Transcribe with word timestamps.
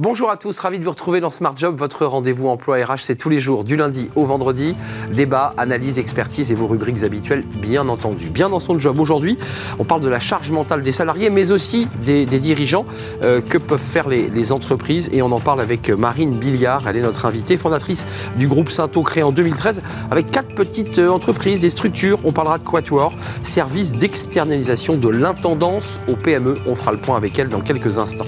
Bonjour 0.00 0.30
à 0.30 0.36
tous, 0.36 0.56
ravi 0.60 0.78
de 0.78 0.84
vous 0.84 0.92
retrouver 0.92 1.18
dans 1.18 1.30
Smart 1.30 1.54
Job, 1.56 1.74
votre 1.76 2.06
rendez-vous 2.06 2.46
emploi 2.46 2.76
RH, 2.84 2.98
c'est 3.00 3.16
tous 3.16 3.30
les 3.30 3.40
jours, 3.40 3.64
du 3.64 3.76
lundi 3.76 4.10
au 4.14 4.26
vendredi. 4.26 4.76
Débat, 5.12 5.54
analyse, 5.56 5.98
expertise 5.98 6.52
et 6.52 6.54
vos 6.54 6.68
rubriques 6.68 7.02
habituelles, 7.02 7.42
bien 7.42 7.88
entendu. 7.88 8.28
Bien 8.28 8.48
dans 8.48 8.60
son 8.60 8.78
job 8.78 9.00
aujourd'hui, 9.00 9.36
on 9.80 9.84
parle 9.84 10.00
de 10.00 10.08
la 10.08 10.20
charge 10.20 10.52
mentale 10.52 10.82
des 10.82 10.92
salariés, 10.92 11.30
mais 11.30 11.50
aussi 11.50 11.88
des, 12.04 12.26
dirigeants 12.26 12.86
euh, 13.24 13.40
que 13.40 13.58
peuvent 13.58 13.80
faire 13.80 14.08
les, 14.08 14.52
entreprises? 14.52 15.10
Et 15.12 15.20
on 15.20 15.32
en 15.32 15.40
parle 15.40 15.60
avec 15.60 15.90
Marine 15.90 16.38
Billiard, 16.38 16.86
elle 16.86 16.96
est 16.96 17.02
notre 17.02 17.26
invitée, 17.26 17.56
fondatrice 17.56 18.06
du 18.36 18.46
groupe 18.46 18.70
Sainto 18.70 19.02
créé 19.02 19.24
en 19.24 19.32
2013, 19.32 19.82
avec 20.12 20.30
quatre 20.30 20.54
petites 20.54 21.00
euh, 21.00 21.10
entreprises, 21.10 21.58
des 21.58 21.70
structures. 21.70 22.20
On 22.22 22.30
parlera 22.30 22.58
de 22.58 22.64
Quatuor, 22.64 23.12
service 23.42 23.94
d'externalisation 23.94 24.96
de 24.96 25.08
l'intendance 25.08 25.98
aux 26.08 26.14
PME. 26.14 26.54
On 26.68 26.76
fera 26.76 26.92
le 26.92 26.98
point 26.98 27.16
avec 27.16 27.36
elle 27.36 27.48
dans 27.48 27.62
quelques 27.62 27.98
instants. 27.98 28.26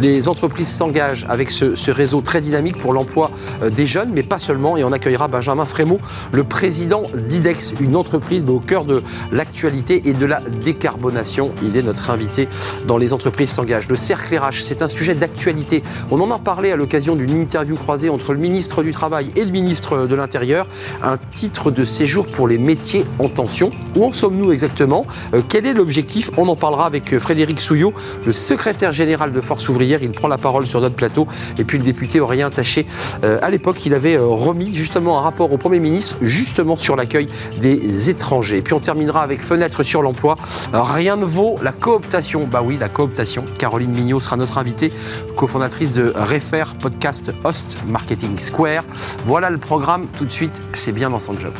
Les 0.00 0.28
entreprises 0.28 0.68
s'engagent 0.68 1.07
avec 1.28 1.50
ce, 1.50 1.90
réseau 1.90 2.20
très 2.20 2.40
dynamique 2.40 2.78
pour 2.78 2.92
l'emploi 2.92 3.30
euh, 3.62 3.70
des 3.70 3.86
jeunes, 3.86 4.10
mais 4.12 4.22
pas 4.22 4.38
seulement. 4.38 4.76
Et 4.76 4.84
on 4.84 4.92
accueillera 4.92 5.28
Benjamin 5.28 5.64
Frémaux, 5.64 6.00
le 6.32 6.44
président 6.44 7.02
d'IDEX, 7.14 7.74
une 7.80 7.96
entreprise 7.96 8.44
au 8.48 8.60
cœur 8.60 8.84
de 8.84 9.02
l'actualité 9.32 10.02
et 10.08 10.12
de 10.12 10.26
la 10.26 10.40
décarbonation. 10.40 11.52
Il 11.62 11.76
est 11.76 11.82
notre 11.82 12.10
invité 12.10 12.48
dans 12.86 12.98
Les 12.98 13.12
entreprises 13.12 13.50
s'engagent. 13.50 13.88
Le 13.88 13.96
cercle 13.96 14.36
RH, 14.36 14.62
c'est 14.62 14.82
un 14.82 14.88
sujet 14.88 15.14
d'actualité. 15.14 15.82
On 16.10 16.20
en 16.20 16.30
a 16.30 16.38
parlé 16.38 16.72
à 16.72 16.76
l'occasion 16.76 17.14
d'une 17.14 17.40
interview 17.40 17.76
croisée 17.76 18.08
entre 18.08 18.32
le 18.32 18.38
ministre 18.38 18.82
du 18.82 18.92
Travail 18.92 19.30
et 19.36 19.44
le 19.44 19.50
ministre 19.50 20.06
de 20.06 20.14
l'Intérieur. 20.14 20.66
Un 21.02 21.16
titre 21.16 21.70
de 21.70 21.84
séjour 21.84 22.26
pour 22.26 22.48
les 22.48 22.58
métiers 22.58 23.04
en 23.18 23.28
tension. 23.28 23.70
Où 23.96 24.04
en 24.04 24.12
sommes-nous 24.12 24.52
exactement? 24.52 25.06
Euh, 25.34 25.42
Quel 25.48 25.66
est 25.66 25.74
l'objectif? 25.74 26.30
On 26.36 26.48
en 26.48 26.56
parlera 26.56 26.86
avec 26.86 27.12
euh, 27.12 27.20
Frédéric 27.20 27.60
Souillot, 27.60 27.92
le 28.26 28.32
secrétaire 28.32 28.92
général 28.92 29.32
de 29.32 29.40
Force 29.40 29.68
ouvrière. 29.68 30.02
Il 30.02 30.10
prend 30.10 30.28
la 30.28 30.38
parole 30.38 30.66
sur 30.66 30.80
notre 30.80 30.96
plateau. 30.98 31.26
Et 31.58 31.64
puis 31.64 31.78
le 31.78 31.84
député 31.84 32.20
Aurélien 32.20 32.50
Taché, 32.50 32.86
euh, 33.24 33.38
à 33.40 33.48
l'époque, 33.48 33.86
il 33.86 33.94
avait 33.94 34.16
euh, 34.16 34.26
remis 34.26 34.74
justement 34.74 35.18
un 35.18 35.22
rapport 35.22 35.50
au 35.50 35.56
Premier 35.56 35.80
ministre, 35.80 36.16
justement 36.20 36.76
sur 36.76 36.96
l'accueil 36.96 37.26
des 37.60 38.10
étrangers. 38.10 38.58
Et 38.58 38.62
puis 38.62 38.74
on 38.74 38.80
terminera 38.80 39.22
avec 39.22 39.40
fenêtre 39.40 39.82
sur 39.82 40.02
l'emploi. 40.02 40.36
Rien 40.72 41.16
ne 41.16 41.24
vaut 41.24 41.56
la 41.62 41.72
cooptation. 41.72 42.46
Bah 42.50 42.62
oui, 42.62 42.76
la 42.78 42.88
cooptation. 42.88 43.44
Caroline 43.58 43.90
Mignot 43.90 44.20
sera 44.20 44.36
notre 44.36 44.58
invitée, 44.58 44.92
cofondatrice 45.36 45.92
de 45.94 46.12
Refer 46.14 46.64
Podcast 46.80 47.32
Host 47.44 47.78
Marketing 47.86 48.38
Square. 48.38 48.82
Voilà 49.24 49.48
le 49.50 49.58
programme. 49.58 50.06
Tout 50.16 50.26
de 50.26 50.32
suite, 50.32 50.62
c'est 50.72 50.92
bien 50.92 51.10
dans 51.10 51.20
son 51.20 51.38
job. 51.38 51.52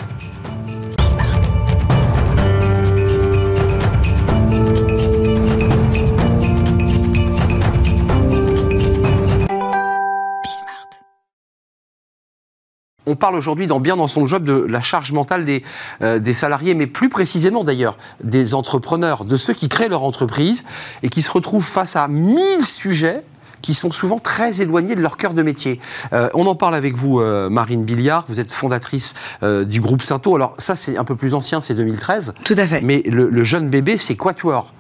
On 13.09 13.17
parle 13.17 13.37
aujourd'hui 13.37 13.67
dans 13.67 13.81
Bien 13.81 13.97
dans 13.97 14.07
son 14.07 14.27
job 14.27 14.45
de 14.45 14.67
la 14.69 14.83
charge 14.83 15.13
mentale 15.13 15.47
des, 15.47 15.63
euh, 16.03 16.19
des 16.19 16.35
salariés, 16.35 16.75
mais 16.75 16.87
plus 16.87 17.09
précisément 17.09 17.65
d'ailleurs 17.65 17.97
des 18.23 18.55
entrepreneurs, 18.55 19.25
de 19.25 19.37
ceux 19.39 19.55
qui 19.55 19.69
créent 19.69 19.89
leur 19.89 20.05
entreprise 20.05 20.65
et 21.03 21.09
qui 21.09 21.23
se 21.23 21.31
retrouvent 21.31 21.65
face 21.65 21.97
à 21.97 22.07
mille 22.07 22.65
sujets 22.65 23.23
qui 23.63 23.75
sont 23.75 23.91
souvent 23.91 24.19
très 24.19 24.61
éloignés 24.61 24.95
de 24.95 25.01
leur 25.01 25.17
cœur 25.17 25.33
de 25.35 25.43
métier. 25.43 25.81
Euh, 26.13 26.29
on 26.35 26.47
en 26.47 26.55
parle 26.55 26.75
avec 26.75 26.95
vous, 26.95 27.19
euh, 27.19 27.49
Marine 27.49 27.85
Billiard. 27.85 28.25
Vous 28.29 28.39
êtes 28.41 28.53
fondatrice 28.53 29.15
du 29.43 29.81
groupe 29.81 30.03
Sainto. 30.03 30.37
Alors 30.37 30.55
ça, 30.59 30.77
c'est 30.77 30.97
un 30.99 31.05
peu 31.05 31.17
plus 31.17 31.35
ancien, 31.35 31.61
c'est 31.61 31.75
2013. 31.75 32.35
Tout 32.45 32.55
à 32.59 32.67
fait. 32.67 32.83
Mais 32.83 33.03
le, 33.07 33.43
jeune 33.43 33.71
bébé, 33.71 33.97
c'est 33.97 34.17
Quatuor. 34.17 34.75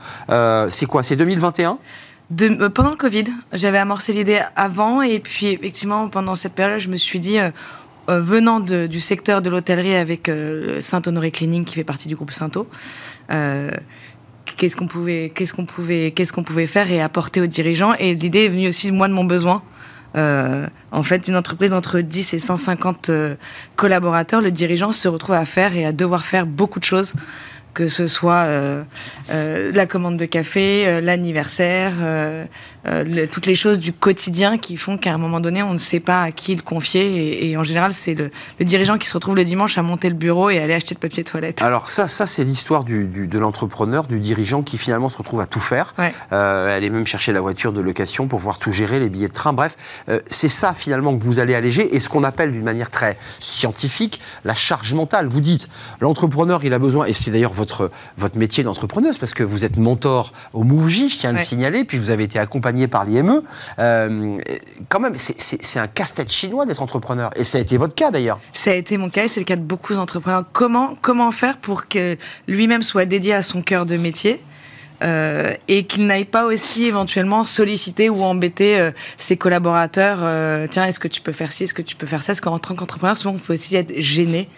c'est 0.68 0.86
quoi? 0.86 1.02
C'est 1.02 1.16
2021 1.16 1.78
pendant 2.74 2.90
le 2.90 2.96
Covid, 2.96 3.24
j'avais 3.54 3.78
amorcé 3.78 4.12
l'idée 4.12 4.42
avant 4.54 5.00
et 5.00 5.18
puis 5.18 5.46
effectivement 5.46 6.10
pendant 6.10 6.34
cette 6.34 6.52
période, 6.52 6.78
je 6.78 6.90
me 6.90 6.98
suis 6.98 7.20
dit 7.20 7.38
euh, 8.08 8.20
venant 8.20 8.60
du 8.60 9.00
secteur 9.00 9.42
de 9.42 9.50
l'hôtellerie 9.50 9.94
avec 9.94 10.28
euh, 10.28 10.80
Saint-Honoré 10.80 11.30
Cleaning 11.30 11.64
qui 11.64 11.74
fait 11.74 11.84
partie 11.84 12.08
du 12.08 12.16
groupe 12.16 12.32
Sainto, 12.32 12.66
euh, 13.30 13.70
qu'est-ce 14.56 14.76
qu'on 14.76 14.86
pouvait, 14.86 15.30
qu'est-ce 15.34 15.52
qu'on 15.52 15.66
pouvait, 15.66 16.12
qu'est-ce 16.12 16.32
qu'on 16.32 16.42
pouvait 16.42 16.66
faire 16.66 16.90
et 16.90 17.02
apporter 17.02 17.40
aux 17.40 17.46
dirigeants? 17.46 17.94
Et 17.98 18.14
l'idée 18.14 18.46
est 18.46 18.48
venue 18.48 18.68
aussi 18.68 18.90
moi 18.92 19.08
de 19.08 19.12
mon 19.12 19.24
besoin. 19.24 19.62
en 20.14 21.02
fait, 21.02 21.28
une 21.28 21.36
entreprise 21.36 21.72
entre 21.74 22.00
10 22.00 22.34
et 22.34 22.38
150 22.38 23.10
collaborateurs, 23.76 24.40
le 24.40 24.50
dirigeant 24.50 24.92
se 24.92 25.06
retrouve 25.06 25.36
à 25.36 25.44
faire 25.44 25.76
et 25.76 25.84
à 25.84 25.92
devoir 25.92 26.24
faire 26.24 26.46
beaucoup 26.46 26.80
de 26.80 26.84
choses 26.84 27.12
que 27.78 27.86
ce 27.86 28.08
soit 28.08 28.42
euh, 28.46 28.82
euh, 29.30 29.70
la 29.72 29.86
commande 29.86 30.16
de 30.16 30.24
café, 30.24 30.84
euh, 30.86 31.00
l'anniversaire, 31.00 31.92
toutes 33.30 33.46
les 33.46 33.54
choses 33.54 33.78
du 33.78 33.92
quotidien 33.92 34.58
qui 34.58 34.76
font 34.76 34.98
qu'à 34.98 35.12
un 35.12 35.18
moment 35.18 35.40
donné, 35.40 35.62
on 35.62 35.72
ne 35.72 35.78
sait 35.78 36.00
pas 36.00 36.22
à 36.22 36.32
qui 36.32 36.54
le 36.54 36.62
confier. 36.62 37.50
Et, 37.50 37.56
en 37.56 37.64
général, 37.64 37.92
c'est 37.92 38.14
le, 38.14 38.30
dirigeant 38.60 38.98
qui 38.98 39.08
se 39.08 39.14
retrouve 39.14 39.36
le 39.36 39.44
dimanche 39.44 39.78
à 39.78 39.82
monter 39.82 40.08
le 40.08 40.14
bureau 40.14 40.50
et 40.50 40.58
aller 40.58 40.74
acheter 40.74 40.94
le 40.94 41.00
papier 41.00 41.24
toilette. 41.24 41.62
Alors 41.62 41.88
ça, 41.88 42.08
ça 42.08 42.26
c'est 42.26 42.44
l'histoire 42.44 42.84
de 42.84 43.38
l'entrepreneur, 43.38 44.06
du 44.06 44.18
dirigeant 44.18 44.62
qui 44.62 44.78
finalement 44.78 45.08
se 45.08 45.18
retrouve 45.18 45.40
à 45.40 45.46
tout 45.46 45.60
faire. 45.60 45.94
elle 46.30 46.84
est 46.84 46.90
même 46.90 47.06
chercher 47.06 47.32
la 47.32 47.40
voiture 47.40 47.72
de 47.72 47.80
location 47.80 48.26
pour 48.26 48.38
pouvoir 48.38 48.58
tout 48.58 48.72
gérer, 48.72 49.00
les 49.00 49.08
billets 49.08 49.28
de 49.28 49.32
train. 49.32 49.52
Bref, 49.52 49.76
c'est 50.28 50.48
ça 50.48 50.74
finalement 50.74 51.16
que 51.16 51.24
vous 51.24 51.38
allez 51.38 51.54
alléger 51.54 51.94
et 51.94 52.00
ce 52.00 52.08
qu'on 52.08 52.24
appelle 52.24 52.52
d'une 52.52 52.64
manière 52.64 52.90
très 52.90 53.16
scientifique 53.40 54.20
la 54.44 54.54
charge 54.54 54.94
mentale. 54.94 55.28
Vous 55.28 55.40
dites, 55.40 55.68
l'entrepreneur, 56.00 56.64
il 56.64 56.72
a 56.72 56.78
besoin, 56.78 57.06
et 57.06 57.12
c'est 57.12 57.30
d'ailleurs 57.30 57.52
votre 57.52 57.78
votre, 58.16 58.38
métier 58.38 58.62
d'entrepreneuse, 58.62 59.18
parce 59.18 59.34
que 59.34 59.42
vous 59.42 59.64
êtes 59.64 59.76
mentor 59.76 60.32
au 60.52 60.62
MoveJ, 60.62 61.08
je 61.08 61.18
tiens 61.18 61.30
à 61.30 61.32
le 61.32 61.38
signaler, 61.38 61.84
puis 61.84 61.98
vous 61.98 62.10
avez 62.10 62.24
été 62.24 62.38
accompagné 62.38 62.77
par 62.86 63.04
l'IME. 63.04 63.42
Euh, 63.78 64.38
quand 64.88 65.00
même, 65.00 65.14
c'est 65.16 65.78
un 65.78 65.86
casse-tête 65.86 66.30
chinois 66.30 66.66
d'être 66.66 66.82
entrepreneur, 66.82 67.30
et 67.36 67.44
ça 67.44 67.58
a 67.58 67.60
été 67.60 67.76
votre 67.76 67.94
cas 67.94 68.10
d'ailleurs. 68.10 68.38
Ça 68.52 68.70
a 68.70 68.74
été 68.74 68.96
mon 68.96 69.10
cas, 69.10 69.24
et 69.24 69.28
c'est 69.28 69.40
le 69.40 69.46
cas 69.46 69.56
de 69.56 69.62
beaucoup 69.62 69.94
d'entrepreneurs. 69.94 70.44
Comment, 70.52 71.30
faire 71.32 71.58
pour 71.58 71.88
que 71.88 72.16
lui-même 72.46 72.82
soit 72.82 73.04
dédié 73.04 73.34
à 73.34 73.42
son 73.42 73.62
cœur 73.62 73.86
de 73.86 73.96
métier 73.96 74.40
euh, 75.02 75.54
et 75.68 75.84
qu'il 75.84 76.06
n'aille 76.06 76.24
pas 76.24 76.44
aussi 76.44 76.84
éventuellement 76.84 77.44
solliciter 77.44 78.08
ou 78.08 78.22
embêter 78.22 78.78
euh, 78.78 78.90
ses 79.16 79.36
collaborateurs. 79.36 80.18
Tiens, 80.70 80.84
est-ce 80.86 80.98
que 80.98 81.08
tu 81.08 81.20
peux 81.20 81.32
faire 81.32 81.52
ci, 81.52 81.64
est-ce 81.64 81.74
que 81.74 81.82
tu 81.82 81.96
peux 81.96 82.06
faire 82.06 82.22
ça? 82.22 82.32
Parce 82.32 82.40
qu'en 82.40 82.58
tant 82.58 82.74
qu'entrepreneur, 82.74 83.16
souvent, 83.16 83.34
on 83.34 83.38
peut 83.38 83.54
aussi 83.54 83.74
être 83.76 83.92
gêné 83.98 84.48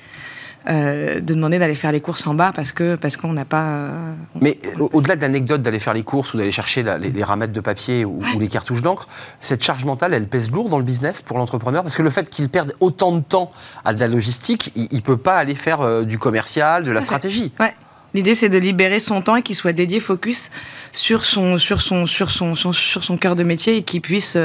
euh, 0.68 1.20
de 1.20 1.34
demander 1.34 1.58
d'aller 1.58 1.74
faire 1.74 1.90
les 1.90 2.02
courses 2.02 2.26
en 2.26 2.34
bas 2.34 2.52
parce 2.54 2.70
que 2.72 2.94
parce 2.96 3.16
qu'on 3.16 3.32
n'a 3.32 3.46
pas. 3.46 3.64
Euh, 3.64 4.12
Mais 4.42 4.58
au-delà 4.78 5.16
de 5.16 5.22
l'anecdote 5.22 5.62
d'aller 5.62 5.78
faire 5.78 5.94
les 5.94 6.02
courses 6.02 6.34
ou 6.34 6.36
d'aller 6.36 6.50
chercher 6.50 6.82
les, 6.82 7.24
ramettes 7.24 7.52
de 7.52 7.60
papier 7.60 8.04
ou, 8.04 8.22
les 8.38 8.48
cartouches 8.48 8.82
d'encre, 8.82 9.08
cette 9.40 9.64
charge 9.64 9.86
mentale, 9.86 10.12
elle 10.12 10.26
pèse 10.26 10.50
lourd 10.50 10.68
dans 10.68 10.76
le 10.76 10.84
business 10.84 11.22
pour 11.22 11.38
l'entrepreneur 11.38 11.82
parce 11.82 11.96
que 11.96 12.02
le 12.02 12.10
fait 12.10 12.28
qu'il 12.28 12.50
perde 12.50 12.74
autant 12.80 13.12
de 13.12 13.22
temps 13.22 13.50
à 13.86 13.94
de 13.94 14.00
la 14.00 14.06
logistique, 14.06 14.70
il, 14.76 14.88
ne 14.92 15.00
peut 15.00 15.16
pas 15.16 15.38
aller 15.38 15.54
faire 15.54 15.80
euh, 15.80 16.02
du 16.02 16.18
commercial, 16.18 16.82
de 16.82 16.90
la 16.90 17.00
stratégie. 17.00 17.52
Ouais. 17.58 17.74
L'idée, 18.12 18.34
c'est 18.34 18.50
de 18.50 18.58
libérer 18.58 19.00
son 19.00 19.22
temps 19.22 19.36
et 19.36 19.42
qu'il 19.42 19.56
soit 19.56 19.72
dédié 19.72 19.98
focus 19.98 20.50
sur 20.92 21.24
son, 21.24 21.56
sur 21.56 21.80
son, 21.80 22.04
sur 22.04 22.30
son, 22.30 22.54
sur 22.54 23.04
son 23.04 23.16
cœur 23.16 23.34
de 23.34 23.44
métier 23.44 23.76
et 23.78 23.82
qu'il 23.82 24.02
puisse 24.02 24.36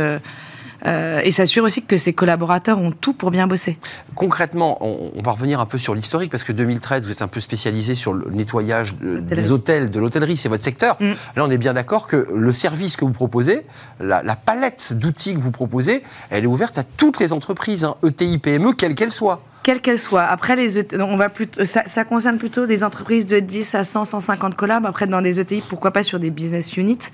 euh, 0.86 1.20
et 1.24 1.32
s'assurer 1.32 1.66
aussi 1.66 1.84
que 1.84 1.98
ses 1.98 2.14
collaborateurs 2.14 2.80
ont 2.80 2.92
tout 2.92 3.14
pour 3.14 3.32
bien 3.32 3.48
bosser. 3.48 3.78
Concrètement, 4.14 4.78
on, 4.82 5.22
va 5.24 5.32
revenir 5.32 5.60
un 5.60 5.66
peu 5.66 5.78
sur 5.78 5.96
l'historique, 5.96 6.32
parce 6.32 6.44
que 6.44 6.52
2013, 6.52 7.06
vous 7.06 7.12
êtes 7.12 7.22
un 7.22 7.28
peu 7.28 7.40
spécialisé 7.40 7.96
sur 7.96 8.14
le 8.14 8.30
nettoyage 8.32 8.96
des 8.96 9.52
hôtels, 9.52 9.92
de 9.92 10.00
l'hôtellerie, 10.00 10.38
c'est 10.38 10.50
votre 10.50 10.64
secteur. 10.64 10.98
Mm. 11.00 11.12
Là, 11.36 11.46
on 11.46 11.50
est 11.50 11.58
bien 11.58 11.74
d'accord 11.74 12.08
que 12.08 12.28
le 12.34 12.52
service 12.52 12.96
que 12.96 13.06
vous 13.06 13.12
proposez, 13.12 13.66
la, 14.00 14.36
palette 14.36 14.94
d'outils 14.94 15.34
que 15.34 15.40
vous 15.40 15.52
proposez, 15.52 16.04
elle 16.30 16.44
est 16.44 16.48
ouverte 16.48 16.78
à 16.78 16.84
toutes 16.84 17.20
les 17.20 17.34
entreprises, 17.34 17.84
hein, 17.84 17.96
ETI, 18.06 18.38
PME, 18.38 18.74
quelles 18.74 18.96
qu'elles 18.96 19.12
soient 19.12 19.42
quelles 19.66 19.82
qu'elles 19.82 20.00
soient. 20.00 20.22
Après, 20.22 20.56
les 20.56 20.78
ETI, 20.78 21.02
on 21.02 21.16
va 21.16 21.28
plutôt, 21.28 21.66
ça, 21.66 21.82
ça, 21.88 22.04
concerne 22.04 22.38
plutôt 22.38 22.68
des 22.68 22.84
entreprises 22.84 23.26
de 23.26 23.40
10 23.40 23.74
à 23.74 23.84
100, 23.84 24.06
150 24.06 24.54
collabs. 24.54 24.86
Après, 24.86 25.08
dans 25.08 25.24
des 25.24 25.40
ETI, 25.40 25.64
pourquoi 25.68 25.90
pas 25.90 26.04
sur 26.04 26.20
des 26.20 26.30
business 26.30 26.78
units. 26.78 27.10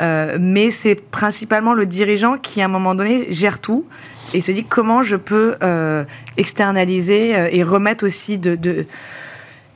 Euh, 0.00 0.36
mais 0.40 0.72
c'est 0.72 0.96
principalement 0.96 1.74
le 1.74 1.86
dirigeant 1.86 2.38
qui, 2.38 2.60
à 2.60 2.64
un 2.64 2.68
moment 2.68 2.96
donné, 2.96 3.32
gère 3.32 3.60
tout 3.60 3.86
et 4.34 4.40
se 4.40 4.50
dit 4.50 4.64
comment 4.64 5.02
je 5.02 5.14
peux 5.14 5.54
euh, 5.62 6.02
externaliser 6.36 7.36
euh, 7.36 7.48
et 7.52 7.62
remettre 7.62 8.04
aussi 8.04 8.36
de, 8.36 8.56
de, 8.56 8.84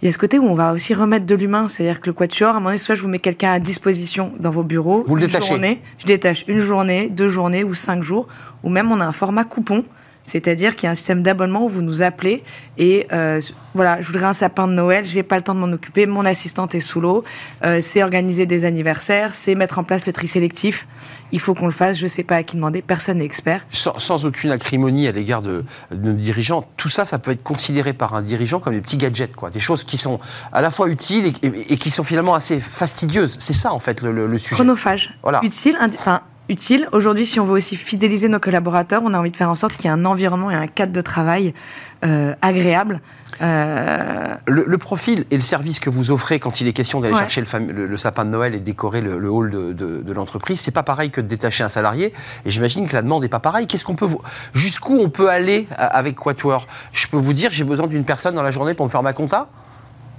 Il 0.03 0.07
y 0.07 0.09
a 0.09 0.13
ce 0.13 0.19
côté 0.19 0.41
où 0.41 0.47
on 0.47 0.57
va 0.57 0.73
aussi 0.73 0.95
remettre 0.95 1.27
de 1.27 1.35
l'humain. 1.37 1.69
C'est-à-dire 1.69 2.01
que 2.01 2.09
le 2.09 2.13
quatuor, 2.13 2.49
à 2.49 2.51
un 2.51 2.55
moment 2.55 2.71
donné, 2.71 2.79
soit 2.79 2.97
je 2.97 3.03
vous 3.03 3.09
mets 3.09 3.21
quelqu'un 3.21 3.53
à 3.53 3.61
disposition 3.61 4.33
dans 4.41 4.51
vos 4.51 4.65
bureaux. 4.65 5.05
Vous 5.07 5.15
le 5.15 5.21
détachez 5.21 5.47
journée, 5.47 5.81
Je 6.01 6.07
détache 6.07 6.45
une 6.49 6.59
journée, 6.59 7.09
deux 7.09 7.29
journées 7.29 7.63
ou 7.63 7.75
cinq 7.75 8.03
jours. 8.03 8.27
Ou 8.65 8.69
même, 8.69 8.91
on 8.91 9.01
a 9.01 9.07
un 9.07 9.13
format 9.13 9.45
coupon 9.45 9.85
c'est-à-dire 10.27 10.77
qu'il 10.77 10.85
y 10.85 10.89
a 10.89 10.91
un 10.91 10.95
système 10.95 11.23
d'abonnement 11.23 11.65
où 11.65 11.69
vous 11.69 11.83
nous 11.83 12.03
appelez 12.03 12.43
et 12.77 13.07
euh, 13.13 13.41
voilà, 13.75 14.01
je 14.01 14.07
voudrais 14.07 14.27
un 14.27 14.33
sapin 14.33 14.67
de 14.67 14.73
Noël, 14.73 15.05
j'ai 15.05 15.23
pas 15.23 15.37
le 15.37 15.43
temps 15.43 15.55
de 15.55 15.61
m'en 15.61 15.73
occuper, 15.73 16.07
mon 16.07 16.25
assistante 16.25 16.75
est 16.75 16.81
sous 16.81 17.01
l'eau, 17.01 17.25
euh, 17.65 17.79
c'est 17.81 18.03
organiser 18.03 18.47
des 18.47 18.65
anniversaires, 18.65 19.33
c'est 19.33 19.55
mettre 19.55 19.79
en 19.79 19.85
place 19.85 20.07
le 20.07 20.13
tri 20.13 20.27
sélectif. 20.27 20.87
Il 21.33 21.41
faut 21.41 21.55
qu'on 21.55 21.67
le 21.67 21.73
fasse, 21.73 21.99
je 21.99 22.07
sais 22.07 22.23
pas 22.23 22.37
à 22.37 22.43
qui 22.43 22.57
demander, 22.57 22.83
personne 22.83 23.19
n'est 23.19 23.25
expert. 23.25 23.67
Sans, 23.73 24.25
aucune 24.25 24.51
acrimonie 24.51 25.07
à 25.09 25.13
l'égard 25.13 25.43
de, 25.43 25.65
nos 25.93 26.13
dirigeants, 26.13 26.67
tout 26.77 26.89
ça, 26.89 27.05
ça 27.05 27.19
peut 27.19 27.31
être 27.31 27.43
considéré 27.43 27.93
par 27.93 28.15
un 28.15 28.23
dirigeant 28.23 28.61
comme 28.61 28.75
des 28.75 28.81
petits 28.81 28.97
gadgets, 28.97 29.35
quoi, 29.37 29.51
des 29.51 29.61
choses 29.61 29.85
qui 29.85 29.97
sont 29.97 30.19
à 30.53 30.61
la 30.61 30.71
fois 30.71 30.89
utiles 30.89 31.33
et, 31.43 31.77
qui 31.77 31.91
sont 31.91 32.05
finalement 32.05 32.35
assez 32.35 32.59
fastidieuses. 32.59 33.37
C'est 33.39 33.53
ça 33.53 33.73
en 33.73 33.79
fait 33.79 34.03
le, 34.03 34.39
sujet. 34.39 34.55
Chronophage, 34.55 35.19
voilà. 35.23 35.41
utile, 35.43 35.77
enfin 35.81 36.23
utile. 36.49 36.89
Aujourd'hui, 36.93 37.27
si 37.27 37.41
on 37.41 37.45
veut 37.45 37.55
aussi 37.55 37.77
fidéliser 37.77 38.29
nos 38.29 38.39
collaborateurs, 38.39 39.03
on 39.05 39.15
a 39.15 39.19
envie 39.19 39.31
de 39.31 39.37
faire 39.37 39.51
en 39.51 39.55
sorte 39.55 39.77
qu'il 39.77 39.87
y 39.87 39.89
ait 39.89 39.97
un 39.97 40.05
environnement 40.05 40.51
et 40.51 40.55
un 40.55 40.67
cadre 40.67 40.93
de 40.93 41.01
travail 41.01 41.55
euh, 42.05 42.35
agréable. 42.43 43.01
Euh, 43.43 44.35
le, 44.47 44.79
profil 44.79 45.27
et 45.31 45.37
le 45.37 45.43
service 45.43 45.79
que 45.79 45.91
vous 45.91 46.11
offrez 46.11 46.39
quand 46.39 46.61
il 46.61 46.69
est 46.69 46.73
question 46.73 47.01
d'aller 47.01 47.17
chercher 47.17 47.43
le, 47.43 47.97
sapin 47.97 48.25
de 48.25 48.31
Noël 48.31 48.55
et 48.55 48.61
décorer 48.61 49.01
le, 49.01 49.31
hall 49.31 49.51
de, 49.51 49.73
de, 49.73 50.13
l'entreprise, 50.13 50.61
c'est 50.61 50.71
pas 50.71 50.83
pareil 50.83 51.11
que 51.11 51.21
de 51.21 51.27
détacher 51.27 51.65
un 51.65 51.69
salarié. 51.69 52.13
Et 52.45 52.51
j'imagine 52.51 52.89
que 52.89 52.95
la 52.95 53.03
demande 53.03 53.23
n'est 53.23 53.29
pas 53.29 53.41
pareille. 53.41 53.67
Qu'est-ce 53.67 53.85
qu'on 53.85 53.97
peut. 53.97 54.09
Jusqu'où 54.55 54.99
on 54.99 55.11
peut 55.11 55.29
aller 55.29 55.67
avec 55.77 56.17
Quatuor? 56.17 56.67
Je 56.93 57.07
peux 57.09 57.19
vous 57.19 57.33
dire, 57.33 57.51
j'ai 57.51 57.65
besoin 57.65 57.87
d'une 57.87 58.05
personne 58.05 58.35
dans 58.35 58.43
la 58.43 58.53
journée 58.53 58.75
pour 58.75 58.87
me 58.87 58.91
faire 58.91 59.03
ma 59.03 59.13
compta? 59.13 59.49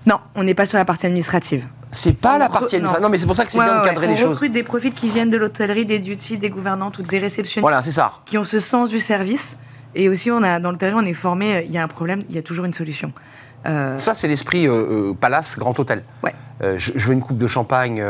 Non, 0.08 0.22
on 0.36 0.44
n'est 0.46 0.54
pas 0.54 0.66
sur 0.66 0.78
la 0.78 0.86
partie 0.86 1.06
administrative. 1.06 1.68
C'est 1.92 2.16
pas 2.16 2.38
la 2.38 2.48
partie 2.48 2.78
administrative. 2.78 3.04
Non. 3.04 3.10
mais 3.10 3.18
c'est 3.18 3.26
pour 3.26 3.36
ça 3.36 3.44
que 3.44 3.52
c'est 3.52 3.60
bien 3.60 3.82
de 3.82 3.86
cadrer 3.86 4.08
les 4.08 4.16
choses. 4.16 4.28
On 4.28 4.32
recrute 4.32 4.54
des 4.54 4.64
profils 4.64 4.94
qui 4.94 5.10
viennent 5.10 5.30
de 5.30 5.36
l'hôtellerie, 5.36 5.86
des 5.86 6.00
duty, 6.00 6.38
des 6.38 6.50
gouvernantes 6.50 6.98
ou 6.98 7.02
des 7.02 7.20
réceptionnistes. 7.20 7.60
Voilà, 7.60 7.82
c'est 7.82 7.92
ça. 7.92 8.14
Qui 8.26 8.38
ont 8.38 8.46
ce 8.46 8.60
sens 8.60 8.88
du 8.88 9.02
service. 9.02 9.58
Et 9.96 10.08
aussi, 10.08 10.32
on 10.32 10.44
a, 10.44 10.62
dans 10.62 10.72
le 10.72 10.78
terrain, 10.78 11.04
on 11.04 11.06
est 11.06 11.14
formé, 11.14 11.66
il 11.68 11.74
y 11.74 11.78
a 11.78 11.84
un 11.84 11.88
problème, 11.90 12.24
il 12.30 12.36
y 12.36 12.38
a 12.38 12.42
toujours 12.42 12.64
une 12.64 12.74
solution. 12.74 13.12
Euh, 13.66 13.98
ça, 13.98 14.16
c'est 14.16 14.30
l'esprit 14.30 14.66
euh, 14.66 15.10
euh, 15.10 15.14
Palace 15.14 15.58
Grand 15.58 15.78
Hôtel. 15.78 16.04
Ouais. 16.24 16.34
Je, 16.78 16.92
veux 17.08 17.14
une 17.14 17.22
coupe 17.22 17.38
de 17.38 17.48
champagne 17.48 18.04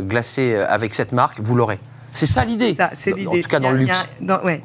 glacée 0.00 0.56
avec 0.56 0.94
cette 0.94 1.12
marque, 1.12 1.38
vous 1.40 1.54
l'aurez. 1.54 1.78
C'est 2.12 2.26
ça 2.26 2.44
l'idée. 2.44 2.76
C'est 2.94 3.12
l'idée. 3.12 3.26
En 3.26 3.40
tout 3.40 3.48
cas, 3.48 3.60
dans 3.60 3.70
le 3.70 3.78
luxe. 3.78 4.06
ouais. 4.44 4.62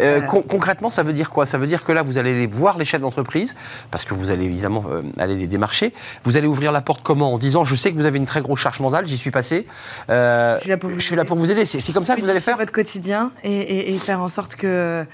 Euh, 0.00 0.20
concrètement, 0.20 0.90
ça 0.90 1.02
veut 1.02 1.12
dire 1.12 1.30
quoi? 1.30 1.46
Ça 1.46 1.58
veut 1.58 1.66
dire 1.66 1.84
que 1.84 1.92
là, 1.92 2.02
vous 2.02 2.18
allez 2.18 2.46
voir 2.46 2.78
les 2.78 2.84
chefs 2.84 3.00
d'entreprise, 3.00 3.54
parce 3.90 4.04
que 4.04 4.14
vous 4.14 4.30
allez 4.30 4.44
évidemment 4.44 4.84
euh, 4.90 5.02
aller 5.18 5.36
les 5.36 5.46
démarcher. 5.46 5.92
Vous 6.24 6.36
allez 6.36 6.46
ouvrir 6.46 6.72
la 6.72 6.80
porte 6.80 7.02
comment? 7.02 7.32
En 7.32 7.38
disant, 7.38 7.64
je 7.64 7.74
sais 7.74 7.92
que 7.92 7.96
vous 7.96 8.06
avez 8.06 8.18
une 8.18 8.26
très 8.26 8.40
grosse 8.40 8.60
charge 8.60 8.80
mentale, 8.80 9.06
j'y 9.06 9.18
suis 9.18 9.30
passé. 9.30 9.66
Euh, 10.10 10.58
je 10.58 10.64
suis 11.00 11.16
là 11.16 11.24
pour 11.24 11.38
vous, 11.38 11.50
aider. 11.50 11.64
C'est 11.64 11.92
comme 11.92 12.04
ça 12.04 12.16
que 12.16 12.20
vous 12.20 12.28
allez 12.28 12.40
faire? 12.40 12.56
Votre 12.56 12.72
quotidien 12.72 13.32
et, 13.44 13.96
faire 13.98 14.20
en 14.20 14.28
sorte 14.28 14.56
que 14.56 15.04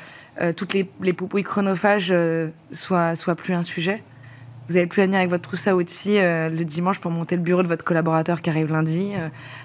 toutes 0.56 0.74
les, 0.74 0.88
les 1.02 1.12
poupouilles 1.12 1.42
chronophages 1.42 2.14
soient, 2.72 3.16
soient 3.16 3.34
plus 3.34 3.54
un 3.54 3.62
sujet. 3.62 4.02
Vous 4.68 4.74
n'avez 4.74 4.86
plus 4.86 5.02
à 5.02 5.04
venir 5.04 5.18
avec 5.18 5.30
votre 5.30 5.42
trousse 5.42 5.66
à 5.66 5.76
outils 5.76 6.18
le 6.18 6.62
dimanche 6.62 6.98
pour 6.98 7.10
monter 7.10 7.36
le 7.36 7.42
bureau 7.42 7.62
de 7.62 7.68
votre 7.68 7.84
collaborateur 7.84 8.40
qui 8.42 8.50
arrive 8.50 8.72
lundi, 8.72 9.12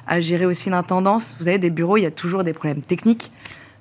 à 0.07 0.19
gérer 0.19 0.45
aussi 0.45 0.69
l'intendance. 0.69 1.37
Vous 1.39 1.47
avez 1.47 1.57
des 1.57 1.69
bureaux, 1.69 1.97
il 1.97 2.03
y 2.03 2.07
a 2.07 2.11
toujours 2.11 2.43
des 2.43 2.53
problèmes 2.53 2.81
techniques. 2.81 3.31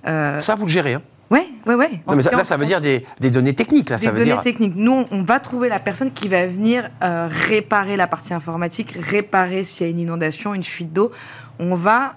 Ça, 0.05 0.55
vous 0.56 0.67
le 0.67 0.70
gérez. 0.70 0.94
Hein 0.94 1.02
oui, 1.30 1.54
oui, 1.66 1.75
oui. 1.75 2.00
mais 2.06 2.22
là, 2.22 2.44
ça 2.44 2.56
veut 2.56 2.64
dire 2.64 2.80
des, 2.80 3.30
données 3.30 3.54
techniques. 3.54 3.90
Là, 3.90 3.96
des 3.96 4.04
ça 4.04 4.10
veut 4.12 4.25
données 4.25 4.40
techniques. 4.42 4.75
Nous, 4.76 5.04
on 5.10 5.22
va 5.22 5.40
trouver 5.40 5.69
la 5.69 5.78
personne 5.78 6.10
qui 6.10 6.28
va 6.28 6.46
venir 6.46 6.88
euh, 7.02 7.28
réparer 7.30 7.96
la 7.96 8.06
partie 8.06 8.32
informatique, 8.32 8.96
réparer 8.98 9.62
s'il 9.62 9.86
y 9.86 9.90
a 9.90 9.90
une 9.90 9.98
inondation, 9.98 10.54
une 10.54 10.62
fuite 10.62 10.92
d'eau. 10.92 11.10
On 11.58 11.75
va 11.75 12.14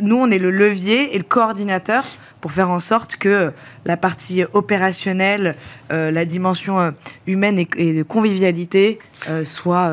nous, 0.00 0.16
on 0.16 0.30
est 0.30 0.38
le 0.38 0.50
levier 0.50 1.14
et 1.14 1.18
le 1.18 1.24
coordinateur 1.24 2.04
pour 2.40 2.52
faire 2.52 2.70
en 2.70 2.80
sorte 2.80 3.16
que 3.16 3.52
la 3.84 3.96
partie 3.96 4.44
opérationnelle, 4.52 5.56
euh, 5.90 6.10
la 6.10 6.24
dimension 6.24 6.78
euh, 6.78 6.90
humaine 7.26 7.58
et, 7.58 7.94
de 7.94 8.02
convivialité 8.02 8.98
euh, 9.30 9.44
soit, 9.44 9.90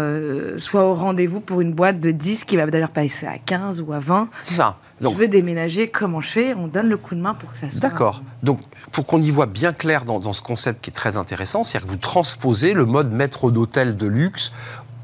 soit 0.58 0.84
au 0.84 0.94
rendez-vous 0.94 1.40
pour 1.40 1.62
une 1.62 1.74
boîte 1.74 2.00
de 2.00 2.12
10 2.12 2.44
qui 2.44 2.58
va 2.58 2.66
d'ailleurs 2.66 2.90
passer 2.90 3.26
à 3.26 3.38
15 3.38 3.82
ou 3.82 3.94
à 3.94 4.00
20. 4.00 4.30
C'est 4.42 4.56
ça. 4.56 4.78
Donc, 5.00 5.14
je 5.14 5.20
veux 5.20 5.28
déménager, 5.28 5.88
comment 5.88 6.22
je 6.22 6.30
fais? 6.30 6.54
On 6.54 6.68
donne 6.68 6.90
le 6.90 6.98
coup 6.98 7.16
de 7.16 7.22
main 7.22 7.34
pour 7.34 7.52
que 7.52 7.58
ça 7.58 7.70
soit. 7.70 7.80
D'accord. 7.80 8.22
Donc, 8.44 8.60
pour 8.92 9.06
qu'on 9.06 9.22
y 9.22 9.32
voit 9.32 9.48
bien 9.48 9.74
clair 9.74 10.06
dans, 10.06 10.20
dans, 10.20 10.34
ce 10.34 10.42
concept 10.42 10.82
qui 10.82 10.92
est 10.92 10.94
très 10.94 11.18
intéressant, 11.18 11.64
c'est-à-dire 11.64 11.88
que 11.88 11.92
vous 11.92 11.98
transposez 11.98 12.74
le 12.74 12.86
mode 12.86 13.12
maître 13.12 13.50
d'hôtel 13.50 13.98
de 13.98 14.06
luxe 14.06 14.52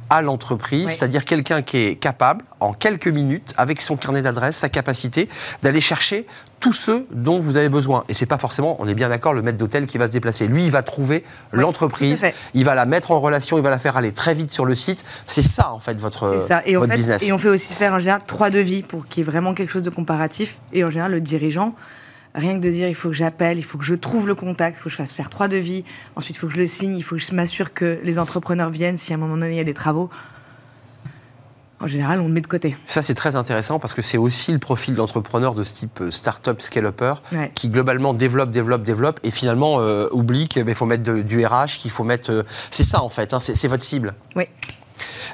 à 0.09 0.21
l'entreprise, 0.21 0.89
c'est-à-dire 0.89 1.25
quelqu'un 1.25 1.61
qui 1.61 1.77
est 1.77 1.95
capable, 1.95 2.43
en 2.59 2.73
quelques 2.73 3.07
minutes, 3.07 3.53
avec 3.57 3.81
son 3.81 3.97
carnet 3.97 4.21
d'adresse, 4.21 4.57
sa 4.57 4.69
capacité, 4.69 5.29
d'aller 5.63 5.81
chercher 5.81 6.25
tous 6.59 6.73
ceux 6.73 7.07
dont 7.11 7.39
vous 7.39 7.57
avez 7.57 7.69
besoin. 7.69 8.03
Et 8.09 8.13
c'est 8.13 8.25
pas 8.25 8.37
forcément, 8.37 8.77
on 8.79 8.87
est 8.87 8.95
bien 8.95 9.09
d'accord, 9.09 9.33
le 9.33 9.41
maître 9.41 9.57
d'hôtel 9.57 9.85
qui 9.85 9.97
va 9.97 10.07
se 10.07 10.13
déplacer. 10.13 10.47
Lui, 10.47 10.65
il 10.65 10.71
va 10.71 10.81
trouver 10.81 11.23
l'entreprise, 11.51 12.25
il 12.53 12.65
va 12.65 12.73
la 12.73 12.85
mettre 12.85 13.11
en 13.11 13.19
relation, 13.19 13.57
il 13.57 13.63
va 13.63 13.69
la 13.69 13.79
faire 13.79 13.97
aller 13.97 14.11
très 14.11 14.33
vite 14.33 14.51
sur 14.51 14.65
le 14.65 14.75
site. 14.75 15.05
C'est 15.27 15.41
ça, 15.41 15.71
en 15.71 15.79
fait, 15.79 15.99
votre, 15.99 16.41
ça. 16.41 16.61
Et 16.65 16.75
votre 16.75 16.93
business. 16.93 17.23
Et 17.23 17.31
on 17.31 17.37
fait 17.37 17.49
aussi 17.49 17.73
faire, 17.73 17.93
en 17.93 17.99
général, 17.99 18.21
trois 18.25 18.49
devis 18.49 18.81
pour 18.81 19.07
qu'il 19.07 19.23
y 19.23 19.27
ait 19.27 19.31
vraiment 19.31 19.53
quelque 19.53 19.71
chose 19.71 19.83
de 19.83 19.89
comparatif. 19.89 20.57
Et 20.73 20.83
en 20.83 20.89
général, 20.89 21.11
le 21.11 21.21
dirigeant 21.21 21.75
Rien 22.37 22.53
que 22.53 22.59
de 22.59 22.69
dire, 22.69 22.87
il 22.87 22.93
faut 22.93 23.09
que 23.09 23.15
j'appelle, 23.15 23.57
il 23.57 23.63
faut 23.63 23.79
que 23.79 23.83
je 23.83 23.95
trouve 23.95 24.27
le 24.27 24.35
contact, 24.35 24.77
il 24.77 24.79
faut 24.79 24.85
que 24.85 24.91
je 24.91 24.95
fasse 24.95 25.11
faire 25.11 25.27
trois 25.27 25.47
devis, 25.47 25.83
ensuite 26.15 26.37
il 26.37 26.39
faut 26.39 26.45
que 26.45 26.53
je 26.53 26.59
le 26.59 26.67
signe, 26.67 26.95
il 26.95 27.01
faut 27.01 27.15
que 27.15 27.21
je 27.21 27.33
m'assure 27.33 27.73
que 27.73 27.99
les 28.03 28.19
entrepreneurs 28.19 28.69
viennent 28.69 28.95
si 28.95 29.11
à 29.11 29.15
un 29.15 29.19
moment 29.19 29.37
donné 29.37 29.53
il 29.53 29.57
y 29.57 29.59
a 29.59 29.63
des 29.63 29.73
travaux. 29.73 30.11
En 31.79 31.87
général, 31.87 32.19
on 32.21 32.27
le 32.27 32.33
met 32.33 32.41
de 32.41 32.47
côté. 32.47 32.75
Ça, 32.87 33.01
c'est 33.01 33.13
très 33.13 33.35
intéressant 33.35 33.79
parce 33.79 33.93
que 33.93 34.01
c'est 34.03 34.17
aussi 34.17 34.51
le 34.51 34.59
profil 34.59 34.95
d'entrepreneur 34.95 35.53
de 35.53 35.63
ce 35.63 35.75
type 35.75 36.01
euh, 36.01 36.11
start-up, 36.11 36.59
scale-upper, 36.59 37.15
qui 37.53 37.69
globalement 37.69 38.15
développe, 38.15 38.49
développe, 38.49 38.81
développe 38.81 39.19
et 39.23 39.29
finalement 39.29 39.79
euh, 39.79 40.07
oublie 40.11 40.47
qu'il 40.47 40.73
faut 40.73 40.87
mettre 40.87 41.03
du 41.03 41.45
RH, 41.45 41.77
qu'il 41.79 41.91
faut 41.91 42.03
mettre. 42.03 42.31
Euh, 42.31 42.43
c'est 42.71 42.83
ça, 42.83 43.03
en 43.03 43.09
fait, 43.09 43.33
hein, 43.33 43.39
c'est 43.39 43.67
votre 43.67 43.83
cible. 43.83 44.15
Oui. 44.35 44.45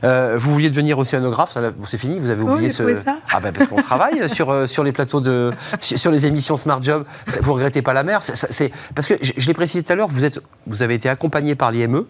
Euh, 0.03 0.35
vous 0.37 0.53
vouliez 0.53 0.69
devenir 0.69 0.97
océanographe, 0.99 1.57
c'est 1.87 1.97
fini, 1.97 2.19
vous 2.19 2.29
avez 2.29 2.41
oublié 2.41 2.69
ce. 2.69 2.95
Ça. 2.95 3.17
Ah 3.31 3.39
ben 3.39 3.51
parce 3.51 3.67
qu'on 3.67 3.81
travaille 3.81 4.29
sur, 4.33 4.49
euh, 4.51 4.67
sur 4.67 4.83
les 4.83 4.91
plateaux 4.91 5.21
de. 5.21 5.51
sur 5.79 6.11
les 6.11 6.25
émissions 6.25 6.57
Smart 6.57 6.81
Job. 6.81 7.05
Vous 7.41 7.53
regrettez 7.53 7.81
pas 7.81 7.93
la 7.93 8.03
mer 8.03 8.21
c'est, 8.23 8.71
Parce 8.95 9.07
que 9.07 9.15
je, 9.21 9.47
l'ai 9.47 9.53
précisé 9.53 9.83
tout 9.83 9.93
à 9.93 9.95
l'heure, 9.95 10.07
vous, 10.07 10.23
êtes, 10.23 10.39
vous 10.67 10.83
avez 10.83 10.95
été 10.95 11.09
accompagné 11.09 11.55
par 11.55 11.71
l'IME. 11.71 12.03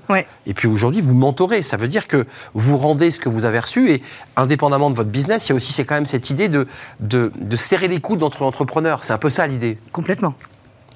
Et 0.46 0.54
puis 0.54 0.68
aujourd'hui, 0.68 1.02
vous 1.02 1.14
mentorez. 1.14 1.64
Ça 1.64 1.78
veut 1.78 1.88
dire 1.88 2.08
que 2.08 2.26
vous 2.54 2.78
rendez 2.78 3.12
ce 3.12 3.20
que 3.20 3.30
vous 3.30 3.46
avez 3.46 3.60
reçu. 3.60 3.92
Et 3.92 4.02
indépendamment 4.36 4.90
de 4.90 4.96
votre 4.96 5.10
business, 5.10 5.48
il 5.48 5.50
y 5.50 5.54
a 5.54 5.56
aussi 5.56 5.74
c'est 5.74 5.86
quand 5.86 5.96
même 5.96 6.06
cette 6.06 6.30
idée 6.30 6.50
de, 6.50 6.68
de, 7.00 7.32
de 7.36 7.56
serrer 7.56 7.88
les 7.88 8.00
coudes 8.00 8.24
entre 8.24 8.44
entrepreneurs. 8.44 9.04
C'est 9.04 9.14
un 9.14 9.18
peu 9.18 9.30
ça 9.30 9.48
l'idée. 9.48 9.78
Complètement. 9.92 10.34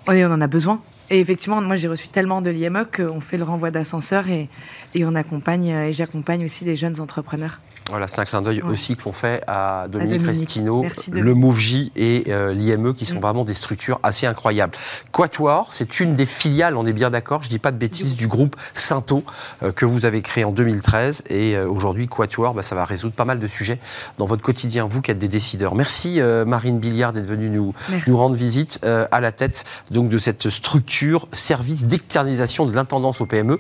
Oui, 0.08 0.24
on 0.24 0.32
en 0.32 0.42
a 0.42 0.48
besoin. 0.48 0.80
Et 1.10 1.20
effectivement, 1.20 1.62
moi 1.62 1.76
j'ai 1.78 1.88
reçu 1.88 2.10
tellement 2.10 2.42
de 2.42 2.50
l'IME 2.50 2.86
qu'on 2.94 3.22
fait 3.22 3.38
le 3.38 3.44
renvoi 3.44 3.72
d'ascenseur 3.72 4.28
et, 4.30 4.50
et 4.94 5.06
on 5.06 5.16
accompagne, 5.16 5.68
et 5.68 5.94
j'accompagne 5.94 6.44
aussi 6.44 6.66
des 6.66 6.76
jeunes 6.76 7.00
entrepreneurs. 7.00 7.60
Voilà, 7.90 8.08
c'est 8.08 8.20
un 8.20 8.26
clin 8.26 8.42
d'œil 8.42 8.62
aussi 8.62 8.98
qu'on 8.98 9.14
fait 9.14 9.42
à 9.48 9.88
Dominique, 9.88 10.26
Restino, 10.26 10.86
le 11.10 11.34
MoveJ 11.34 11.92
et 11.96 12.26
euh, 12.28 12.54
l'IME, 12.54 12.94
qui 12.94 13.06
sont 13.06 13.18
mm. 13.18 13.22
vraiment 13.22 13.46
des 13.46 13.54
structures 13.54 14.00
assez 14.04 14.26
incroyables. 14.26 14.74
Quatuor, 15.12 15.70
c'est 15.72 16.02
une 16.02 16.14
des 16.14 16.26
filiales, 16.26 16.76
on 16.76 16.86
est 16.86 16.94
bien 16.94 17.10
d'accord, 17.10 17.44
je 17.44 17.48
ne 17.48 17.52
dis 17.52 17.60
pas 17.60 17.72
de 17.72 17.78
bêtises, 17.78 18.18
du 18.18 18.28
groupe 18.28 18.58
Synto, 18.76 19.24
euh, 19.64 19.72
que 19.72 19.86
vous 19.86 20.06
avez 20.06 20.22
créé 20.22 20.44
en 20.44 20.52
2013. 20.52 21.24
Et 21.30 21.56
euh, 21.56 21.66
aujourd'hui, 21.70 22.08
Quatuor, 22.08 22.54
bah, 22.54 22.62
ça 22.62 22.76
va 22.76 22.84
résoudre 22.84 23.14
pas 23.14 23.24
mal 23.24 23.40
de 23.40 23.48
sujets 23.48 23.80
dans 24.18 24.26
votre 24.26 24.44
quotidien, 24.44 24.86
vous 24.90 25.02
qui 25.02 25.12
êtes 25.12 25.20
des 25.20 25.30
décideurs. 25.30 25.76
Merci 25.76 26.20
Marine 26.46 26.80
Billiard 26.80 27.14
d'être 27.14 27.26
venue 27.26 27.50
nous, 27.50 27.74
nous 28.08 28.18
rendre 28.18 28.36
visite 28.36 28.80
à 28.84 29.22
la 29.22 29.32
tête 29.32 29.64
donc, 29.92 30.10
de 30.10 30.18
cette 30.18 30.50
structure, 30.50 31.28
service 31.32 31.86
d'externalisation 31.86 32.66
de 32.66 32.76
l'intendance 32.76 33.22
au 33.22 33.26
PME, 33.26 33.60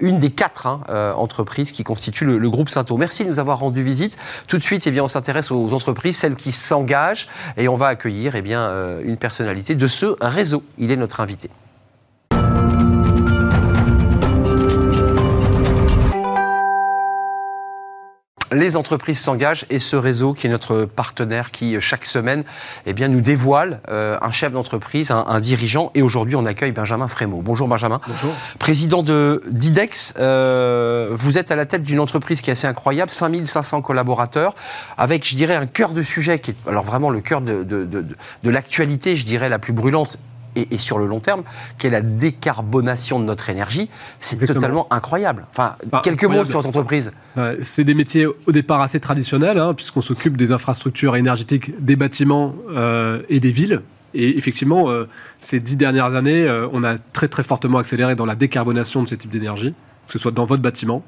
une 0.00 0.20
des 0.20 0.30
quatre 0.30 0.66
hein, 0.66 0.80
entreprises 1.16 1.72
qui 1.72 1.82
constituent 1.82 2.24
le, 2.24 2.38
le 2.38 2.50
groupe 2.50 2.68
Synto. 2.68 2.96
Merci 2.96 3.24
de 3.24 3.30
nous 3.30 3.38
avoir 3.38 3.63
rendu 3.64 3.82
visite. 3.82 4.16
Tout 4.46 4.58
de 4.58 4.62
suite, 4.62 4.86
eh 4.86 4.90
bien, 4.90 5.04
on 5.04 5.08
s'intéresse 5.08 5.50
aux 5.50 5.72
entreprises, 5.74 6.16
celles 6.16 6.36
qui 6.36 6.52
s'engagent, 6.52 7.28
et 7.56 7.68
on 7.68 7.76
va 7.76 7.88
accueillir 7.88 8.36
eh 8.36 8.42
bien, 8.42 8.60
euh, 8.60 9.02
une 9.04 9.16
personnalité 9.16 9.74
de 9.74 9.86
ce 9.86 10.16
réseau. 10.20 10.62
Il 10.78 10.90
est 10.90 10.96
notre 10.96 11.20
invité. 11.20 11.50
Les 18.54 18.76
entreprises 18.76 19.18
s'engagent 19.18 19.66
et 19.70 19.78
ce 19.78 19.96
réseau 19.96 20.32
qui 20.32 20.46
est 20.46 20.50
notre 20.50 20.84
partenaire 20.84 21.50
qui 21.50 21.80
chaque 21.80 22.06
semaine 22.06 22.44
eh 22.86 22.92
bien, 22.92 23.08
nous 23.08 23.20
dévoile 23.20 23.80
euh, 23.88 24.16
un 24.22 24.30
chef 24.30 24.52
d'entreprise, 24.52 25.10
un, 25.10 25.40
dirigeant 25.40 25.90
et 25.94 26.02
aujourd'hui 26.02 26.36
on 26.36 26.46
accueille 26.46 26.72
Benjamin 26.72 27.08
Frémaux. 27.08 27.42
Bonjour 27.42 27.68
Benjamin. 27.68 28.00
Bonjour. 28.06 28.34
Président 28.58 29.02
de 29.02 29.42
d'IDEX, 29.50 30.14
euh, 30.18 31.10
vous 31.12 31.38
êtes 31.38 31.50
à 31.50 31.56
la 31.56 31.66
tête 31.66 31.82
d'une 31.82 32.00
entreprise 32.00 32.40
qui 32.40 32.50
est 32.50 32.52
assez 32.52 32.66
incroyable, 32.66 33.10
5500 33.10 33.82
collaborateurs, 33.82 34.54
avec 34.96 35.26
je 35.28 35.36
dirais 35.36 35.56
un 35.56 35.66
cœur 35.66 35.92
de 35.92 36.02
sujet 36.02 36.38
qui 36.38 36.52
est 36.52 36.68
alors 36.68 36.84
vraiment 36.84 37.10
le 37.10 37.20
cœur 37.20 37.40
de, 37.40 37.62
de, 37.62 37.84
de, 37.84 38.04
de 38.42 38.50
l'actualité, 38.50 39.16
je 39.16 39.26
dirais 39.26 39.48
la 39.48 39.58
plus 39.58 39.72
brûlante 39.72 40.18
et, 40.56 40.78
sur 40.78 40.98
le 40.98 41.06
long 41.06 41.20
terme, 41.20 41.42
qui 41.78 41.86
est 41.86 41.90
la 41.90 42.00
décarbonation 42.00 43.18
de 43.20 43.24
notre 43.24 43.50
énergie, 43.50 43.88
c'est 44.20 44.36
totalement 44.44 44.86
incroyable. 44.90 45.46
Enfin, 45.50 45.76
quelques 46.02 46.24
mots 46.24 46.44
sur 46.44 46.54
votre 46.54 46.68
entreprise. 46.68 47.12
C'est 47.62 47.84
des 47.84 47.94
métiers 47.94 48.26
au 48.26 48.52
départ 48.52 48.80
assez 48.80 49.00
traditionnels, 49.00 49.58
hein, 49.58 49.74
puisqu'on 49.74 50.02
s'occupe 50.02 50.36
des 50.36 50.52
infrastructures 50.52 51.16
énergétiques 51.16 51.72
des 51.82 51.96
bâtiments 51.96 52.54
euh, 52.76 53.22
et 53.28 53.40
des 53.40 53.50
villes. 53.50 53.82
Et 54.14 54.38
effectivement, 54.38 54.90
euh, 54.90 55.08
ces 55.40 55.60
dix 55.60 55.76
dernières 55.76 56.14
années, 56.14 56.46
euh, 56.46 56.68
on 56.72 56.84
a 56.84 56.98
très 56.98 57.28
très 57.28 57.42
fortement 57.42 57.78
accéléré 57.78 58.14
dans 58.14 58.26
la 58.26 58.36
décarbonation 58.36 59.02
de 59.02 59.08
ce 59.08 59.16
type 59.16 59.30
d'énergie, 59.30 59.74
que 60.06 60.12
ce 60.12 60.18
soit 60.18 60.30
dans 60.30 60.44
votre 60.44 60.62
bâtiment, 60.62 61.02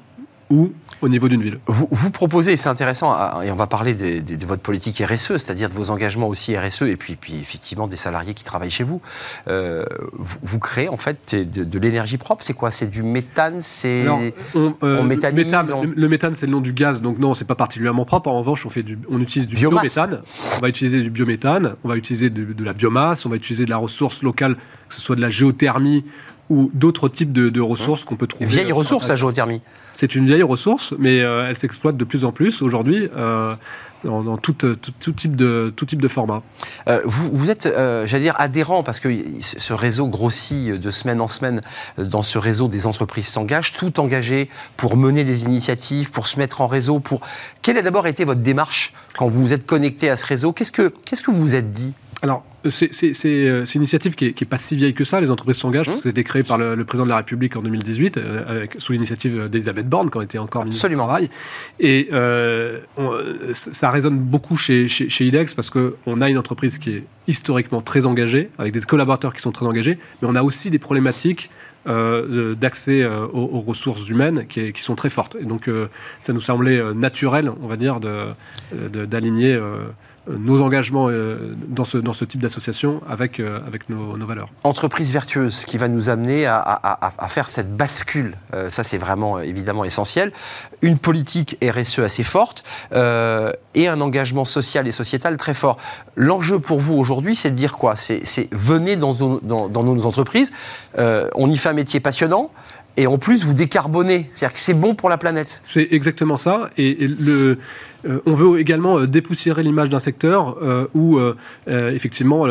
ou 0.49 0.73
au 1.01 1.09
niveau 1.09 1.27
d'une 1.27 1.41
ville. 1.41 1.59
Vous, 1.67 1.87
vous 1.91 2.11
proposez, 2.11 2.53
et 2.53 2.57
c'est 2.57 2.69
intéressant, 2.69 3.41
et 3.41 3.51
on 3.51 3.55
va 3.55 3.67
parler 3.67 3.93
de, 3.93 4.19
de, 4.19 4.35
de 4.35 4.45
votre 4.45 4.61
politique 4.61 5.01
RSE, 5.05 5.37
c'est-à-dire 5.37 5.69
de 5.69 5.73
vos 5.73 5.91
engagements 5.91 6.27
aussi 6.27 6.57
RSE, 6.57 6.83
et 6.83 6.95
puis, 6.95 7.15
puis 7.15 7.35
effectivement 7.39 7.87
des 7.87 7.97
salariés 7.97 8.33
qui 8.33 8.43
travaillent 8.43 8.71
chez 8.71 8.83
vous. 8.83 9.01
Euh, 9.47 9.85
vous, 10.13 10.37
vous, 10.43 10.59
créez 10.59 10.89
en 10.89 10.97
fait 10.97 11.35
de, 11.35 11.63
de 11.63 11.79
l'énergie 11.79 12.17
propre, 12.17 12.43
c'est 12.43 12.53
quoi? 12.53 12.71
C'est 12.71 12.87
du 12.87 13.03
méthane 13.03 13.61
C'est 13.61 14.07
on, 14.07 14.31
euh, 14.83 14.99
on 14.99 15.03
méthanise, 15.03 15.45
méthane, 15.45 15.71
on... 15.73 15.83
Le 15.83 16.09
méthane, 16.09 16.35
c'est 16.35 16.45
le 16.45 16.51
nom 16.51 16.61
du 16.61 16.73
gaz, 16.73 17.01
donc 17.01 17.19
non, 17.19 17.33
c'est 17.33 17.45
pas 17.45 17.55
particulièrement 17.55 18.05
propre. 18.05 18.29
En 18.29 18.39
revanche, 18.39 18.65
on, 18.65 18.69
fait 18.69 18.83
du, 18.83 18.97
on 19.09 19.21
utilise 19.21 19.47
du 19.47 19.55
biomasse. 19.55 19.93
biométhane. 19.93 20.21
On 20.57 20.61
va 20.61 20.69
utiliser 20.69 21.01
du 21.01 21.09
biométhane, 21.09 21.75
on 21.83 21.89
va 21.89 21.95
utiliser 21.95 22.29
de, 22.29 22.53
de 22.53 22.63
la 22.63 22.73
biomasse, 22.73 23.25
on 23.25 23.29
va 23.29 23.35
utiliser 23.35 23.65
de 23.65 23.69
la 23.69 23.77
ressource 23.77 24.23
locale, 24.23 24.55
que 24.87 24.95
ce 24.95 25.01
soit 25.01 25.15
de 25.15 25.21
la 25.21 25.29
géothermie 25.29 26.03
ou 26.49 26.71
d'autres 26.73 27.09
types 27.09 27.31
de, 27.31 27.49
de 27.49 27.61
ressources 27.61 28.05
qu'on 28.05 28.15
peut 28.15 28.27
trouver. 28.27 28.45
Vieille 28.45 28.71
ressource, 28.71 29.07
la 29.07 29.15
géothermie. 29.15 29.61
C'est 29.93 30.15
une 30.15 30.25
vieille 30.25 30.43
ressource, 30.43 30.93
mais 30.97 31.21
euh, 31.21 31.47
elle 31.49 31.57
s'exploite 31.57 31.97
de 31.97 32.05
plus 32.05 32.23
en 32.23 32.31
plus 32.31 32.61
aujourd'hui. 32.61 33.09
Euh, 33.15 33.55
dans, 34.03 34.23
dans 34.23 34.37
tout, 34.37 34.53
tout, 34.53 34.75
tout, 34.75 35.11
type 35.11 35.35
de, 35.35 35.73
tout 35.75 35.85
type 35.85 36.01
de 36.01 36.07
format. 36.07 36.43
Euh, 36.87 37.01
vous, 37.05 37.29
vous, 37.33 37.49
êtes, 37.49 37.65
euh, 37.65 38.05
j'allais 38.05 38.25
dire, 38.25 38.35
adhérent, 38.37 38.83
parce 38.83 38.99
que 38.99 39.09
ce 39.41 39.73
réseau 39.73 40.07
grossit 40.07 40.69
de 40.69 40.91
semaine 40.91 41.21
en 41.21 41.27
semaine. 41.27 41.61
Dans 41.97 42.23
ce 42.23 42.37
réseau, 42.37 42.67
des 42.67 42.85
entreprises 42.87 43.27
s'engagent, 43.27 43.73
tout 43.73 43.99
engagées 43.99 44.49
pour 44.77 44.97
mener 44.97 45.23
des 45.23 45.43
initiatives, 45.45 46.11
pour 46.11 46.27
se 46.27 46.37
mettre 46.37 46.61
en 46.61 46.67
réseau. 46.67 46.99
Pour... 46.99 47.21
Quelle 47.61 47.77
a 47.77 47.81
d'abord 47.81 48.07
été 48.07 48.23
votre 48.23 48.41
démarche 48.41 48.93
quand 49.17 49.29
vous 49.29 49.41
vous 49.41 49.53
êtes 49.53 49.65
connecté 49.65 50.09
à 50.09 50.15
ce 50.15 50.25
réseau? 50.25 50.53
Qu'est-ce 50.53 50.71
que, 50.71 50.93
qu'est-ce 51.05 51.23
que 51.23 51.31
vous 51.31 51.37
vous 51.37 51.55
êtes 51.55 51.71
dit? 51.71 51.93
Alors, 52.23 52.43
c'est 52.69 52.89
une 53.11 53.63
initiative 53.75 54.15
qui 54.15 54.25
n'est 54.25 54.47
pas 54.47 54.57
si 54.57 54.75
vieille 54.75 54.95
que 54.95 55.03
ça. 55.03 55.21
Les 55.21 55.29
entreprises 55.29 55.57
s'engagent, 55.57 55.87
mmh. 55.87 55.91
parce 55.91 56.01
que 56.01 56.09
c'était 56.09 56.23
créé 56.23 56.41
par 56.41 56.57
le, 56.57 56.73
le, 56.73 56.83
président 56.83 57.05
de 57.05 57.11
la 57.11 57.17
République 57.17 57.55
en 57.55 57.61
2018, 57.61 58.17
euh, 58.17 58.43
avec, 58.47 58.75
sous 58.79 58.93
l'initiative 58.93 59.47
d'Elisabeth 59.49 59.87
Borne, 59.87 60.09
quand 60.09 60.19
elle 60.19 60.25
était 60.25 60.39
encore 60.39 60.63
ministre 60.63 60.85
Absolument. 60.85 61.03
du 61.03 61.07
Travail. 61.07 61.29
Et 61.79 62.09
euh, 62.13 62.79
on, 62.97 63.11
ça 63.53 63.91
résonne 63.91 64.17
beaucoup 64.17 64.55
chez, 64.55 64.87
chez, 64.87 65.09
chez 65.09 65.25
IDEX, 65.25 65.53
parce 65.53 65.69
qu'on 65.69 66.21
a 66.21 66.29
une 66.29 66.39
entreprise 66.39 66.79
qui 66.79 66.89
est 66.89 67.03
historiquement 67.27 67.81
très 67.81 68.07
engagée, 68.07 68.49
avec 68.57 68.73
des 68.73 68.81
collaborateurs 68.81 69.35
qui 69.35 69.41
sont 69.41 69.51
très 69.51 69.67
engagés, 69.67 69.99
mais 70.21 70.27
on 70.27 70.35
a 70.35 70.41
aussi 70.41 70.71
des 70.71 70.79
problématiques 70.79 71.51
euh, 71.87 72.53
d'accès 72.53 73.01
euh, 73.01 73.27
aux, 73.27 73.49
aux, 73.53 73.61
ressources 73.61 74.09
humaines 74.09 74.45
qui, 74.49 74.73
qui, 74.73 74.83
sont 74.83 74.95
très 74.95 75.09
fortes. 75.09 75.37
Et 75.39 75.45
donc, 75.45 75.69
euh, 75.69 75.87
ça 76.19 76.33
nous 76.33 76.41
semblait 76.41 76.81
naturel, 76.93 77.49
on 77.61 77.67
va 77.67 77.77
dire, 77.77 78.01
d'aligner 78.73 79.53
de, 79.53 79.61
nos 80.29 80.61
engagements 80.61 81.09
euh, 81.09 81.55
dans, 81.67 81.85
ce, 81.85 81.97
dans 81.97 82.13
ce 82.13 82.25
type 82.25 82.41
d'association 82.41 83.01
avec, 83.07 83.39
euh, 83.39 83.59
avec 83.65 83.89
nos, 83.89 84.17
nos, 84.17 84.25
valeurs. 84.25 84.49
Entreprise 84.63 85.11
vertueuse 85.11 85.65
qui 85.65 85.77
va 85.77 85.87
nous 85.87 86.09
amener 86.09 86.45
à, 86.45 86.57
à, 86.57 87.13
à 87.17 87.29
faire 87.29 87.49
cette 87.49 87.75
bascule, 87.75 88.37
euh, 88.53 88.69
ça 88.69 88.83
c'est 88.83 88.97
vraiment 88.97 89.39
évidemment 89.39 89.85
essentiel, 89.85 90.31
une 90.81 90.97
politique 90.97 91.57
RSE 91.63 91.99
assez 91.99 92.23
forte 92.23 92.63
euh, 92.93 93.51
et 93.75 93.87
un 93.87 94.01
engagement 94.01 94.45
social 94.45 94.87
et 94.87 94.91
sociétal 94.91 95.37
très 95.37 95.53
fort. 95.53 95.77
L'enjeu 96.15 96.59
pour 96.59 96.79
vous 96.79 96.95
aujourd'hui, 96.95 97.35
c'est 97.35 97.51
de 97.51 97.55
dire 97.55 97.73
quoi? 97.73 97.95
C'est 97.95 98.21
venez 98.51 98.95
dans, 98.95 99.13
dans, 99.13 99.69
dans, 99.69 99.83
nos 99.83 100.05
entreprises, 100.05 100.51
euh, 100.97 101.29
on 101.35 101.49
y 101.49 101.57
fait 101.57 101.69
un 101.69 101.73
métier 101.73 101.99
passionnant, 101.99 102.51
et 102.97 103.07
en 103.07 103.17
plus 103.17 103.43
vous 103.43 103.53
décarbonez. 103.53 104.29
C'est-à-dire 104.33 104.53
que 104.53 104.59
c'est 104.59 104.73
bon 104.73 104.95
pour 104.95 105.09
la 105.09 105.17
planète. 105.17 105.59
C'est 105.63 105.87
exactement 105.91 106.37
ça. 106.37 106.69
Et, 106.77 107.03
et 107.03 107.07
le, 107.07 107.59
on 108.25 108.33
veut 108.33 108.59
également 108.59 108.99
euh, 108.99 109.07
dépoussiérer 109.07 109.63
l'image 109.63 109.89
d'un 109.89 109.99
secteur 109.99 110.57
euh, 110.61 110.87
où 110.93 111.19
effectivement 111.67 112.45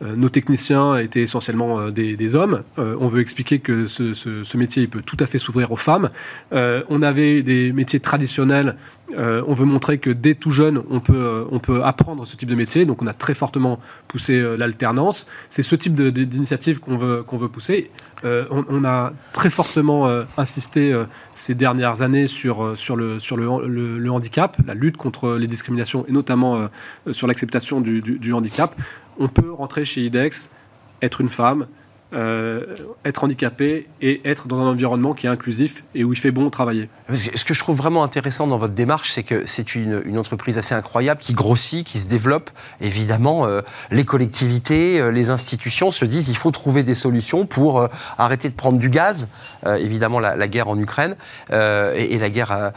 nos 0.00 0.28
techniciens 0.28 0.96
étaient 0.96 1.22
essentiellement 1.22 1.90
des, 1.90 2.34
hommes. 2.34 2.62
on 2.76 3.06
veut 3.06 3.20
expliquer 3.20 3.58
que 3.58 3.86
ce, 3.86 4.56
métier 4.56 4.86
peut 4.86 5.02
tout 5.02 5.16
à 5.20 5.26
fait 5.26 5.38
s'ouvrir 5.38 5.72
aux 5.72 5.76
femmes. 5.76 6.10
on 6.52 7.02
avait 7.02 7.42
des 7.42 7.72
métiers 7.72 8.00
traditionnels. 8.00 8.76
on 9.16 9.52
veut 9.52 9.64
montrer 9.64 9.98
que 9.98 10.10
dès 10.10 10.34
tout 10.34 10.50
jeune, 10.50 10.82
on 10.90 11.00
peut, 11.00 11.82
apprendre 11.82 12.26
ce 12.26 12.36
type 12.36 12.48
de 12.48 12.54
métier. 12.54 12.84
Donc 12.84 13.02
on 13.02 13.06
a 13.06 13.12
très 13.12 13.34
fortement 13.34 13.80
poussé 14.08 14.40
l'alternance. 14.56 15.26
C'est 15.48 15.62
ce 15.62 15.76
type 15.76 15.94
d'initiative 15.94 16.80
qu'on 16.80 16.96
veut, 16.96 17.24
veut 17.32 17.48
pousser. 17.48 17.90
Euh, 18.24 18.44
on, 18.50 18.84
a 18.84 19.12
très 19.32 19.50
fortement 19.50 20.08
euh, 20.08 20.24
insisté 20.36 20.92
euh, 20.92 21.04
ces 21.32 21.54
dernières 21.54 22.02
années 22.02 22.26
sur, 22.26 22.76
sur, 22.76 22.96
le, 22.96 23.18
sur 23.18 23.36
le, 23.36 24.10
handicap, 24.10 24.56
la 24.66 24.74
lutte 24.74 24.96
contre 24.98 25.36
les 25.36 25.46
discriminations 25.46 26.04
et 26.06 26.12
notamment 26.12 26.68
sur 27.10 27.26
l'acceptation 27.26 27.80
du, 27.80 28.02
du, 28.02 28.18
du, 28.18 28.32
handicap. 28.32 28.74
On 29.18 29.28
peut 29.28 29.52
rentrer 29.52 29.84
chez 29.84 30.02
IDEX, 30.02 30.54
être 31.00 31.20
une 31.20 31.28
femme, 31.28 31.66
euh, 32.14 32.64
être 33.04 33.22
handicapé 33.22 33.86
et 34.00 34.22
être 34.24 34.48
dans 34.48 34.58
un 34.60 34.66
environnement 34.66 35.12
qui 35.12 35.26
est 35.26 35.28
inclusif 35.28 35.84
et 35.94 36.04
où 36.04 36.14
il 36.14 36.18
fait 36.18 36.30
bon 36.30 36.48
travailler. 36.48 36.88
Ce 37.12 37.44
que 37.44 37.52
je 37.52 37.58
trouve 37.58 37.76
vraiment 37.76 38.02
intéressant 38.02 38.46
dans 38.46 38.56
votre 38.56 38.72
démarche, 38.72 39.12
c'est 39.12 39.22
que 39.22 39.44
c'est 39.44 39.74
une, 39.74 40.00
une, 40.06 40.16
entreprise 40.16 40.56
assez 40.56 40.74
incroyable 40.74 41.20
qui 41.20 41.34
grossit, 41.34 41.86
qui 41.86 41.98
se 41.98 42.06
développe. 42.06 42.48
Évidemment, 42.80 43.46
euh, 43.46 43.60
les 43.90 44.06
collectivités, 44.06 44.98
euh, 44.98 45.10
les 45.10 45.28
institutions 45.28 45.90
se 45.90 46.06
disent 46.06 46.30
il 46.30 46.36
faut 46.36 46.50
trouver 46.50 46.82
des 46.82 46.94
solutions 46.94 47.44
pour 47.44 47.86
arrêter 48.16 48.48
de 48.48 48.54
prendre 48.54 48.78
du 48.78 48.88
gaz. 48.88 49.28
Évidemment, 49.66 50.18
la, 50.18 50.34
la, 50.34 50.48
guerre 50.48 50.68
en 50.68 50.78
Ukraine 50.78 51.14
et, 51.52 52.14
et, 52.14 52.18
la 52.18 52.30
guerre 52.30 52.72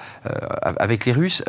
avec 0.62 1.06
les 1.06 1.14
Russes. 1.14 1.42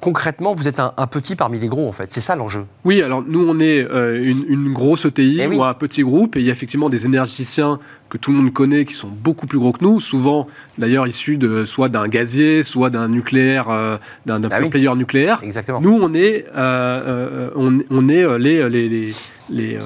concrètement, 0.00 0.54
vous 0.54 0.66
êtes 0.66 0.80
un, 0.80 0.94
un, 0.96 1.06
petit 1.06 1.36
parmi 1.36 1.58
les 1.58 1.68
gros, 1.68 1.88
en 1.88 1.92
fait. 1.92 2.10
C'est 2.12 2.20
ça 2.20 2.36
l'enjeu. 2.36 2.64
Oui, 2.84 3.02
alors 3.02 3.22
nous, 3.22 3.46
on 3.46 3.60
est 3.60 3.80
une, 3.82 4.44
une, 4.48 4.72
grosse 4.72 5.04
ETI 5.04 5.38
eh 5.40 5.46
oui. 5.46 5.56
ou 5.56 5.64
un 5.64 5.74
petit 5.74 6.02
groupe 6.02 6.36
et 6.36 6.40
il 6.40 6.46
y 6.46 6.48
a 6.48 6.52
effectivement 6.52 6.88
des 6.88 7.01
énergéticiens 7.06 7.78
que 8.08 8.18
tout 8.18 8.30
le 8.30 8.38
monde 8.38 8.52
connaît, 8.52 8.84
qui 8.84 8.94
sont 8.94 9.08
beaucoup 9.08 9.46
plus 9.46 9.58
gros 9.58 9.72
que 9.72 9.82
nous, 9.82 10.00
souvent 10.00 10.46
d'ailleurs 10.78 11.06
issus 11.06 11.36
de, 11.36 11.64
soit 11.64 11.88
d'un 11.88 12.08
gazier, 12.08 12.62
soit 12.62 12.90
d'un 12.90 13.08
nucléaire, 13.08 13.70
euh, 13.70 13.96
d'un 14.26 14.40
bah 14.40 14.58
oui. 14.60 14.68
player 14.68 14.92
nucléaire. 14.96 15.40
Exactement. 15.42 15.80
Nous, 15.80 15.98
on 16.00 16.12
est, 16.14 16.44
euh, 16.54 17.50
on, 17.56 17.78
on, 17.90 18.08
est 18.08 18.38
les, 18.38 18.68
les, 18.68 18.88
les, 18.88 19.12
les 19.50 19.78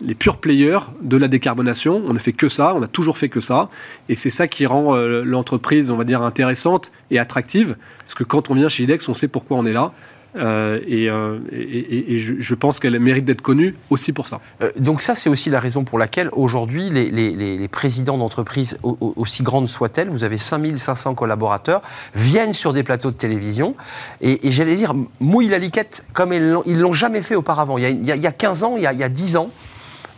les 0.00 0.14
purs 0.14 0.38
players 0.38 0.78
de 1.02 1.16
la 1.16 1.28
décarbonation. 1.28 2.02
On 2.06 2.12
ne 2.12 2.18
fait 2.18 2.32
que 2.32 2.48
ça, 2.48 2.74
on 2.74 2.82
a 2.82 2.86
toujours 2.86 3.18
fait 3.18 3.28
que 3.28 3.40
ça. 3.40 3.68
Et 4.08 4.14
c'est 4.14 4.30
ça 4.30 4.46
qui 4.46 4.66
rend 4.66 4.94
euh, 4.94 5.22
l'entreprise, 5.24 5.90
on 5.90 5.96
va 5.96 6.04
dire, 6.04 6.22
intéressante 6.22 6.90
et 7.10 7.18
attractive. 7.18 7.76
Parce 8.00 8.14
que 8.14 8.24
quand 8.24 8.50
on 8.50 8.54
vient 8.54 8.68
chez 8.68 8.84
IDEX, 8.84 9.08
on 9.08 9.14
sait 9.14 9.28
pourquoi 9.28 9.56
on 9.56 9.66
est 9.66 9.72
là. 9.72 9.92
Euh, 10.38 10.80
et, 10.86 11.10
euh, 11.10 11.38
je, 11.50 12.54
pense 12.54 12.78
qu'elle 12.78 12.98
mérite 13.00 13.24
d'être 13.24 13.42
connue 13.42 13.74
aussi 13.90 14.12
pour 14.12 14.28
ça. 14.28 14.40
Euh, 14.62 14.70
donc 14.78 15.02
ça, 15.02 15.14
c'est 15.14 15.28
aussi 15.28 15.50
la 15.50 15.60
raison 15.60 15.84
pour 15.84 15.98
laquelle 15.98 16.28
aujourd'hui, 16.32 16.90
les, 16.90 17.68
présidents 17.68 18.18
d'entreprises, 18.18 18.78
aussi 18.82 19.42
grandes 19.42 19.68
soient-elles, 19.68 20.08
vous 20.08 20.24
avez 20.24 20.38
5500 20.38 21.14
collaborateurs, 21.14 21.82
viennent 22.14 22.54
sur 22.54 22.72
des 22.72 22.82
plateaux 22.82 23.10
de 23.10 23.16
télévision 23.16 23.74
et, 24.20 24.38
j'allais 24.50 24.74
dire, 24.74 24.94
mouillent 25.20 25.48
la 25.48 25.58
liquette 25.58 26.04
comme 26.12 26.32
ils 26.32 26.40
ne 26.48 26.80
l'ont 26.80 26.92
jamais 26.92 27.22
fait 27.22 27.34
auparavant. 27.34 27.78
Il 27.78 27.82
y, 27.82 27.86
a, 27.86 27.90
il, 27.90 28.06
y 28.06 28.12
a, 28.12 28.16
il 28.16 28.22
y 28.22 28.26
a 28.26 28.32
15 28.32 28.64
ans, 28.64 28.74
il 28.76 28.82
y 28.82 28.86
a, 28.86 28.92
il 28.92 28.98
y 28.98 29.04
a 29.04 29.08
10 29.08 29.36
ans, 29.36 29.50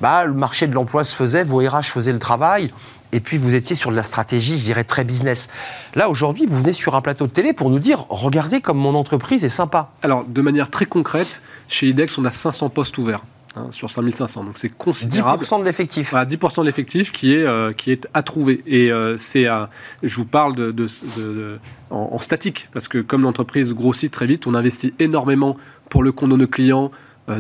bah, 0.01 0.25
le 0.25 0.33
marché 0.33 0.67
de 0.67 0.75
l'emploi 0.75 1.05
se 1.05 1.15
faisait, 1.15 1.45
vos 1.45 1.59
RH 1.59 1.85
faisaient 1.85 2.13
le 2.13 2.19
travail, 2.19 2.71
et 3.13 3.21
puis 3.21 3.39
vous 3.39 3.55
étiez 3.55 3.77
sur 3.77 3.91
de 3.91 3.97
la 3.97 4.03
stratégie, 4.03 4.59
je 4.59 4.65
dirais, 4.65 4.85
très 4.85 5.05
business. 5.05 5.49
Là, 5.95 6.09
aujourd'hui, 6.09 6.47
vous 6.47 6.59
venez 6.59 6.73
sur 6.73 6.95
un 6.95 7.01
plateau 7.01 7.27
de 7.27 7.33
télé 7.33 7.53
pour 7.53 7.71
nous 7.71 7.79
dire, 7.79 8.07
regardez 8.09 8.61
comme 8.61 8.79
mon 8.79 8.95
entreprise 8.95 9.45
est 9.45 9.49
sympa. 9.49 9.91
Alors, 10.03 10.25
de 10.25 10.43
manière 10.43 10.71
très 10.71 10.87
concrète, 10.87 11.43
chez 11.69 11.89
IDEX, 11.89 12.19
on 12.19 12.25
a 12.25 12.31
500 12.31 12.71
postes 12.71 12.97
ouverts. 12.99 13.23
Hein, 13.57 13.67
sur 13.71 13.91
5500, 13.91 14.45
donc 14.45 14.59
c'est 14.59 14.69
considérable. 14.69 15.43
10% 15.43 15.59
de 15.59 15.65
l'effectif. 15.65 16.11
Voilà, 16.11 16.25
10% 16.25 16.61
de 16.61 16.67
l'effectif 16.67 17.11
qui 17.11 17.35
est 17.35 17.45
euh, 17.45 17.73
qui 17.73 17.91
est 17.91 18.07
à 18.15 18.23
trouver. 18.23 18.63
Et 18.65 18.93
euh, 18.93 19.17
c'est, 19.17 19.49
euh, 19.49 19.67
je 20.05 20.15
vous 20.15 20.25
parle 20.25 20.55
de, 20.55 20.71
de, 20.71 20.87
de, 21.17 21.23
de 21.23 21.59
en, 21.91 22.11
en, 22.13 22.19
statique 22.21 22.69
parce 22.73 22.87
que 22.87 22.99
comme 22.99 23.23
l'entreprise 23.23 23.75
grossit 23.75 24.13
très 24.13 24.27
vite, 24.27 24.47
on 24.47 24.55
investit 24.55 24.95
énormément 25.01 25.57
pour 25.89 26.05
le 26.05 26.13
compte 26.13 26.31
de 26.31 26.37
nos 26.37 26.47
clients, 26.47 26.93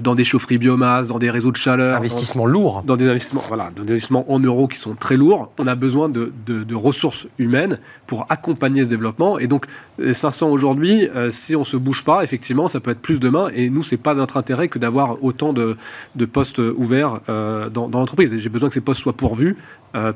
dans 0.02 0.14
des 0.14 0.24
chaufferies 0.24 0.58
biomasse, 0.58 1.08
dans 1.08 1.18
des 1.18 1.30
réseaux 1.30 1.50
de 1.50 1.56
chaleur. 1.56 1.96
Investissements 1.96 2.46
lourds. 2.46 2.82
Dans 2.86 2.96
des 2.96 3.08
investissements, 3.08 3.42
voilà, 3.48 3.70
dans 3.74 3.82
des 3.82 3.92
investissements 3.92 4.30
en 4.30 4.38
euros 4.38 4.68
qui 4.68 4.78
sont 4.78 4.94
très 4.94 5.16
lourds. 5.16 5.50
On 5.58 5.66
a 5.66 5.74
besoin 5.74 6.08
de, 6.08 6.32
de, 6.46 6.62
de 6.62 6.74
ressources 6.74 7.26
humaines 7.38 7.78
pour 8.06 8.26
accompagner 8.28 8.84
ce 8.84 8.90
développement. 8.90 9.38
Et 9.38 9.46
donc, 9.46 9.66
les 9.98 10.14
500 10.14 10.50
aujourd'hui, 10.50 11.08
euh, 11.08 11.30
si 11.30 11.56
on 11.56 11.64
se 11.64 11.76
bouge 11.76 12.04
pas, 12.04 12.22
effectivement, 12.22 12.68
ça 12.68 12.80
peut 12.80 12.90
être 12.90 13.00
plus 13.00 13.20
demain. 13.20 13.50
Et 13.54 13.70
nous, 13.70 13.82
c'est 13.82 13.96
pas 13.96 14.14
notre 14.14 14.36
intérêt 14.36 14.68
que 14.68 14.78
d'avoir 14.78 15.22
autant 15.22 15.52
de, 15.52 15.76
de, 16.14 16.24
postes 16.24 16.58
ouverts 16.58 17.20
euh, 17.28 17.68
dans, 17.68 17.88
dans 17.88 18.00
l'entreprise. 18.00 18.36
J'ai 18.36 18.48
besoin 18.48 18.68
que 18.68 18.74
ces 18.74 18.80
postes 18.80 19.00
soient 19.00 19.12
pourvus 19.12 19.50
euh, 19.50 19.56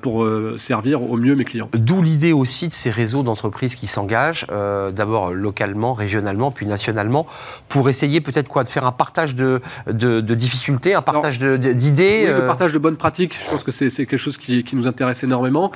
pour 0.00 0.26
servir 0.57 1.02
au 1.02 1.16
mieux 1.16 1.35
mes 1.35 1.45
clients. 1.45 1.69
D'où 1.73 2.02
l'idée 2.02 2.33
aussi 2.33 2.69
de 2.69 2.73
ces 2.73 2.90
réseaux 2.90 3.23
d'entreprises 3.23 3.76
qui 3.76 3.87
s'engagent, 3.87 4.47
euh, 4.50 4.90
d'abord 4.90 5.33
localement, 5.33 5.93
régionalement, 5.93 6.50
puis 6.50 6.66
nationalement, 6.66 7.26
pour 7.69 7.88
essayer 7.88 8.21
peut-être 8.21 8.49
quoi 8.49 8.64
de 8.64 8.69
faire 8.69 8.87
un 8.87 8.93
partage 8.93 9.35
de, 9.35 9.61
de, 9.87 10.21
de 10.21 10.35
difficultés, 10.35 10.95
un 10.95 11.02
partage 11.02 11.38
d'idées. 11.38 12.26
Oui, 12.26 12.33
le 12.33 12.47
partage 12.47 12.73
de 12.73 12.78
bonnes 12.78 12.97
pratiques, 12.97 13.38
je 13.45 13.50
pense 13.50 13.62
que 13.62 13.71
c'est 13.71 13.88
quelque 13.90 14.16
chose 14.16 14.37
qui, 14.37 14.64
qui 14.64 14.76
nous 14.76 14.87
intéresse 14.87 15.25
énormément. 15.25 15.73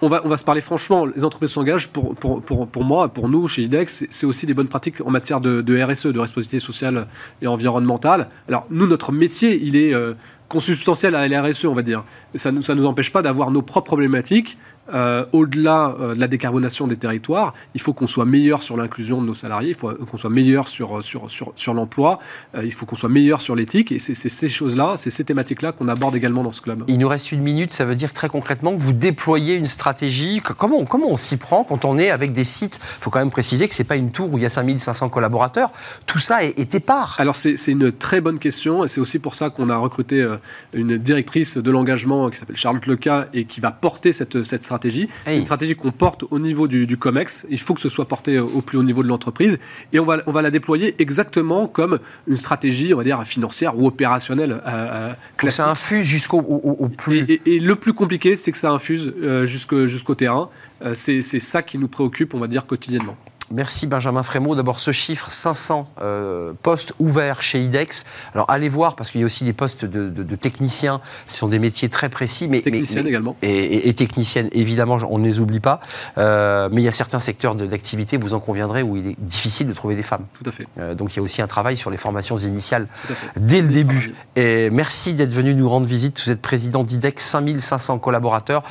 On 0.00 0.08
va, 0.08 0.20
on 0.24 0.28
va, 0.28 0.36
se 0.36 0.44
parler 0.44 0.60
franchement, 0.60 1.06
les 1.06 1.24
entreprises 1.24 1.50
s'engagent, 1.50 1.88
pour, 1.88 2.14
pour, 2.14 2.40
pour, 2.40 2.68
pour, 2.68 2.84
moi, 2.84 3.08
pour 3.08 3.28
nous, 3.28 3.48
chez 3.48 3.62
IDEX, 3.62 4.04
c'est 4.10 4.26
aussi 4.26 4.46
des 4.46 4.54
bonnes 4.54 4.68
pratiques 4.68 5.00
en 5.04 5.10
matière 5.10 5.40
de, 5.40 5.60
de, 5.60 5.82
RSE, 5.82 6.06
de 6.06 6.20
responsabilité 6.20 6.60
sociale 6.60 7.08
et 7.42 7.48
environnementale. 7.48 8.28
Alors, 8.48 8.66
nous, 8.70 8.86
notre 8.86 9.10
métier, 9.10 9.60
il 9.60 9.74
est 9.74 9.92
euh, 9.92 10.14
consubstantiel 10.48 11.14
à 11.14 11.28
la 11.28 11.42
RSE, 11.42 11.66
on 11.66 11.74
va 11.74 11.82
dire. 11.82 12.04
Ça 12.34 12.50
ne 12.50 12.74
nous 12.74 12.86
empêche 12.86 13.12
pas 13.12 13.22
d'avoir 13.22 13.50
nos 13.50 13.62
propres 13.62 13.86
problématiques 13.86 14.58
euh, 14.94 15.24
au-delà 15.32 15.94
euh, 16.00 16.14
de 16.14 16.20
la 16.20 16.28
décarbonation 16.28 16.86
des 16.86 16.96
territoires, 16.96 17.52
il 17.74 17.80
faut 17.80 17.92
qu'on 17.92 18.06
soit 18.06 18.24
meilleur 18.24 18.62
sur 18.62 18.76
l'inclusion 18.76 19.20
de 19.20 19.26
nos 19.26 19.34
salariés, 19.34 19.70
il 19.70 19.74
faut 19.74 19.92
qu'on 19.92 20.16
soit 20.16 20.30
meilleur 20.30 20.66
sur, 20.66 21.04
sur, 21.04 21.30
sur, 21.30 21.52
sur 21.56 21.74
l'emploi, 21.74 22.18
euh, 22.54 22.64
il 22.64 22.72
faut 22.72 22.86
qu'on 22.86 22.96
soit 22.96 23.10
meilleur 23.10 23.42
sur 23.42 23.54
l'éthique. 23.54 23.92
Et 23.92 23.98
c'est 23.98 24.14
ces 24.14 24.48
choses-là, 24.48 24.94
c'est 24.96 25.10
ces 25.10 25.24
thématiques-là 25.24 25.72
qu'on 25.72 25.88
aborde 25.88 26.16
également 26.16 26.42
dans 26.42 26.50
ce 26.50 26.62
club. 26.62 26.84
Il 26.88 26.98
nous 26.98 27.08
reste 27.08 27.32
une 27.32 27.42
minute, 27.42 27.74
ça 27.74 27.84
veut 27.84 27.96
dire 27.96 28.14
très 28.14 28.28
concrètement 28.30 28.74
que 28.74 28.80
vous 28.80 28.94
déployez 28.94 29.56
une 29.56 29.66
stratégie. 29.66 30.40
Comment, 30.40 30.84
comment 30.84 31.10
on 31.10 31.16
s'y 31.16 31.36
prend 31.36 31.64
quand 31.64 31.84
on 31.84 31.98
est 31.98 32.10
avec 32.10 32.32
des 32.32 32.44
sites? 32.44 32.80
Il 32.82 33.02
faut 33.02 33.10
quand 33.10 33.18
même 33.18 33.30
préciser 33.30 33.68
que 33.68 33.74
ce 33.74 33.82
n'est 33.82 33.86
pas 33.86 33.96
une 33.96 34.10
tour 34.10 34.32
où 34.32 34.38
il 34.38 34.42
y 34.42 34.46
a 34.46 34.50
5500 34.50 35.10
collaborateurs. 35.10 35.70
Tout 36.06 36.18
ça 36.18 36.44
est, 36.44 36.58
est 36.58 36.74
épars. 36.74 37.16
Alors 37.18 37.36
c'est 37.36 37.56
une 37.66 37.92
très 37.92 38.22
bonne 38.22 38.38
question 38.38 38.84
et 38.84 38.88
c'est 38.88 39.00
aussi 39.00 39.18
pour 39.18 39.34
ça 39.34 39.50
qu'on 39.50 39.68
a 39.68 39.76
recruté 39.76 40.26
une 40.72 40.96
directrice 40.96 41.58
de 41.58 41.70
l'engagement 41.70 42.30
qui 42.30 42.38
s'appelle 42.38 42.56
Charlotte 42.56 42.86
Leca 42.86 43.28
et 43.34 43.44
qui 43.44 43.60
va 43.60 43.70
porter 43.70 44.12
cette, 44.12 44.42
cette 44.44 44.62
stratégie 44.62 44.77
stratégie. 44.78 45.08
Une 45.26 45.44
stratégie 45.44 45.74
qu'on 45.74 45.90
porte 45.90 46.24
au 46.30 46.38
niveau 46.38 46.68
du, 46.68 46.96
COMEX. 46.96 47.46
Il 47.50 47.58
faut 47.58 47.74
que 47.74 47.80
ce 47.80 47.88
soit 47.88 48.06
porté 48.06 48.38
au 48.38 48.60
plus 48.60 48.78
haut 48.78 48.82
niveau 48.82 49.02
de 49.02 49.08
l'entreprise. 49.08 49.58
Et 49.92 49.98
on 49.98 50.04
va, 50.04 50.18
on 50.26 50.32
va 50.32 50.42
la 50.42 50.50
déployer 50.50 50.94
exactement 50.98 51.66
comme 51.66 51.98
une 52.26 52.36
stratégie, 52.36 52.94
on 52.94 52.96
va 52.96 53.04
dire, 53.04 53.22
financière 53.24 53.78
ou 53.78 53.86
opérationnelle. 53.86 54.62
Euh, 54.66 55.12
que 55.36 55.50
ça 55.50 55.68
infuse 55.68 56.06
jusqu'au 56.06 56.38
au, 56.38 56.88
plus. 56.88 57.40
Et, 57.44 57.58
le 57.58 57.74
plus 57.74 57.92
compliqué, 57.92 58.36
c'est 58.36 58.52
que 58.52 58.58
ça 58.58 58.70
infuse 58.70 59.12
euh, 59.22 59.46
jusqu'au 59.46 60.14
terrain. 60.14 60.48
Euh, 60.84 60.94
c'est 60.94 61.22
ça 61.22 61.62
qui 61.62 61.78
nous 61.78 61.88
préoccupe, 61.88 62.34
on 62.34 62.38
va 62.38 62.46
dire, 62.46 62.66
quotidiennement. 62.66 63.16
Merci 63.52 63.86
Benjamin 63.86 64.22
Frémaux. 64.22 64.54
D'abord 64.54 64.80
ce 64.80 64.92
chiffre, 64.92 65.30
500 65.30 65.88
euh, 66.00 66.52
postes 66.62 66.92
ouverts 66.98 67.42
chez 67.42 67.62
IDEX. 67.62 68.04
Alors 68.34 68.50
allez 68.50 68.68
voir 68.68 68.94
parce 68.94 69.10
qu'il 69.10 69.20
y 69.20 69.24
a 69.24 69.26
aussi 69.26 69.44
des 69.44 69.52
postes 69.52 69.84
de, 69.84 70.36
techniciens. 70.36 71.00
Ce 71.26 71.38
sont 71.38 71.48
des 71.48 71.58
métiers 71.58 71.88
très 71.88 72.08
précis. 72.08 72.48
Mais, 72.48 72.60
techniciennes 72.60 73.06
également. 73.06 73.36
Et, 73.42 73.92
techniciennes, 73.94 74.48
évidemment, 74.52 74.98
on 75.08 75.18
ne 75.18 75.24
les 75.24 75.40
oublie 75.40 75.60
pas. 75.60 75.80
Euh, 76.18 76.68
mais 76.70 76.82
il 76.82 76.84
y 76.84 76.88
a 76.88 76.92
certains 76.92 77.20
secteurs 77.20 77.54
d'activité, 77.54 78.16
vous 78.16 78.34
en 78.34 78.40
conviendrez, 78.40 78.82
où 78.82 78.96
il 78.96 79.08
est 79.08 79.16
difficile 79.18 79.66
de 79.66 79.72
trouver 79.72 79.96
des 79.96 80.02
femmes. 80.02 80.26
Tout 80.34 80.48
à 80.48 80.52
fait. 80.52 80.66
Euh, 80.78 80.94
donc 80.94 81.14
il 81.14 81.16
y 81.16 81.20
a 81.20 81.22
aussi 81.22 81.42
un 81.42 81.46
travail 81.46 81.76
sur 81.76 81.90
les 81.90 81.96
formations 81.96 82.36
initiales 82.36 82.86
dès 83.36 83.62
le 83.62 83.68
début. 83.68 84.14
Et 84.36 84.70
merci 84.70 85.14
d'être 85.14 85.32
venu 85.32 85.54
nous 85.54 85.68
rendre 85.68 85.86
visite. 85.86 86.22
Vous 86.24 86.30
êtes 86.30 86.42
président 86.42 86.84
d'IDEX, 86.84 87.24
5500 87.24 87.98
collaborateurs. 87.98 88.62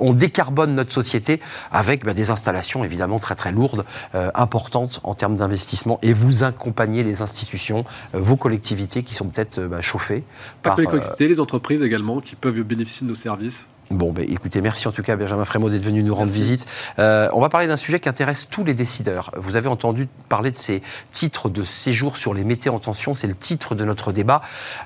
on 0.00 0.12
décarbone 0.12 0.74
notre 0.74 0.92
société 0.92 1.40
avec 1.72 2.04
bah, 2.04 2.14
des 2.14 2.30
installations 2.30 2.84
évidemment 2.84 3.18
très 3.18 3.34
très 3.34 3.52
lourdes. 3.52 3.84
Euh, 4.25 4.25
importante 4.34 5.00
en 5.02 5.14
termes 5.14 5.36
d'investissement 5.36 5.98
et 6.02 6.12
vous 6.12 6.42
accompagnez 6.42 7.02
les 7.02 7.22
institutions, 7.22 7.84
euh, 8.14 8.20
vos 8.20 8.36
collectivités 8.36 9.02
qui 9.02 9.14
sont 9.14 9.28
peut-être 9.28 9.58
euh, 9.58 9.68
bah, 9.68 9.82
chauffées. 9.82 10.24
par, 10.62 10.78
les 10.78 10.86
collectivités, 10.86 11.28
les 11.28 11.40
entreprises 11.40 11.82
également 11.82 12.20
qui 12.20 12.36
peuvent 12.36 12.60
bénéficier 12.62 13.04
de 13.04 13.10
nos 13.10 13.16
services. 13.16 13.70
Bon, 13.92 14.10
ben, 14.10 14.26
écoutez, 14.28 14.60
merci 14.60 14.88
en 14.88 14.92
tout 14.92 15.02
cas 15.02 15.14
Benjamin 15.14 15.44
Frémaux 15.44 15.70
d'être 15.70 15.84
venu 15.84 16.02
nous 16.02 16.14
rendre 16.14 16.32
visite. 16.32 16.66
Euh, 16.98 17.28
on 17.32 17.40
va 17.40 17.48
parler 17.48 17.68
d'un 17.68 17.76
sujet 17.76 18.00
qui 18.00 18.08
intéresse 18.08 18.48
tous 18.50 18.64
les 18.64 18.74
décideurs. 18.74 19.30
Vous 19.36 19.54
avez 19.54 19.68
entendu 19.68 20.08
parler 20.28 20.50
de 20.50 20.56
ces 20.56 20.82
titres 21.12 21.48
de 21.48 21.62
séjour 21.62 22.16
sur 22.16 22.34
les 22.34 22.42
métiers 22.42 22.70
en 22.70 22.80
tension, 22.80 23.14
c'est 23.14 23.28
le 23.28 23.36
titre 23.36 23.76
de 23.76 23.84
notre 23.84 24.10
débat. 24.10 24.40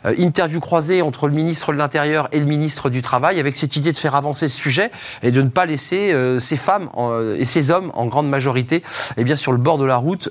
Euh, 0.05 0.15
interview 0.19 0.61
croisée 0.61 1.01
entre 1.01 1.29
le 1.29 1.35
ministre 1.35 1.73
de 1.73 1.79
l'Intérieur 1.79 2.29
et 2.33 2.41
le 2.41 2.45
ministre 2.45 2.91
du 2.91 3.01
Travail, 3.01 3.41
avec 3.41 3.57
cette 3.57 3.75
idée 3.75 3.93
de 3.93 3.97
faire 3.97 4.17
avancer 4.17 4.51
ce 4.51 4.59
sujet 4.59 4.91
et 5.23 5.31
de 5.31 5.41
ne 5.41 5.49
pas 5.49 5.65
laisser 5.65 6.13
euh, 6.13 6.39
ces 6.39 6.57
femmes 6.57 6.91
et 7.39 7.47
ces 7.47 7.71
hommes, 7.71 7.91
en 7.95 8.05
grande 8.05 8.29
majorité, 8.29 8.83
eh 9.17 9.25
bien, 9.25 9.37
sur 9.37 9.53
le 9.53 9.59
bord 9.59 9.79
de 9.79 9.85
la 9.87 9.97
route 9.97 10.29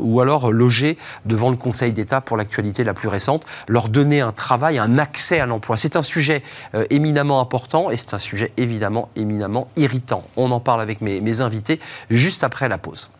ou 0.00 0.20
alors 0.20 0.50
logés 0.50 0.98
devant 1.24 1.50
le 1.50 1.56
Conseil 1.56 1.92
d'État 1.92 2.20
pour 2.20 2.36
l'actualité 2.36 2.82
la 2.82 2.94
plus 2.94 3.08
récente, 3.08 3.44
leur 3.68 3.88
donner 3.88 4.20
un 4.20 4.32
travail, 4.32 4.78
un 4.78 4.98
accès 4.98 5.38
à 5.38 5.46
l'emploi. 5.46 5.76
C'est 5.76 5.96
un 5.96 6.02
sujet 6.02 6.42
éminemment 6.90 7.40
important 7.40 7.91
et 7.92 7.96
c'est 7.96 8.14
un 8.14 8.18
sujet 8.18 8.52
évidemment 8.56 9.10
éminemment 9.16 9.68
irritant. 9.76 10.24
On 10.36 10.50
en 10.50 10.60
parle 10.60 10.80
avec 10.80 11.00
mes, 11.00 11.20
mes 11.20 11.40
invités 11.40 11.78
juste 12.10 12.44
après 12.44 12.68
la 12.68 12.78
pause. 12.78 13.10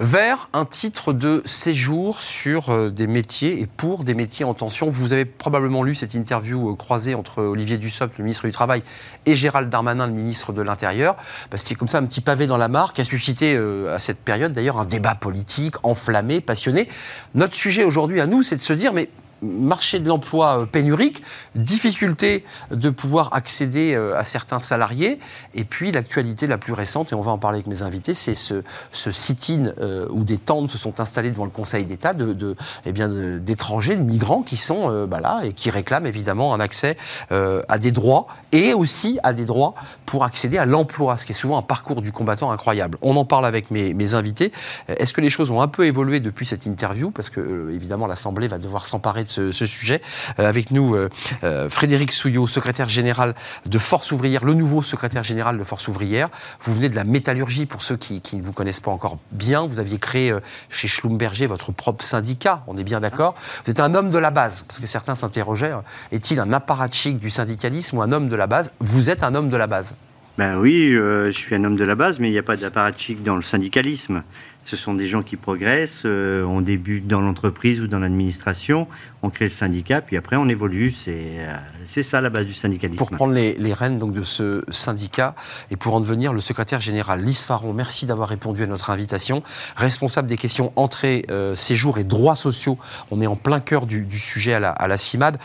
Vers 0.00 0.48
un 0.52 0.64
titre 0.64 1.12
de 1.12 1.42
séjour 1.44 2.22
sur 2.22 2.70
euh, 2.70 2.90
des 2.90 3.06
métiers 3.06 3.60
et 3.60 3.66
pour 3.66 4.04
des 4.04 4.14
métiers 4.14 4.44
en 4.44 4.54
tension. 4.54 4.88
Vous 4.88 5.12
avez 5.12 5.24
probablement 5.24 5.82
lu 5.82 5.94
cette 5.94 6.14
interview 6.14 6.70
euh, 6.70 6.74
croisée 6.74 7.14
entre 7.14 7.42
Olivier 7.42 7.78
Dussopt, 7.78 8.18
le 8.18 8.24
ministre 8.24 8.46
du 8.46 8.52
Travail, 8.52 8.82
et 9.26 9.34
Gérald 9.34 9.70
Darmanin, 9.70 10.06
le 10.06 10.12
ministre 10.12 10.52
de 10.52 10.62
l'Intérieur. 10.62 11.16
Bah, 11.50 11.58
C'était 11.58 11.74
comme 11.74 11.88
ça 11.88 11.98
un 11.98 12.04
petit 12.04 12.20
pavé 12.20 12.46
dans 12.46 12.56
la 12.56 12.68
mare 12.68 12.92
qui 12.92 13.00
a 13.00 13.04
suscité 13.04 13.54
euh, 13.54 13.94
à 13.94 13.98
cette 13.98 14.18
période 14.18 14.52
d'ailleurs 14.52 14.78
un 14.78 14.84
débat 14.84 15.14
politique 15.14 15.76
enflammé, 15.84 16.40
passionné. 16.40 16.88
Notre 17.34 17.54
sujet 17.54 17.84
aujourd'hui 17.84 18.20
à 18.20 18.26
nous, 18.26 18.42
c'est 18.42 18.56
de 18.56 18.62
se 18.62 18.72
dire 18.72 18.92
mais 18.92 19.08
marché 19.44 20.00
de 20.00 20.08
l'emploi 20.08 20.60
euh, 20.60 20.66
pénurique, 20.66 21.22
difficulté 21.54 22.44
de 22.70 22.90
pouvoir 22.90 23.30
accéder 23.32 23.94
euh, 23.94 24.18
à 24.18 24.24
certains 24.24 24.60
salariés, 24.60 25.18
et 25.54 25.64
puis 25.64 25.92
l'actualité 25.92 26.46
la 26.46 26.58
plus 26.58 26.72
récente, 26.72 27.12
et 27.12 27.14
on 27.14 27.20
va 27.20 27.32
en 27.32 27.38
parler 27.38 27.58
avec 27.58 27.66
mes 27.66 27.82
invités, 27.82 28.14
c'est 28.14 28.34
ce, 28.34 28.62
ce 28.92 29.12
sit-in 29.12 29.72
euh, 29.78 30.06
où 30.10 30.24
des 30.24 30.38
tentes 30.38 30.70
se 30.70 30.78
sont 30.78 31.00
installées 31.00 31.30
devant 31.30 31.44
le 31.44 31.50
Conseil 31.50 31.84
d'État 31.84 32.14
de, 32.14 32.56
eh 32.86 32.92
d'étrangers, 32.92 33.96
de, 33.96 34.02
migrants 34.02 34.42
qui 34.42 34.56
sont 34.56 35.06
bah 35.06 35.20
là 35.20 35.40
et 35.44 35.52
qui 35.52 35.70
réclament 35.70 36.06
évidemment 36.06 36.54
un 36.54 36.60
accès 36.60 36.96
à 37.30 37.78
des 37.78 37.92
droits 37.92 38.26
et 38.52 38.72
aussi 38.72 39.18
à 39.22 39.32
des 39.32 39.44
droits 39.44 39.74
pour 40.06 40.24
accéder 40.24 40.58
à 40.58 40.66
l'emploi, 40.66 41.16
ce 41.16 41.26
qui 41.26 41.32
est 41.32 41.34
souvent 41.34 41.58
un 41.58 41.62
parcours 41.62 42.02
du 42.02 42.12
combattant 42.12 42.50
incroyable. 42.50 42.98
On 43.02 43.16
en 43.16 43.24
parle 43.24 43.46
avec 43.46 43.70
mes, 43.70 43.94
mes 43.94 44.14
invités. 44.14 44.52
Est-ce 44.88 45.12
que 45.12 45.20
les 45.20 45.30
choses 45.30 45.50
ont 45.50 45.60
un 45.60 45.68
peu 45.68 45.86
évolué 45.86 46.20
depuis 46.20 46.46
cette 46.46 46.66
interview? 46.66 47.10
Parce 47.10 47.30
que 47.30 47.70
évidemment 47.72 48.06
l'Assemblée 48.06 48.48
va 48.48 48.58
devoir 48.58 48.86
s'emparer 48.86 49.24
de 49.24 49.28
ce, 49.34 49.66
sujet. 49.66 50.00
Euh, 50.38 50.48
avec 50.48 50.70
nous, 50.70 50.94
euh, 50.94 51.08
euh, 51.42 51.68
Frédéric 51.68 52.12
Souillot, 52.12 52.46
secrétaire 52.46 52.88
général 52.88 53.34
de 53.66 53.78
Force 53.78 54.12
ouvrière, 54.12 54.44
le 54.44 54.54
nouveau 54.54 54.82
secrétaire 54.82 55.24
général 55.24 55.58
de 55.58 55.64
Force 55.64 55.88
ouvrière. 55.88 56.28
Vous 56.62 56.74
venez 56.74 56.88
de 56.88 56.96
la 56.96 57.04
métallurgie, 57.04 57.66
pour 57.66 57.82
ceux 57.82 57.96
qui, 57.96 58.22
ne 58.34 58.42
vous 58.42 58.52
connaissent 58.52 58.80
pas 58.80 58.90
encore 58.90 59.18
bien. 59.32 59.66
Vous 59.66 59.78
aviez 59.80 59.98
créé 59.98 60.34
chez 60.68 60.88
Schlumberger 60.88 61.46
votre 61.46 61.72
propre 61.72 62.04
syndicat, 62.04 62.62
on 62.66 62.76
est 62.76 62.84
bien 62.84 63.00
d'accord. 63.00 63.34
Vous 63.64 63.70
êtes 63.70 63.80
un 63.80 63.94
homme 63.94 64.10
de 64.10 64.18
la 64.18 64.30
base, 64.30 64.64
parce 64.66 64.80
que 64.80 64.86
certains 64.86 65.14
s'interrogeaient, 65.14 65.74
est-il 66.12 66.40
un 66.40 66.52
apparatchik 66.52 67.18
du 67.18 67.30
syndicalisme 67.30 67.98
ou 67.98 68.02
un 68.02 68.12
homme 68.12 68.28
de 68.28 68.36
la 68.36 68.46
base? 68.46 68.72
Vous 68.80 69.10
êtes 69.10 69.22
un 69.22 69.34
homme 69.34 69.48
de 69.48 69.56
la 69.56 69.66
base. 69.66 69.94
Ben 70.36 70.58
oui, 70.58 70.90
je 70.90 71.30
suis 71.30 71.54
un 71.54 71.62
homme 71.62 71.76
de 71.76 71.84
la 71.84 71.94
base, 71.94 72.18
mais 72.18 72.28
il 72.28 72.32
n'y 72.32 72.38
a 72.38 72.42
pas 72.42 72.56
d'apparatchik 72.56 73.22
dans 73.22 73.36
le 73.36 73.42
syndicalisme. 73.42 74.24
Ce 74.64 74.76
sont 74.76 74.94
des 74.94 75.06
gens 75.06 75.22
qui 75.22 75.36
progressent, 75.36 76.04
euh, 76.06 76.42
on 76.42 76.62
débute 76.62 77.06
dans 77.06 77.20
l'entreprise 77.20 77.82
ou 77.82 77.86
dans 77.86 77.98
l'administration, 77.98 78.88
on 79.22 79.28
crée 79.28 79.44
le 79.44 79.50
syndicat, 79.50 80.00
puis 80.00 80.16
après 80.16 80.36
on 80.36 80.48
évolue. 80.48 80.90
C'est 80.90 81.32
euh, 81.38 82.02
ça 82.02 82.22
la 82.22 82.30
base 82.30 82.46
du 82.46 82.54
syndicalisme. 82.54 82.96
Pour 82.96 83.10
prendre 83.10 83.34
les, 83.34 83.72
rênes 83.74 83.98
donc, 83.98 84.14
de 84.14 84.22
ce 84.22 84.64
syndicat 84.70 85.34
et 85.70 85.76
pour 85.76 85.92
en 85.94 86.00
devenir 86.00 86.32
le 86.32 86.40
secrétaire 86.40 86.80
général, 86.80 87.22
Lise 87.22 87.44
Faron, 87.44 87.74
merci 87.74 88.06
d'avoir 88.06 88.30
répondu 88.30 88.62
à 88.62 88.66
notre 88.66 88.88
invitation. 88.88 89.42
Responsable 89.76 90.28
des 90.28 90.38
questions 90.38 90.72
entrée, 90.76 91.26
euh, 91.30 91.54
séjour 91.54 91.98
et 91.98 92.04
droits 92.04 92.34
sociaux, 92.34 92.78
on 93.10 93.20
est 93.20 93.26
en 93.26 93.36
plein 93.36 93.60
cœur 93.60 93.84
du, 93.84 94.06
sujet 94.18 94.54
à 94.54 94.60
la, 94.60 94.70
à 94.70 94.88
la 94.88 94.96
CIMAD. 94.96 95.36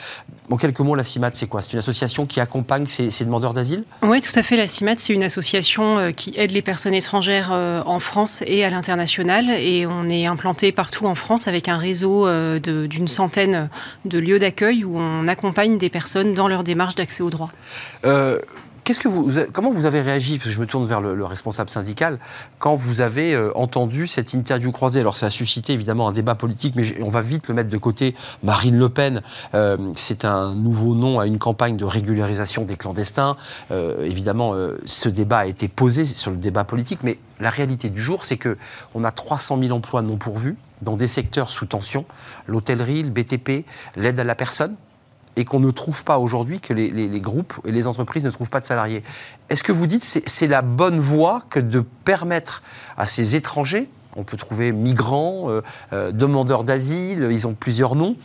En 0.49 0.55
quelques 0.55 0.79
mots, 0.79 0.95
la 0.95 1.03
CIMAD, 1.03 1.35
c'est 1.35 1.47
quoi? 1.47 1.61
C'est 1.61 1.73
une 1.73 1.79
association 1.79 2.25
qui 2.25 2.39
accompagne 2.39 2.85
ces, 2.85 3.11
ces 3.11 3.25
demandeurs 3.25 3.53
d'asile? 3.53 3.83
Oui, 4.01 4.21
tout 4.21 4.37
à 4.39 4.43
fait. 4.43 4.55
La 4.55 4.67
CIMAD, 4.67 4.99
c'est 4.99 5.13
une 5.13 5.23
association 5.23 6.13
qui 6.13 6.33
aide 6.37 6.51
les 6.51 6.61
personnes 6.61 6.93
étrangères 6.93 7.51
en 7.51 7.99
France 7.99 8.43
et 8.47 8.63
à 8.63 8.69
l'international 8.69 9.08
et 9.17 9.85
on 9.87 10.09
est 10.09 10.25
implanté 10.25 10.71
partout 10.71 11.05
en 11.05 11.15
France 11.15 11.47
avec 11.47 11.67
un 11.67 11.77
réseau 11.77 12.27
euh, 12.27 12.59
d'une 12.59 13.07
centaine 13.07 13.69
de 14.05 14.19
lieux 14.19 14.39
d'accueil 14.39 14.83
où 14.83 14.97
on 14.97 15.27
accompagne 15.27 15.77
des 15.77 15.89
personnes 15.89 16.33
dans 16.33 16.47
leur 16.47 16.63
démarche 16.63 16.95
d'accès 16.95 17.23
aux 17.23 17.29
droits. 17.29 17.51
Euh, 18.05 18.39
comment 19.53 19.71
vous 19.71 19.85
avez 19.85 20.01
réagi 20.01 20.37
Parce 20.37 20.45
que 20.45 20.53
je 20.53 20.59
me 20.59 20.65
tourne 20.65 20.85
vers 20.85 21.01
le, 21.01 21.25
responsable 21.25 21.69
syndical 21.69 22.19
quand 22.57 22.75
vous 22.75 23.01
avez 23.01 23.33
euh, 23.33 23.51
entendu 23.55 24.07
cette 24.07 24.33
interview 24.33 24.71
croisée? 24.71 24.99
Alors 24.99 25.15
ça 25.15 25.27
a 25.27 25.29
suscité 25.29 25.73
évidemment 25.73 26.07
un 26.07 26.11
débat 26.11 26.35
politique, 26.35 26.75
mais 26.75 27.01
on 27.01 27.09
va 27.09 27.21
vite 27.21 27.47
le 27.47 27.53
mettre 27.53 27.69
de 27.69 27.77
côté. 27.77 28.15
Marine 28.43 28.77
Le 28.77 28.89
Pen, 28.89 29.21
c'est 29.95 30.25
un 30.25 30.53
nouveau 30.55 30.95
nom 30.95 31.19
à 31.19 31.27
une 31.27 31.37
campagne 31.37 31.77
de 31.77 31.85
régularisation 31.85 32.65
des 32.65 32.75
clandestins. 32.75 33.37
évidemment, 33.69 34.53
ce 34.85 35.09
débat 35.09 35.39
a 35.39 35.45
été 35.45 35.67
posé 35.67 36.05
sur 36.05 36.31
le 36.31 36.37
débat 36.37 36.63
politique, 36.63 36.99
mais 37.03 37.17
la 37.39 37.49
réalité 37.49 37.89
du 37.89 38.01
jour, 38.01 38.25
c'est 38.25 38.37
que 38.37 38.57
on 38.95 39.03
a 39.03 39.11
300 39.11 39.59
000 39.61 39.75
emplois 39.75 40.01
non 40.01 40.17
pourvus 40.17 40.55
dans 40.81 40.95
des 40.95 41.07
secteurs 41.07 41.51
sous 41.51 41.65
tension, 41.65 42.05
l'hôtellerie, 42.47 43.03
le 43.03 43.09
BTP, 43.09 43.65
l'aide 43.95 44.19
à 44.19 44.23
la 44.23 44.35
personne, 44.35 44.75
et 45.35 45.45
qu'on 45.45 45.59
ne 45.59 45.71
trouve 45.71 46.03
pas 46.03 46.19
aujourd'hui, 46.19 46.59
que 46.59 46.73
les, 46.73 47.19
groupes 47.19 47.53
et 47.65 47.71
les 47.71 47.87
entreprises 47.87 48.23
ne 48.23 48.31
trouvent 48.31 48.49
pas 48.49 48.59
de 48.59 48.65
salariés. 48.65 49.03
Est-ce 49.49 49.63
que 49.63 49.71
vous 49.71 49.87
dites 49.87 50.01
que 50.01 50.21
c'est 50.25 50.47
la 50.47 50.61
bonne 50.61 50.99
voie 50.99 51.43
que 51.49 51.59
de 51.59 51.79
permettre 51.79 52.61
à 52.97 53.05
ces 53.05 53.35
étrangers, 53.35 53.89
on 54.15 54.23
peut 54.23 54.37
trouver 54.37 54.71
migrants, 54.71 55.49
euh, 55.49 55.61
euh, 55.93 56.11
demandeurs 56.11 56.63
d'asile, 56.63 57.29
ils 57.31 57.47
ont 57.47 57.53
plusieurs 57.53 57.95
noms, 57.95 58.15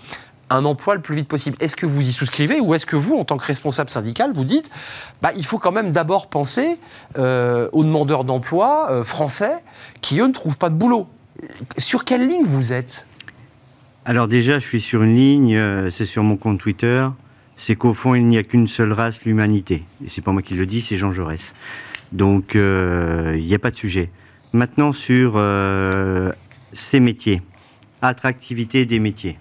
un 0.50 0.64
emploi 0.64 0.94
le 0.94 1.00
plus 1.00 1.14
vite 1.14 1.28
possible? 1.28 1.56
Est-ce 1.60 1.76
que 1.76 1.86
vous 1.86 2.06
y 2.06 2.12
souscrivez 2.12 2.60
ou 2.60 2.74
est-ce 2.74 2.86
que 2.86 2.96
vous, 2.96 3.16
en 3.16 3.24
tant 3.24 3.36
que 3.36 3.46
responsable 3.46 3.90
syndical, 3.90 4.32
vous 4.32 4.44
dites 4.44 4.70
bah, 5.22 5.30
il 5.36 5.46
faut 5.46 5.58
quand 5.58 5.72
même 5.72 5.92
d'abord 5.92 6.26
penser 6.26 6.78
euh, 7.18 7.68
aux 7.72 7.84
demandeurs 7.84 8.24
d'emploi 8.24 9.04
français 9.04 9.54
qui, 10.00 10.20
eux, 10.20 10.26
ne 10.26 10.32
trouvent 10.32 10.58
pas 10.58 10.68
de 10.68 10.74
boulot? 10.74 11.06
Sur 11.78 12.04
quelle 12.04 12.26
ligne 12.26 12.44
vous 12.44 12.72
êtes? 12.72 13.06
Alors 14.04 14.28
déjà, 14.28 14.58
je 14.58 14.66
suis 14.66 14.80
sur 14.80 15.02
une 15.02 15.14
ligne, 15.14 15.56
euh, 15.56 15.90
c'est 15.90 16.04
sur 16.04 16.22
mon 16.22 16.36
compte 16.36 16.58
Twitter, 16.58 17.08
c'est 17.56 17.76
qu'au 17.76 17.94
fond, 17.94 18.14
il 18.14 18.26
n'y 18.26 18.36
a 18.36 18.42
qu'une 18.42 18.68
seule 18.68 18.92
race, 18.92 19.24
l'humanité. 19.24 19.84
Et 20.04 20.08
c'est 20.08 20.22
pas 20.22 20.32
moi 20.32 20.42
qui 20.42 20.54
le 20.54 20.66
dis, 20.66 20.80
c'est 20.80 20.96
Jean 20.96 21.12
Jaurès. 21.12 21.54
Donc, 22.12 22.54
il 22.54 23.40
n'y 23.40 23.54
a 23.54 23.58
pas 23.58 23.70
de 23.70 23.76
sujet. 23.76 24.10
Maintenant, 24.52 24.92
sur 24.92 25.40
ces 26.72 27.00
métiers, 27.00 27.42
attractivité 28.02 28.84
des 28.84 29.00
métiers. 29.00 29.38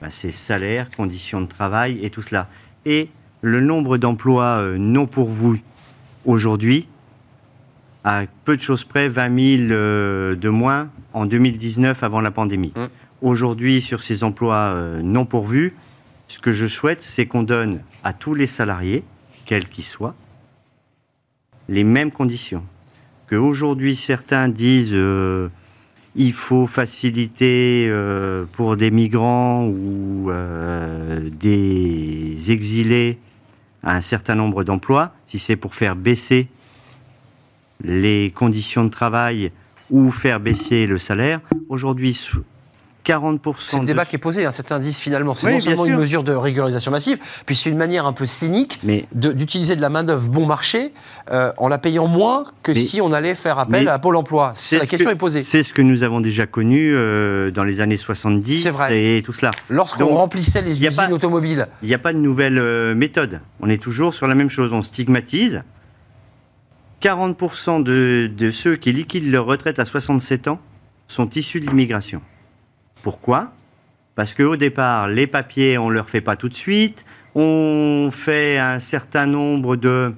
Ben, 0.00 0.08
c'est 0.10 0.30
salaire, 0.30 0.88
conditions 0.96 1.40
de 1.40 1.46
travail 1.46 1.98
et 2.02 2.10
tout 2.10 2.22
cela. 2.22 2.48
Et 2.86 3.10
le 3.42 3.60
nombre 3.60 3.98
d'emplois 3.98 4.58
euh, 4.58 4.78
non 4.78 5.06
pourvus 5.06 5.62
aujourd'hui, 6.24 6.88
à 8.04 8.24
peu 8.44 8.56
de 8.56 8.62
choses 8.62 8.84
près, 8.84 9.08
20 9.08 9.58
000 9.58 9.72
euh, 9.72 10.36
de 10.36 10.48
moins 10.48 10.88
en 11.12 11.26
2019 11.26 12.02
avant 12.02 12.20
la 12.20 12.30
pandémie. 12.30 12.72
Mmh. 12.74 12.86
Aujourd'hui, 13.22 13.80
sur 13.80 14.02
ces 14.02 14.24
emplois 14.24 14.72
euh, 14.74 15.02
non 15.02 15.24
pourvus, 15.24 15.74
ce 16.28 16.38
que 16.38 16.52
je 16.52 16.66
souhaite, 16.66 17.02
c'est 17.02 17.26
qu'on 17.26 17.42
donne 17.42 17.80
à 18.04 18.12
tous 18.12 18.34
les 18.34 18.46
salariés, 18.46 19.04
quels 19.44 19.68
qu'ils 19.68 19.84
soient, 19.84 20.14
les 21.68 21.84
mêmes 21.84 22.12
conditions. 22.12 22.64
Que 23.26 23.36
aujourd'hui 23.36 23.94
certains 23.94 24.48
disent 24.48 24.94
il 26.16 26.32
faut 26.32 26.66
faciliter 26.66 27.86
euh, 27.88 28.44
pour 28.52 28.76
des 28.76 28.90
migrants 28.90 29.66
ou 29.66 30.30
euh, 30.30 31.30
des 31.30 32.50
exilés 32.50 33.18
un 33.82 34.00
certain 34.00 34.34
nombre 34.34 34.64
d'emplois, 34.64 35.14
si 35.28 35.38
c'est 35.38 35.56
pour 35.56 35.74
faire 35.74 35.96
baisser 35.96 36.48
les 37.82 38.30
conditions 38.34 38.84
de 38.84 38.90
travail 38.90 39.52
ou 39.88 40.10
faire 40.10 40.40
baisser 40.40 40.86
le 40.86 40.98
salaire. 40.98 41.40
Aujourd'hui, 41.68 42.12
40%. 43.10 43.54
C'est 43.58 43.78
le 43.78 43.84
débat 43.84 44.04
qui 44.04 44.16
est 44.16 44.18
posé, 44.18 44.46
hein, 44.46 44.52
cet 44.52 44.72
indice 44.72 45.00
finalement. 45.00 45.34
C'est 45.34 45.50
non 45.50 45.60
seulement 45.60 45.86
une 45.86 45.96
mesure 45.96 46.22
de 46.22 46.32
régularisation 46.32 46.90
massive, 46.90 47.18
puis 47.46 47.56
c'est 47.56 47.70
une 47.70 47.76
manière 47.76 48.06
un 48.06 48.12
peu 48.12 48.26
cynique 48.26 48.80
d'utiliser 49.12 49.76
de, 49.76 49.80
la 49.80 49.88
main-d'œuvre 49.88 50.28
bon 50.28 50.46
marché 50.46 50.92
euh, 51.30 51.52
en 51.56 51.68
la 51.68 51.78
payant 51.78 52.06
moins 52.06 52.44
que 52.62 52.74
si 52.74 53.00
on 53.00 53.12
allait 53.12 53.34
faire 53.34 53.58
appel 53.58 53.88
à 53.88 53.98
Pôle 53.98 54.16
emploi. 54.16 54.54
La 54.72 54.86
question 54.86 55.10
est 55.10 55.16
posée. 55.16 55.42
C'est 55.42 55.62
ce 55.62 55.74
que 55.74 55.82
nous 55.82 56.02
avons 56.02 56.20
déjà 56.20 56.46
connu 56.46 56.92
euh, 56.94 57.50
dans 57.50 57.64
les 57.64 57.80
années 57.80 57.96
70 57.96 58.68
et 58.90 59.22
tout 59.24 59.32
cela. 59.32 59.50
Lorsqu'on 59.68 60.14
remplissait 60.14 60.62
les 60.62 60.84
usines 60.84 61.12
automobiles. 61.12 61.68
Il 61.82 61.88
n'y 61.88 61.94
a 61.94 61.98
pas 61.98 62.12
de 62.12 62.18
nouvelle 62.18 62.58
euh, 62.58 62.94
méthode. 62.94 63.40
On 63.60 63.68
est 63.68 63.82
toujours 63.82 64.14
sur 64.14 64.26
la 64.26 64.34
même 64.34 64.50
chose. 64.50 64.72
On 64.72 64.82
stigmatise. 64.82 65.62
40% 67.02 67.82
de, 67.82 68.30
de 68.36 68.50
ceux 68.50 68.76
qui 68.76 68.92
liquident 68.92 69.30
leur 69.30 69.46
retraite 69.46 69.78
à 69.78 69.84
67 69.84 70.48
ans 70.48 70.60
sont 71.08 71.28
issus 71.30 71.60
de 71.60 71.66
l'immigration. 71.66 72.20
Pourquoi? 73.02 73.52
Parce 74.14 74.34
qu'au 74.34 74.56
départ, 74.56 75.08
les 75.08 75.26
papiers, 75.26 75.78
on 75.78 75.88
ne 75.88 75.94
leur 75.94 76.10
fait 76.10 76.20
pas 76.20 76.36
tout 76.36 76.48
de 76.48 76.54
suite. 76.54 77.04
On 77.34 78.10
fait 78.12 78.58
un 78.58 78.78
certain 78.78 79.26
nombre 79.26 79.76
de, 79.76 80.12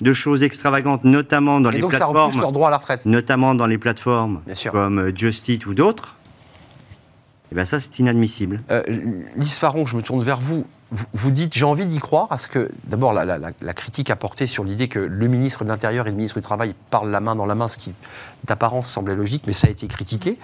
de 0.00 0.12
choses 0.12 0.42
extravagantes, 0.42 1.04
notamment 1.04 1.60
dans 1.60 1.70
les 1.70 1.80
donc 1.80 1.90
plateformes. 1.90 2.32
Ça 2.32 2.40
leur 2.40 2.52
droit 2.52 2.68
à 2.68 2.70
la 2.70 2.78
retraite. 2.78 3.06
Notamment 3.06 3.54
dans 3.54 3.66
les 3.66 3.78
plateformes 3.78 4.42
comme 4.70 5.16
Justit 5.16 5.60
ou 5.66 5.74
d'autres. 5.74 6.16
Et 7.44 7.48
eh 7.52 7.54
bien 7.54 7.64
ça, 7.64 7.78
c'est 7.80 7.98
inadmissible. 7.98 8.62
Euh, 8.70 8.82
Lise 9.36 9.58
Faron, 9.58 9.84
je 9.84 9.96
me 9.96 10.02
tourne 10.02 10.22
vers 10.22 10.40
vous 10.40 10.66
vous, 10.92 11.30
dites, 11.30 11.54
j'ai 11.54 11.64
envie 11.64 11.86
d'y 11.86 11.98
croire, 11.98 12.28
parce 12.28 12.46
que 12.46 12.70
d'abord, 12.84 13.12
la, 13.14 13.74
critique 13.74 14.10
a 14.10 14.16
porté 14.16 14.46
sur 14.46 14.62
l'idée 14.62 14.88
que 14.88 14.98
le 14.98 15.26
ministre 15.26 15.64
de 15.64 15.68
l'Intérieur 15.68 16.06
et 16.06 16.10
le 16.10 16.16
ministre 16.16 16.38
du 16.38 16.44
Travail 16.44 16.74
parlent 16.90 17.10
la 17.10 17.20
main 17.20 17.34
dans 17.34 17.46
la 17.46 17.54
main, 17.54 17.68
ce 17.68 17.78
qui 17.78 17.94
d'apparence 18.44 18.88
semblait 18.88 19.14
logique, 19.14 19.44
mais 19.46 19.54
ça 19.54 19.68
a 19.68 19.70
été 19.70 19.86
critiqué. 19.88 20.38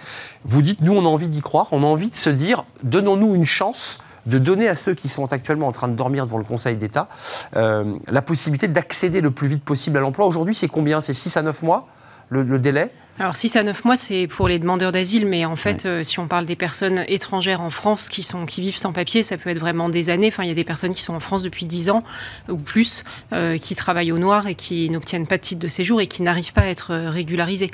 Vous 0.44 0.62
dites, 0.62 0.80
nous, 0.80 0.94
on 0.94 1.04
a 1.04 1.08
envie 1.08 1.28
d'y 1.28 1.42
croire, 1.42 1.68
on 1.72 1.82
a 1.82 1.86
envie 1.86 2.08
de 2.08 2.16
se 2.16 2.30
dire, 2.30 2.64
donnons-nous 2.82 3.34
une 3.34 3.44
chance 3.44 3.98
de 4.24 4.38
donner 4.38 4.68
à 4.68 4.74
ceux 4.74 4.94
qui 4.94 5.08
sont 5.08 5.32
actuellement 5.32 5.68
en 5.68 5.72
train 5.72 5.88
de 5.88 5.94
dormir 5.94 6.24
devant 6.24 6.38
le 6.38 6.44
Conseil 6.44 6.76
d'État 6.76 7.08
euh, 7.56 7.94
la 8.08 8.22
possibilité 8.22 8.68
d'accéder 8.68 9.20
le 9.20 9.30
plus 9.30 9.48
vite 9.48 9.64
possible 9.64 9.98
à 9.98 10.00
l'emploi. 10.00 10.26
Aujourd'hui, 10.26 10.54
c'est 10.54 10.68
combien? 10.68 11.00
C'est 11.00 11.14
6 11.14 11.36
à 11.36 11.42
9 11.42 11.62
mois 11.62 11.88
le 12.30 12.58
délai? 12.58 12.92
Alors 13.18 13.34
6 13.34 13.56
à 13.56 13.62
9 13.64 13.84
mois, 13.84 13.96
c'est 13.96 14.28
pour 14.28 14.46
les 14.46 14.58
demandeurs 14.58 14.92
d'asile, 14.92 15.26
mais 15.26 15.44
en 15.44 15.56
fait, 15.56 15.86
euh, 15.86 16.04
si 16.04 16.20
on 16.20 16.28
parle 16.28 16.46
des 16.46 16.54
personnes 16.54 17.04
étrangères 17.08 17.60
en 17.60 17.70
France 17.70 18.08
qui, 18.08 18.22
sont, 18.22 18.46
qui 18.46 18.60
vivent 18.60 18.78
sans 18.78 18.92
papier, 18.92 19.24
ça 19.24 19.36
peut 19.36 19.50
être 19.50 19.58
vraiment 19.58 19.88
des 19.88 20.10
années. 20.10 20.28
Enfin, 20.28 20.44
il 20.44 20.48
y 20.48 20.52
a 20.52 20.54
des 20.54 20.64
personnes 20.64 20.92
qui 20.92 21.02
sont 21.02 21.14
en 21.14 21.20
France 21.20 21.42
depuis 21.42 21.66
10 21.66 21.90
ans 21.90 22.04
ou 22.48 22.58
plus, 22.58 23.02
euh, 23.32 23.58
qui 23.58 23.74
travaillent 23.74 24.12
au 24.12 24.18
noir 24.18 24.46
et 24.46 24.54
qui 24.54 24.88
n'obtiennent 24.90 25.26
pas 25.26 25.36
de 25.36 25.42
titre 25.42 25.60
de 25.60 25.68
séjour 25.68 26.00
et 26.00 26.06
qui 26.06 26.22
n'arrivent 26.22 26.52
pas 26.52 26.62
à 26.62 26.66
être 26.66 26.92
euh, 26.92 27.10
régularisés. 27.10 27.70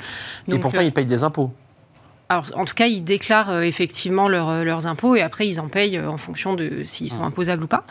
et 0.47 0.57
pourtant, 0.57 0.81
ils 0.81 0.91
payent 0.91 1.05
des 1.05 1.23
impôts 1.23 1.51
alors, 2.27 2.45
en 2.55 2.65
tout 2.65 2.73
cas, 2.73 2.87
ils 2.87 3.03
déclarent 3.03 3.51
euh, 3.51 3.61
effectivement 3.61 4.27
euh, 4.29 4.63
leurs 4.63 4.87
impôts 4.87 5.15
et 5.15 5.21
après, 5.21 5.47
ils 5.47 5.59
en 5.59 5.67
payent 5.67 5.97
euh, 5.97 6.09
en 6.09 6.17
fonction 6.17 6.55
de 6.55 6.83
s'ils 6.83 7.11
sont 7.11 7.23
imposables 7.23 7.63
ou 7.63 7.67
pas. 7.67 7.85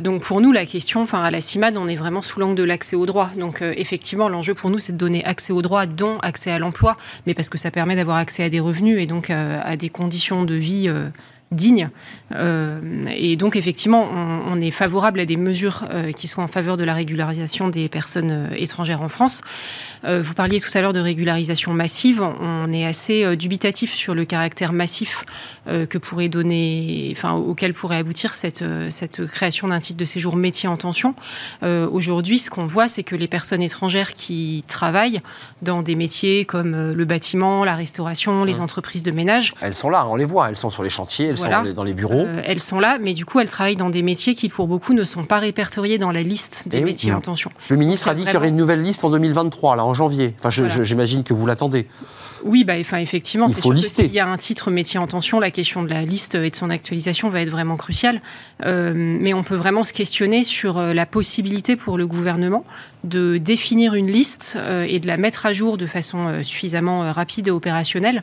donc, 0.00 0.22
pour 0.22 0.40
nous, 0.40 0.52
la 0.52 0.66
question, 0.66 1.02
enfin, 1.02 1.22
à 1.22 1.30
la 1.30 1.40
CIMAD, 1.40 1.76
on 1.76 1.88
est 1.88 1.96
vraiment 1.96 2.22
sous 2.22 2.38
l'angle 2.38 2.54
de 2.54 2.62
l'accès 2.62 2.96
au 2.96 3.06
droit. 3.06 3.30
Donc, 3.36 3.62
effectivement, 3.62 4.28
l'enjeu 4.28 4.54
pour 4.54 4.70
nous, 4.70 4.78
c'est 4.78 4.92
de 4.92 4.98
donner 4.98 5.24
accès 5.24 5.52
au 5.52 5.62
droit, 5.62 5.86
dont 5.86 6.18
accès 6.20 6.50
à 6.50 6.58
l'emploi, 6.58 6.96
mais 7.26 7.34
parce 7.34 7.48
que 7.50 7.58
ça 7.58 7.70
permet 7.70 7.96
d'avoir 7.96 8.16
accès 8.16 8.44
à 8.44 8.48
des 8.48 8.60
revenus 8.60 9.00
et 9.02 9.06
donc 9.06 9.30
à 9.30 9.76
des 9.76 9.88
conditions 9.88 10.44
de 10.44 10.54
vie 10.54 10.92
dignes. 11.50 11.90
et 12.32 13.36
donc, 13.36 13.56
effectivement, 13.56 14.08
on, 14.46 14.60
est 14.60 14.70
favorable 14.70 15.20
à 15.20 15.24
des 15.24 15.36
mesures 15.36 15.88
qui 16.16 16.28
sont 16.28 16.42
en 16.42 16.48
faveur 16.48 16.76
de 16.76 16.84
la 16.84 16.94
régularisation 16.94 17.68
des 17.68 17.88
personnes 17.88 18.50
étrangères 18.56 19.02
en 19.02 19.08
France. 19.08 19.42
Euh, 20.04 20.22
vous 20.22 20.34
parliez 20.34 20.60
tout 20.60 20.70
à 20.74 20.80
l'heure 20.80 20.92
de 20.92 21.00
régularisation 21.00 21.72
massive. 21.72 22.22
On 22.22 22.72
est 22.72 22.86
assez 22.86 23.24
euh, 23.24 23.36
dubitatif 23.36 23.94
sur 23.94 24.14
le 24.14 24.24
caractère 24.24 24.72
massif 24.72 25.24
euh, 25.68 25.86
que 25.86 25.98
pourrait 25.98 26.28
donner, 26.28 27.12
enfin, 27.16 27.32
auquel 27.32 27.74
pourrait 27.74 27.98
aboutir 27.98 28.34
cette, 28.34 28.64
cette 28.90 29.26
création 29.26 29.68
d'un 29.68 29.80
titre 29.80 29.98
de 29.98 30.04
séjour 30.04 30.36
métier 30.36 30.68
en 30.68 30.76
tension. 30.76 31.14
Aujourd'hui, 31.62 32.38
ce 32.38 32.50
qu'on 32.50 32.66
voit, 32.66 32.88
c'est 32.88 33.02
que 33.02 33.16
les 33.16 33.28
personnes 33.28 33.62
étrangères 33.62 34.14
qui 34.14 34.64
travaillent 34.68 35.20
dans 35.62 35.82
des 35.82 35.94
métiers 35.94 36.44
comme 36.44 36.92
le 36.92 37.04
bâtiment, 37.04 37.64
la 37.64 37.74
restauration, 37.74 38.44
les 38.44 38.54
mmh. 38.54 38.62
entreprises 38.62 39.02
de 39.02 39.10
ménage. 39.10 39.54
Elles 39.60 39.74
sont 39.74 39.90
là, 39.90 40.06
on 40.06 40.16
les 40.16 40.24
voit, 40.24 40.48
elles 40.48 40.56
sont 40.56 40.70
sur 40.70 40.82
les 40.82 40.90
chantiers, 40.90 41.26
elles 41.26 41.38
dans 41.74 41.84
les, 41.84 41.94
bureaux. 41.94 42.26
elles 42.44 42.60
sont 42.60 42.80
là, 42.80 42.98
mais 43.00 43.14
du 43.14 43.24
coup, 43.24 43.40
elles 43.40 43.48
travaillent 43.48 43.76
dans 43.76 43.90
des 43.90 44.02
métiers 44.02 44.34
qui, 44.34 44.48
pour 44.48 44.66
beaucoup, 44.66 44.94
ne 44.94 45.04
sont 45.04 45.24
pas 45.24 45.38
répertoriés 45.38 45.98
dans 45.98 46.12
la 46.12 46.22
liste 46.22 46.64
des 46.66 46.78
eh 46.78 46.84
métiers 46.84 47.12
en 47.12 47.20
tension. 47.20 47.50
Le 47.68 47.76
ministre 47.76 48.08
a 48.08 48.14
dit 48.14 48.24
qu'il 48.24 48.34
y 48.34 48.36
aurait 48.36 48.48
une 48.48 48.56
nouvelle 48.56 48.82
liste 48.82 49.04
en 49.04 49.10
2023. 49.10 49.76
Là, 49.76 49.84
en 49.84 49.94
janvier. 49.94 50.34
Enfin, 50.42 50.50
j'imagine 50.82 51.24
que 51.24 51.34
vous 51.34 51.46
l'attendez. 51.46 51.86
Oui, 52.44 52.64
bah, 52.64 52.74
enfin, 52.80 52.98
effectivement, 52.98 53.46
il 53.48 53.54
faut 53.54 53.72
lister. 53.72 54.04
S'il 54.04 54.12
y 54.12 54.20
a 54.20 54.26
un 54.26 54.36
titre 54.36 54.70
métier 54.70 54.98
en 54.98 55.06
tension, 55.06 55.40
la 55.40 55.50
question 55.50 55.82
de 55.82 55.90
la 55.90 56.02
liste 56.02 56.34
et 56.34 56.50
de 56.50 56.56
son 56.56 56.70
actualisation 56.70 57.28
va 57.28 57.42
être 57.42 57.50
vraiment 57.50 57.76
cruciale. 57.76 58.20
Euh, 58.64 58.92
mais 58.94 59.34
on 59.34 59.42
peut 59.42 59.54
vraiment 59.54 59.84
se 59.84 59.92
questionner 59.92 60.42
sur 60.42 60.78
euh, 60.78 60.94
la 60.94 61.06
possibilité 61.06 61.76
pour 61.76 61.98
le 61.98 62.06
gouvernement 62.06 62.64
de 63.04 63.38
définir 63.38 63.94
une 63.94 64.08
liste 64.08 64.54
euh, 64.56 64.86
et 64.88 65.00
de 65.00 65.06
la 65.06 65.16
mettre 65.16 65.46
à 65.46 65.52
jour 65.52 65.76
de 65.76 65.86
façon 65.86 66.42
suffisamment 66.42 67.12
rapide 67.12 67.48
et 67.48 67.50
opérationnelle 67.50 68.22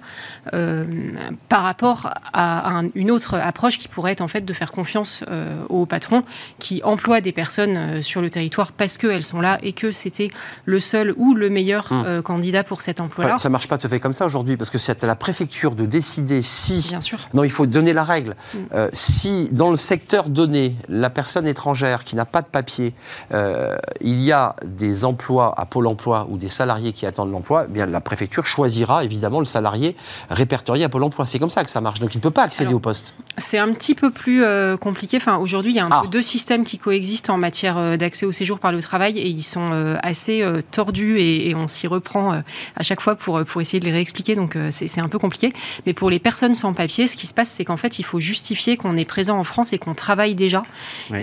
par 1.49 1.63
rapport 1.63 2.11
à 2.33 2.81
une 2.95 3.11
autre 3.11 3.35
approche 3.35 3.77
qui 3.77 3.87
pourrait 3.87 4.13
être 4.13 4.21
en 4.21 4.27
fait 4.27 4.41
de 4.41 4.53
faire 4.53 4.71
confiance 4.71 5.23
aux 5.69 5.85
patrons 5.85 6.23
qui 6.59 6.81
emploient 6.83 7.21
des 7.21 7.31
personnes 7.31 8.01
sur 8.03 8.21
le 8.21 8.29
territoire 8.29 8.71
parce 8.71 8.97
qu'elles 8.97 9.23
sont 9.23 9.41
là 9.41 9.59
et 9.61 9.73
que 9.73 9.91
c'était 9.91 10.29
le 10.65 10.79
seul 10.79 11.13
ou 11.17 11.33
le 11.33 11.49
meilleur 11.49 11.91
hum. 11.91 12.21
candidat 12.21 12.63
pour 12.63 12.81
cet 12.81 12.99
emploi-là. 12.99 13.39
ça 13.39 13.49
marche 13.49 13.67
pas 13.67 13.77
tout 13.77 13.87
à 13.87 13.89
fait 13.89 13.99
comme 13.99 14.13
ça 14.13 14.25
aujourd'hui, 14.25 14.57
parce 14.57 14.69
que 14.69 14.77
c'est 14.77 15.03
à 15.03 15.07
la 15.07 15.15
préfecture 15.15 15.75
de 15.75 15.85
décider 15.85 16.41
si. 16.41 16.85
Bien 16.89 17.01
sûr. 17.01 17.19
Non, 17.33 17.43
il 17.43 17.51
faut 17.51 17.65
donner 17.65 17.93
la 17.93 18.03
règle. 18.03 18.35
Euh, 18.73 18.89
si 18.93 19.49
dans 19.51 19.69
le 19.69 19.77
secteur 19.77 20.29
donné, 20.29 20.75
la 20.89 21.09
personne 21.09 21.47
étrangère 21.47 22.03
qui 22.03 22.15
n'a 22.15 22.25
pas 22.25 22.41
de 22.41 22.47
papier, 22.47 22.93
euh, 23.33 23.75
il 24.01 24.21
y 24.21 24.31
a 24.31 24.55
des 24.67 25.05
emplois 25.05 25.53
à 25.57 25.65
Pôle 25.65 25.87
emploi 25.87 26.27
ou 26.29 26.37
des 26.37 26.49
salariés 26.49 26.93
qui 26.93 27.05
attendent 27.05 27.31
l'emploi, 27.31 27.65
eh 27.67 27.71
bien 27.71 27.85
la 27.85 28.01
préfecture 28.01 28.45
choisira 28.45 29.03
évidemment 29.03 29.39
le 29.39 29.45
salarié 29.45 29.95
répertorié 30.29 30.83
à 30.83 30.89
Pôle 30.89 31.03
emploi. 31.03 31.25
C'est 31.25 31.39
comme 31.39 31.49
ça 31.49 31.63
que 31.63 31.69
ça 31.69 31.81
marche. 31.81 31.99
Donc 31.99 32.13
il 32.15 32.17
ne 32.17 32.23
peut 32.23 32.31
pas 32.31 32.43
accéder 32.43 32.73
au 32.73 32.79
poste. 32.79 33.13
C'est 33.37 33.57
un 33.57 33.71
petit 33.73 33.95
peu 33.95 34.11
plus 34.11 34.43
euh, 34.43 34.77
compliqué. 34.77 35.17
Enfin, 35.17 35.37
aujourd'hui, 35.37 35.71
il 35.71 35.75
y 35.75 35.79
a 35.79 35.85
un 35.85 35.89
ah. 35.91 36.01
peu 36.03 36.09
deux 36.09 36.21
systèmes 36.21 36.63
qui 36.63 36.79
coexistent 36.79 37.29
en 37.29 37.37
matière 37.37 37.97
d'accès 37.97 38.25
au 38.25 38.31
séjour 38.31 38.59
par 38.59 38.71
le 38.71 38.81
travail 38.81 39.17
et 39.17 39.27
ils 39.27 39.43
sont 39.43 39.97
assez 40.01 40.45
tordus 40.71 41.19
et, 41.19 41.49
et 41.49 41.55
on 41.55 41.67
s'y 41.67 41.87
reprend 41.87 42.41
à 42.75 42.83
chaque 42.83 43.01
fois 43.01 43.15
pour, 43.15 43.43
pour 43.45 43.61
essayer 43.61 43.79
de 43.79 43.85
les 43.85 43.91
réexpliquer, 43.91 44.35
donc 44.35 44.55
euh, 44.55 44.69
c'est 44.71 44.99
un 44.99 45.09
peu 45.09 45.19
compliqué. 45.19 45.53
Mais 45.85 45.93
pour 45.93 46.09
les 46.09 46.19
personnes 46.19 46.55
sans 46.55 46.73
papier, 46.73 47.07
ce 47.07 47.15
qui 47.15 47.27
se 47.27 47.33
passe, 47.33 47.49
c'est 47.49 47.65
qu'en 47.65 47.77
fait, 47.77 47.99
il 47.99 48.03
faut 48.03 48.19
justifier 48.19 48.77
qu'on 48.77 48.97
est 48.97 49.05
présent 49.05 49.37
en 49.37 49.43
France 49.43 49.73
et 49.73 49.77
qu'on 49.77 49.93
travaille 49.93 50.35
déjà. 50.35 50.63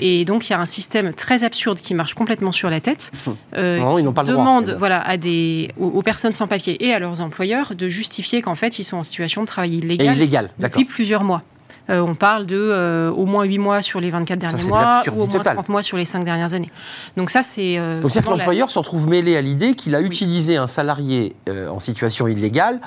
Et 0.01 0.25
donc, 0.25 0.49
il 0.49 0.53
y 0.53 0.57
a 0.57 0.61
un 0.61 0.67
système 0.67 1.13
très 1.15 1.45
absurde 1.45 1.81
qui 1.81 1.95
marche 1.95 2.15
complètement 2.15 2.53
sur 2.53 2.71
la 2.71 2.81
tête. 2.81 3.13
Euh, 3.57 3.79
non, 3.79 3.99
ils 3.99 4.05
n'ont 4.05 4.13
pas 4.13 4.23
le 4.23 4.29
demande, 4.29 4.65
droit. 4.65 4.79
voilà, 4.79 5.01
à 5.01 5.17
des, 5.17 5.71
aux, 5.79 6.03
personnes 6.03 6.33
sans 6.33 6.47
papier 6.47 6.85
et 6.85 6.93
à 6.93 6.99
leurs 6.99 7.21
employeurs 7.21 7.75
de 7.75 7.89
justifier 7.89 8.43
qu'en 8.43 8.55
fait, 8.55 8.79
ils 8.79 8.85
sont 8.85 8.97
en 8.97 9.03
situation 9.03 9.43
de 9.43 9.47
travail 9.47 9.77
illégal, 9.77 10.17
illégal 10.17 10.51
depuis 10.59 10.85
plusieurs 10.85 11.25
mois. 11.25 11.43
On 11.89 12.15
parle 12.15 12.47
de 12.47 13.11
au 13.15 13.27
moins 13.27 13.45
8 13.45 13.59
mois 13.59 13.83
sur 13.83 14.01
les 14.01 14.11
24 14.11 14.39
derniers 14.39 14.65
mois 14.65 15.03
ou 15.09 15.23
au 15.23 15.27
moins 15.27 15.43
30 15.43 15.69
mois 15.69 15.83
sur 15.83 15.97
les 15.97 16.05
5 16.05 16.25
dernières 16.25 16.55
années. 16.55 16.71
Donc 17.17 17.31
ça, 17.31 17.43
c'est... 17.43 17.79
Donc 18.01 18.11
c'est 18.11 18.25
que 18.25 18.31
l'employeur 18.31 18.71
se 18.71 18.79
retrouve 18.79 19.09
mêlé 19.09 19.37
à 19.37 19.41
l'idée 19.41 19.75
qu'il 19.75 19.95
a 19.95 20.01
utilisé 20.01 20.57
un 20.57 20.67
salarié 20.67 21.35
en 21.49 21.81
situation 21.81 22.27
illégale, 22.29 22.81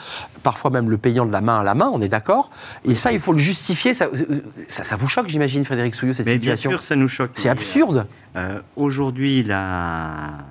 parfois 0.44 0.72
même 0.72 0.90
le 0.90 0.98
payant 0.98 1.26
de 1.26 1.32
la 1.32 1.42
main 1.42 1.60
à 1.60 1.64
la 1.64 1.76
main, 1.76 1.90
on 1.94 2.02
est 2.02 2.10
d'accord, 2.10 2.50
et 2.86 2.96
ça, 2.96 3.12
il 3.12 3.20
faut 3.20 3.34
le 3.34 3.38
justifier. 3.38 3.94
Ça, 3.94 4.10
ça, 4.68 4.96
vous 4.96 5.08
choque, 5.08 5.28
j'imagine, 5.28 5.64
Frédéric 5.66 5.96
Souillot, 5.96 6.14
cette 6.14 6.28
situation 6.28 6.70
Bien 6.70 6.78
sûr, 6.78 6.84
ça 6.84 6.96
nous 6.96 7.08
choque. 7.08 7.32
C'est 7.36 7.50
absurde. 7.50 8.08
Aujourd'hui, 8.76 9.44
la 9.44 10.46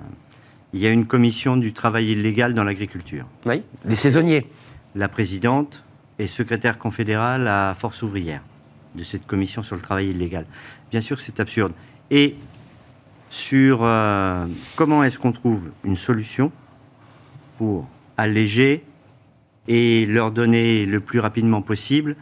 il 0.73 0.81
y 0.81 0.87
a 0.87 0.89
une 0.89 1.05
commission 1.05 1.57
du 1.57 1.73
travail 1.73 2.11
illégal 2.11 2.53
dans 2.53 2.63
l'agriculture. 2.63 3.25
Oui, 3.45 3.63
les 3.85 3.95
saisonniers. 3.95 4.45
La 4.95 5.07
présidente 5.07 5.83
est 6.19 6.27
secrétaire 6.27 6.77
confédérale 6.77 7.47
à 7.47 7.75
Force 7.77 8.01
ouvrière 8.01 8.41
de 8.95 9.03
cette 9.03 9.27
commission 9.27 9.63
sur 9.63 9.75
le 9.75 9.81
travail 9.81 10.09
illégal. 10.09 10.45
Bien 10.91 11.01
sûr, 11.01 11.19
c'est 11.19 11.39
absurde. 11.39 11.73
Et 12.09 12.35
sur 13.29 13.79
euh, 13.83 14.45
comment 14.75 15.03
est-ce 15.03 15.19
qu'on 15.19 15.31
trouve 15.31 15.71
une 15.83 15.95
solution 15.95 16.51
pour 17.57 17.87
alléger 18.17 18.83
et 19.67 20.05
leur 20.05 20.31
donner 20.31 20.85
le 20.85 20.99
plus 20.99 21.19
rapidement 21.19 21.61
possible 21.61 22.15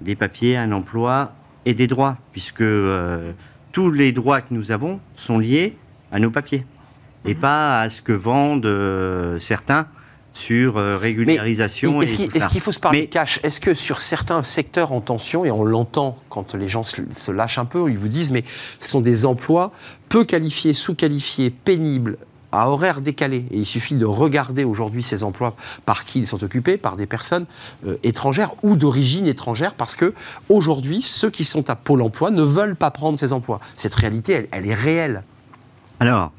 des 0.00 0.16
papiers, 0.16 0.56
un 0.56 0.72
emploi 0.72 1.34
et 1.64 1.74
des 1.74 1.86
droits, 1.86 2.16
puisque 2.32 2.60
euh, 2.60 3.32
tous 3.72 3.90
les 3.90 4.12
droits 4.12 4.40
que 4.40 4.52
nous 4.54 4.72
avons 4.72 5.00
sont 5.14 5.38
liés 5.38 5.76
à 6.10 6.18
nos 6.18 6.30
papiers 6.30 6.64
et 7.24 7.34
pas 7.34 7.80
à 7.80 7.90
ce 7.90 8.00
que 8.02 8.12
vendent 8.12 8.66
euh, 8.66 9.38
certains 9.38 9.86
sur 10.38 10.76
euh, 10.76 10.96
régularisation. 10.96 12.00
Est-ce 12.00 12.48
qu'il 12.48 12.60
faut 12.60 12.72
se 12.72 12.78
parler 12.78 13.08
cash? 13.08 13.40
Est-ce 13.42 13.60
que 13.60 13.74
sur 13.74 14.00
certains 14.00 14.44
secteurs 14.44 14.92
en 14.92 15.00
tension, 15.00 15.44
et 15.44 15.50
on 15.50 15.64
l'entend 15.64 16.16
quand 16.28 16.54
les 16.54 16.68
gens 16.68 16.84
se, 16.84 17.32
lâchent 17.32 17.58
un 17.58 17.64
peu, 17.64 17.90
ils 17.90 17.98
vous 17.98 18.08
disent, 18.08 18.30
mais 18.30 18.44
ce 18.78 18.90
sont 18.90 19.00
des 19.00 19.26
emplois 19.26 19.72
peu 20.08 20.24
qualifiés, 20.24 20.74
sous-qualifiés, 20.74 21.50
pénibles, 21.50 22.18
à 22.52 22.70
horaires 22.70 23.00
décalés. 23.00 23.46
Et 23.50 23.58
il 23.58 23.66
suffit 23.66 23.96
de 23.96 24.06
regarder 24.06 24.62
aujourd'hui 24.62 25.02
ces 25.02 25.24
emplois 25.24 25.56
par 25.84 26.04
qui 26.04 26.20
ils 26.20 26.26
sont 26.26 26.42
occupés, 26.44 26.76
par 26.76 26.96
des 26.96 27.06
personnes 27.06 27.46
euh, 27.86 27.96
étrangères 28.04 28.52
ou 28.62 28.76
d'origine 28.76 29.26
étrangère, 29.26 29.74
parce 29.74 29.96
que 29.96 30.14
aujourd'hui, 30.48 31.02
ceux 31.02 31.30
qui 31.30 31.44
sont 31.44 31.68
à 31.68 31.74
Pôle 31.74 32.00
emploi 32.00 32.30
ne 32.30 32.42
veulent 32.42 32.76
pas 32.76 32.92
prendre 32.92 33.18
ces 33.18 33.32
emplois. 33.32 33.58
Cette 33.74 33.96
réalité, 33.96 34.34
elle, 34.34 34.48
elle 34.52 34.66
est 34.68 34.74
réelle. 34.74 35.24
Alors, 35.98 36.30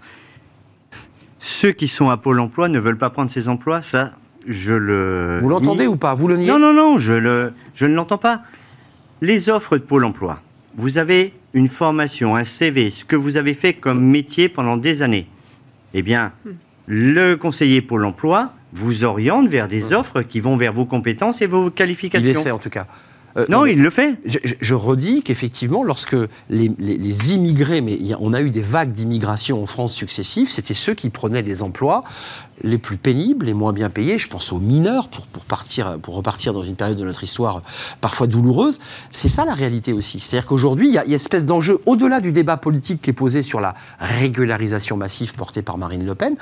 ceux 1.39 1.71
qui 1.71 1.88
sont 1.88 2.10
à 2.10 2.17
Pôle 2.17 2.39
emploi 2.39 2.67
ne 2.69 2.80
veulent 2.80 2.97
pas 2.97 3.10
prendre 3.10 3.32
ces 3.32 3.47
emplois, 3.47 3.82
ça, 3.82 4.12
je 4.47 4.73
le. 4.73 5.39
Vous 5.41 5.49
l'entendez 5.49 5.88
ou 5.88 5.95
pas? 5.95 6.13
Vous 6.13 6.28
le 6.28 6.38
niez? 6.38 6.47
Non, 6.47 6.60
non, 6.60 6.73
non, 6.73 6.97
je, 6.97 7.13
le, 7.13 7.54
je 7.75 7.86
ne 7.86 7.95
l'entends 7.95 8.17
pas. 8.17 8.43
Les 9.21 9.49
offres 9.49 9.78
de 9.78 9.84
Pôle 9.84 10.06
emploi, 10.06 10.41
vous 10.75 10.97
avez 10.97 11.34
une 11.54 11.67
formation, 11.67 12.36
un 12.36 12.43
CV, 12.43 12.89
ce 12.89 13.04
que 13.04 13.15
vous 13.15 13.38
avez 13.38 13.54
fait 13.54 13.73
comme 13.73 14.02
métier 14.02 14.49
pendant 14.49 14.78
des 14.78 15.02
années. 15.02 15.28
Eh 15.93 16.02
bien, 16.02 16.32
le 16.88 17.36
conseiller 17.36 17.82
Pôle 17.82 18.06
emploi 18.06 18.54
vous 18.71 19.04
oriente 19.04 19.47
vers 19.47 19.67
des 19.67 19.93
offres 19.93 20.21
qui 20.21 20.39
vont 20.39 20.56
vers 20.56 20.73
vos 20.73 20.86
compétences 20.86 21.41
et 21.41 21.47
vos 21.47 21.69
qualifications. 21.69 22.30
Il 22.30 22.38
essaie 22.38 22.52
en 22.52 22.60
tout 22.60 22.69
cas. 22.69 22.86
Euh, 23.38 23.46
non, 23.50 23.65
il 23.65 23.82
le 23.82 23.89
fait. 23.89 24.15
Je, 24.26 24.74
redis 24.74 25.22
qu'effectivement, 25.22 25.84
lorsque 25.84 26.15
les, 26.50 27.34
immigrés, 27.34 27.82
mais 27.82 28.00
on 28.20 28.34
a 28.34 28.42
eu 28.42 28.50
des 28.50 28.62
vagues 28.62 28.92
d'immigration 28.92 29.62
en 29.62 29.65
France 29.65 29.94
successives, 29.94 30.50
c'était 30.50 30.74
ceux 30.74 30.94
qui 30.94 31.10
prenaient 31.10 31.42
les 31.42 31.62
emplois 31.62 32.04
les 32.62 32.78
plus 32.78 32.98
pénibles, 32.98 33.46
les 33.46 33.54
moins 33.54 33.72
bien 33.72 33.89
payés. 33.89 34.20
Je 34.20 34.28
pense 34.28 34.52
aux 34.52 34.60
mineurs 34.60 35.08
pour, 35.08 35.26
partir, 35.46 35.98
pour 36.00 36.15
repartir 36.15 36.54
dans 36.54 36.63
une 36.63 36.76
période 36.76 36.98
de 36.98 37.06
notre 37.06 37.24
histoire 37.24 37.62
parfois 38.02 38.28
douloureuse. 38.28 38.80
C'est 39.13 39.30
ça 39.30 39.46
la 39.46 39.54
réalité 39.54 39.94
aussi. 39.94 40.20
C'est-à-dire 40.20 40.48
qu'aujourd'hui, 40.48 40.89
il 40.89 40.94
y 40.94 40.98
a 40.98 41.06
une 41.06 41.13
espèce 41.13 41.46
d'enjeu 41.46 41.80
au-delà 41.86 42.20
du 42.20 42.32
débat 42.32 42.58
politique 42.58 43.02
qui 43.02 43.12
est 43.12 43.13
posé 43.13 43.42
sur 43.42 43.62
la 43.62 43.76
régularisation 44.00 44.98
massive 44.98 45.34
portée 45.36 45.62
par 45.62 45.78
Marine 45.78 46.06
Le 46.06 46.15
Pen 46.15 46.36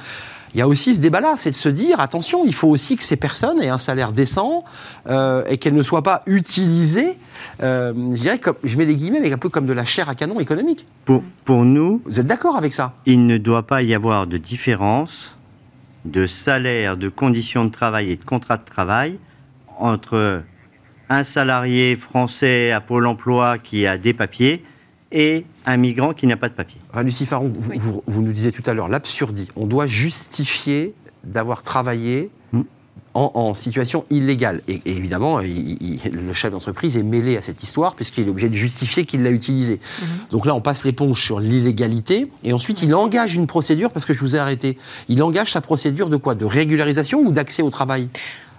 il 0.54 0.60
y 0.60 0.62
a 0.62 0.68
aussi 0.68 0.96
ce 0.96 1.00
débat-là, 1.00 1.34
c'est 1.38 1.52
de 1.52 1.56
se 1.56 1.70
dire, 1.70 2.00
attention, 2.00 2.44
il 2.46 2.54
faut 2.54 2.68
aussi 2.68 2.96
que 2.96 3.04
ces 3.04 3.18
personnes 3.18 3.62
aient 3.62 3.70
un 3.70 3.78
salaire 3.78 4.12
décent 4.12 4.64
euh, 5.08 5.44
et 5.48 5.58
qu'elles 5.58 5.76
ne 5.76 5.82
soient 5.82 6.04
pas 6.04 6.24
utilisées, 6.26 7.18
euh, 7.62 7.94
je 8.14 8.22
dirais, 8.22 8.40
comme, 8.40 8.56
je 8.64 8.78
mets 8.78 8.86
des 8.86 8.96
guillemets, 8.96 9.20
mais 9.20 9.32
un 9.32 9.38
peu 9.38 9.50
comme 9.50 9.66
de 9.66 9.74
la 9.74 9.86
chair 9.86 10.10
à 10.10 10.16
canon 10.16 10.40
économique. 10.40 10.86
Pour, 11.06 11.24
pour 11.46 11.66
nous... 11.66 12.02
Vous 12.06 12.20
êtes 12.20 12.28
d'accord 12.28 12.58
avec 12.58 12.74
ça? 12.74 12.94
Il 13.06 13.26
ne 13.26 13.38
doit 13.38 13.64
pas 13.64 13.84
y 13.84 13.94
avoir 13.94 14.28
de 14.28 14.38
différence 14.38 15.38
de 16.06 16.26
salaire, 16.26 16.98
de 16.98 17.10
conditions 17.10 17.66
de 17.66 17.72
travail 17.72 18.12
et 18.12 18.16
de 18.16 18.24
contrat 18.24 18.58
de 18.58 18.66
travail 18.66 19.20
entre 19.78 20.44
un 21.10 21.24
salarié 21.24 21.96
français 21.96 22.72
à 22.72 22.82
Pôle 22.82 23.06
emploi 23.08 23.58
qui 23.58 23.86
a 23.86 23.98
des 23.98 24.14
papiers 24.14 24.64
et 25.12 25.46
un 25.66 25.78
migrant 25.78 26.14
qui 26.14 26.28
n'a 26.28 26.38
pas 26.38 26.50
de 26.50 26.54
papier. 26.54 26.80
Ah, 26.94 27.04
Lucie 27.04 27.26
Faron, 27.26 27.52
vous, 27.56 28.22
nous 28.22 28.32
disiez 28.32 28.52
tout 28.52 28.64
à 28.66 28.74
l'heure 28.74 28.88
l'absurdie. 28.88 29.48
On 29.56 29.66
doit 29.66 29.88
justifier 29.88 30.94
d'avoir 31.24 31.62
travaillé 31.62 32.30
hmm. 32.52 32.62
en, 33.14 33.54
situation 33.54 34.06
illégale. 34.10 34.62
Et, 34.68 34.82
évidemment, 34.86 35.40
le 35.40 36.34
chef 36.34 36.52
d'entreprise 36.52 36.98
est 36.98 37.04
mêlé 37.04 37.38
à 37.38 37.42
cette 37.42 37.64
histoire 37.64 37.96
puisqu'il 37.96 38.28
est 38.28 38.30
obligé 38.30 38.50
de 38.50 38.54
justifier 38.54 39.06
qu'il 39.06 39.24
l'a 39.24 39.32
utilisé. 39.32 39.80
Hmm. 40.02 40.06
Donc 40.32 40.46
là, 40.46 40.54
on 40.56 40.62
passe 40.62 40.84
l'éponge 40.84 41.22
sur 41.22 41.40
l'illégalité 41.40 42.30
et 42.44 42.54
ensuite 42.54 42.82
il 42.82 42.94
engage 42.94 43.36
une 43.36 43.48
procédure 43.48 43.92
parce 43.92 44.06
que 44.06 44.14
je 44.14 44.20
vous 44.20 44.36
ai 44.36 44.40
arrêté. 44.40 44.78
Il 45.08 45.24
engage 45.24 45.52
sa 45.54 45.62
procédure 45.62 46.10
de 46.10 46.18
quoi? 46.18 46.36
De 46.36 46.46
régularisation 46.46 47.22
ou 47.22 47.32
d'accès 47.32 47.62
au 47.62 47.70
travail? 47.70 48.10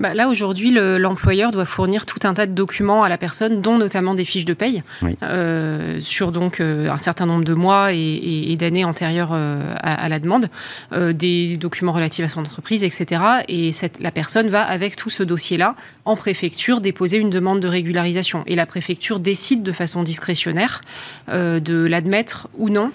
Bah, 0.01 0.15
là, 0.15 0.29
aujourd'hui, 0.29 0.71
l'employeur 0.71 1.51
doit 1.51 1.65
fournir 1.65 2.07
tout 2.07 2.21
un 2.25 2.35
tas 2.35 2.47
de 2.47 2.53
documents 2.53 3.03
à 3.03 3.09
la 3.09 3.19
personne, 3.19 3.61
dont 3.61 3.79
notamment 3.79 4.15
des 4.15 4.25
fiches 4.25 4.45
de 4.45 4.55
paye, 4.55 4.83
euh, 5.23 5.99
sur 6.01 6.33
donc 6.33 6.61
euh, 6.61 6.91
un 6.91 6.99
certain 6.99 7.27
nombre 7.27 7.45
de 7.45 7.55
mois 7.55 7.93
et, 7.93 8.57
d'années 8.59 8.85
antérieures 8.85 9.31
euh, 9.33 9.75
à, 9.81 10.09
la 10.09 10.19
demande, 10.19 10.47
des 10.93 11.57
documents 11.57 11.93
relatifs 11.93 12.25
à 12.25 12.29
son 12.29 12.41
entreprise, 12.41 12.83
etc. 12.83 13.23
Et 13.49 13.73
cette, 13.73 14.01
la 14.01 14.11
personne 14.11 14.49
va, 14.49 14.63
avec 14.63 14.97
tout 14.97 15.11
ce 15.11 15.23
dossier-là, 15.23 15.75
en 16.05 16.17
préfecture, 16.17 16.81
déposer 16.81 17.19
une 17.19 17.31
demande 17.31 17.61
de 17.61 17.69
régularisation. 17.69 18.43
Et 18.47 18.57
la 18.57 18.67
préfecture 18.67 19.21
décide 19.21 19.63
de 19.63 19.73
façon 19.73 20.03
discrétionnaire 20.03 20.81
de 21.29 21.87
l'admettre 21.87 22.49
ou 22.57 22.69
non 22.69 22.91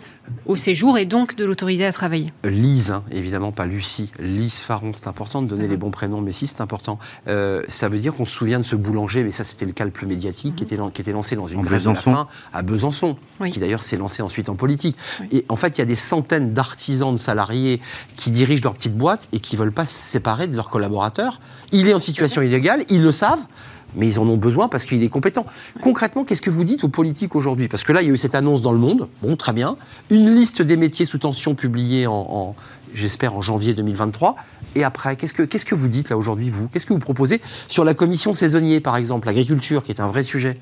au 0.45 0.55
séjour 0.55 0.97
et 0.97 1.05
donc 1.05 1.35
de 1.35 1.45
l'autoriser 1.45 1.85
à 1.85 1.91
travailler. 1.91 2.33
Lise, 2.43 2.91
hein, 2.91 3.03
évidemment 3.11 3.51
pas 3.51 3.65
Lucie, 3.65 4.11
Lise 4.19 4.59
Faron, 4.59 4.91
c'est 4.93 5.07
important 5.07 5.41
de 5.41 5.47
donner 5.47 5.67
les 5.67 5.77
bons 5.77 5.91
prénoms, 5.91 6.21
mais 6.21 6.31
si 6.31 6.47
c'est 6.47 6.61
important. 6.61 6.99
Euh, 7.27 7.63
ça 7.67 7.89
veut 7.89 7.99
dire 7.99 8.13
qu'on 8.13 8.25
se 8.25 8.33
souvient 8.33 8.59
de 8.59 8.65
ce 8.65 8.75
boulanger, 8.75 9.23
mais 9.23 9.31
ça 9.31 9.43
c'était 9.43 9.65
le 9.65 9.71
cas 9.71 9.85
le 9.85 9.91
plus 9.91 10.07
médiatique, 10.07 10.55
qui, 10.55 10.63
était, 10.63 10.77
qui 10.93 11.01
était 11.01 11.11
lancé 11.11 11.35
dans 11.35 11.47
une 11.47 11.61
grève 11.61 11.79
Besançon. 11.79 12.27
à 12.53 12.61
Besançon, 12.61 13.17
qui 13.49 13.59
d'ailleurs 13.59 13.83
s'est 13.83 13.97
lancé 13.97 14.21
ensuite 14.21 14.49
en 14.49 14.55
politique. 14.55 14.97
Et 15.31 15.45
en 15.49 15.55
fait, 15.55 15.77
il 15.77 15.79
y 15.79 15.81
a 15.81 15.85
des 15.85 15.95
centaines 15.95 16.53
d'artisans, 16.53 17.13
de 17.13 17.19
salariés 17.19 17.81
qui 18.15 18.31
dirigent 18.31 18.63
leur 18.63 18.73
petite 18.73 18.95
boîte 18.95 19.27
et 19.31 19.39
qui 19.39 19.55
ne 19.55 19.61
veulent 19.61 19.71
pas 19.71 19.85
se 19.85 19.93
séparer 19.93 20.47
de 20.47 20.55
leurs 20.55 20.69
collaborateurs. 20.69 21.39
Il 21.71 21.87
est 21.87 21.93
en 21.93 21.99
situation 21.99 22.41
illégale, 22.41 22.83
ils 22.89 23.03
le 23.03 23.11
savent, 23.11 23.45
mais 23.95 24.07
ils 24.07 24.19
en 24.19 24.27
ont 24.27 24.37
besoin 24.37 24.67
parce 24.67 24.85
qu'il 24.85 25.03
est 25.03 25.09
compétent. 25.09 25.45
Concrètement, 25.81 26.23
qu'est-ce 26.23 26.41
que 26.41 26.49
vous 26.49 26.63
dites 26.63 26.83
aux 26.83 26.89
politiques 26.89 27.35
aujourd'hui? 27.35 27.67
Parce 27.67 27.83
que 27.83 27.91
là, 27.91 28.01
il 28.01 28.07
y 28.07 28.11
a 28.11 28.13
eu 28.13 28.17
cette 28.17 28.35
annonce 28.35 28.61
dans 28.61 28.71
le 28.71 28.77
monde, 28.79 29.07
bon, 29.21 29.35
très 29.35 29.53
bien, 29.53 29.77
une 30.09 30.33
liste 30.35 30.61
des 30.61 30.77
métiers 30.77 31.05
sous 31.05 31.17
tension 31.17 31.55
publiée 31.55 32.07
en, 32.07 32.55
j'espère, 32.93 33.35
en 33.35 33.41
janvier 33.41 33.73
2023. 33.73 34.35
Et 34.75 34.83
après, 34.83 35.15
qu'est-ce 35.15 35.33
que, 35.33 35.43
qu'est-ce 35.43 35.65
que 35.65 35.75
vous 35.75 35.87
dites 35.87 36.09
là 36.09 36.17
aujourd'hui, 36.17 36.49
vous? 36.49 36.67
Qu'est-ce 36.67 36.85
que 36.85 36.93
vous 36.93 36.99
proposez 36.99 37.41
sur 37.67 37.83
la 37.83 37.93
commission 37.93 38.33
saisonnier, 38.33 38.79
par 38.79 38.97
exemple, 38.97 39.27
l'agriculture, 39.27 39.83
qui 39.83 39.91
est 39.91 40.01
un 40.01 40.07
vrai 40.07 40.23
sujet 40.23 40.57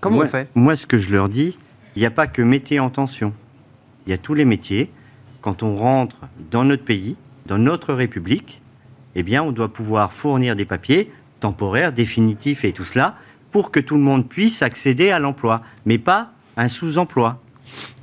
Comment 0.00 0.18
on 0.18 0.26
fait? 0.26 0.48
Moi, 0.54 0.74
ce 0.74 0.86
que 0.86 0.98
je 0.98 1.10
leur 1.12 1.28
dis, 1.28 1.56
il 1.94 2.00
n'y 2.00 2.06
a 2.06 2.10
pas 2.10 2.26
que 2.26 2.42
métier 2.42 2.80
en 2.80 2.90
tension. 2.90 3.32
Il 4.06 4.10
y 4.10 4.12
a 4.12 4.18
tous 4.18 4.34
les 4.34 4.44
métiers. 4.44 4.90
Quand 5.40 5.62
on 5.62 5.76
rentre 5.76 6.22
dans 6.50 6.64
notre 6.64 6.84
pays, 6.84 7.16
dans 7.46 7.58
notre 7.58 7.94
République, 7.94 8.62
eh 9.14 9.22
bien, 9.22 9.42
on 9.42 9.52
doit 9.52 9.72
pouvoir 9.72 10.12
fournir 10.12 10.56
des 10.56 10.64
papiers 10.64 11.12
temporaire, 11.42 11.92
définitif 11.92 12.64
et 12.64 12.72
tout 12.72 12.84
cela, 12.84 13.16
pour 13.50 13.70
que 13.70 13.80
tout 13.80 13.96
le 13.96 14.02
monde 14.02 14.28
puisse 14.28 14.62
accéder 14.62 15.10
à 15.10 15.18
l'emploi, 15.18 15.62
mais 15.84 15.98
pas 15.98 16.32
un 16.56 16.68
sous-emploi. 16.68 17.40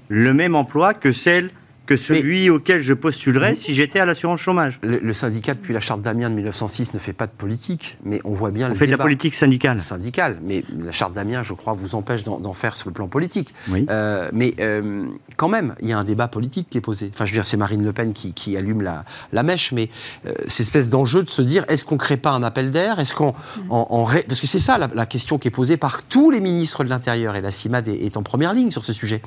Le 0.07 0.33
même 0.33 0.55
emploi 0.55 0.93
que 0.93 1.11
celle 1.11 1.51
que 1.89 1.95
celui 1.95 2.51
auquel 2.51 2.83
je 2.83 2.93
postulerais 2.93 3.55
si 3.55 3.73
j'étais 3.73 3.99
à 3.99 4.05
l'assurance 4.05 4.39
chômage. 4.39 4.79
Le, 4.83 5.11
syndicat, 5.11 5.55
depuis 5.55 5.73
la 5.73 5.79
charte 5.79 6.03
d'Amiens 6.03 6.29
de 6.29 6.35
1906, 6.35 6.93
ne 6.93 6.99
fait 6.99 7.13
pas 7.13 7.25
de 7.25 7.31
politique, 7.31 7.97
mais 8.03 8.21
on 8.25 8.33
voit 8.33 8.51
bien... 8.51 8.69
On 8.71 8.75
fait 8.75 8.85
de 8.85 8.91
la 8.91 8.99
politique 8.99 9.33
syndicale. 9.33 9.79
Syndicale, 9.79 10.37
mais 10.43 10.63
la 10.79 10.91
charte 10.91 11.13
d'Amiens, 11.13 11.41
je 11.41 11.53
crois, 11.53 11.73
vous 11.73 11.95
empêche 11.95 12.23
d'en 12.23 12.53
faire 12.53 12.77
sur 12.77 12.89
le 12.89 12.93
plan 12.93 13.07
politique. 13.07 13.55
Oui. 13.69 13.87
Euh, 13.89 14.29
mais 14.33 14.53
euh, 14.59 15.07
quand 15.35 15.49
même, 15.49 15.73
il 15.81 15.89
y 15.89 15.93
a 15.93 15.97
un 15.97 16.03
débat 16.03 16.27
politique 16.27 16.67
qui 16.69 16.77
est 16.77 16.81
posé. 16.81 17.09
Enfin, 17.11 17.25
je 17.25 17.31
veux 17.31 17.37
dire, 17.37 17.45
c'est 17.45 17.57
Marine 17.57 17.83
Le 17.83 17.91
Pen 17.91 18.13
qui, 18.13 18.55
allume 18.55 18.83
la, 18.83 19.03
la, 19.33 19.41
mèche, 19.41 19.71
mais 19.71 19.89
euh, 20.27 20.33
c'est 20.45 20.61
espèce 20.61 20.89
d'enjeu 20.89 21.23
de 21.23 21.29
se 21.31 21.41
dire, 21.41 21.65
est-ce 21.69 21.85
qu'on 21.85 21.95
ne 21.95 21.99
crée 21.99 22.17
pas 22.17 22.29
un 22.29 22.43
appel 22.43 22.69
d'air? 22.69 22.99
Est-ce 22.99 23.15
qu'on... 23.15 23.33
En, 23.69 24.05
Parce 24.27 24.41
que 24.41 24.47
c'est 24.47 24.59
ça 24.59 24.77
la, 24.77 25.05
question 25.07 25.39
qui 25.39 25.47
est 25.47 25.51
posée 25.51 25.77
par 25.77 26.03
tous 26.03 26.29
les 26.29 26.39
ministres 26.39 26.83
de 26.83 26.89
l'Intérieur, 26.89 27.35
et 27.35 27.41
la 27.41 27.49
CIMAD 27.49 27.87
est, 27.87 28.05
est 28.05 28.15
en 28.15 28.21
première 28.21 28.53
ligne 28.53 28.69
sur 28.69 28.83
ce 28.83 28.93
sujet 28.93 29.23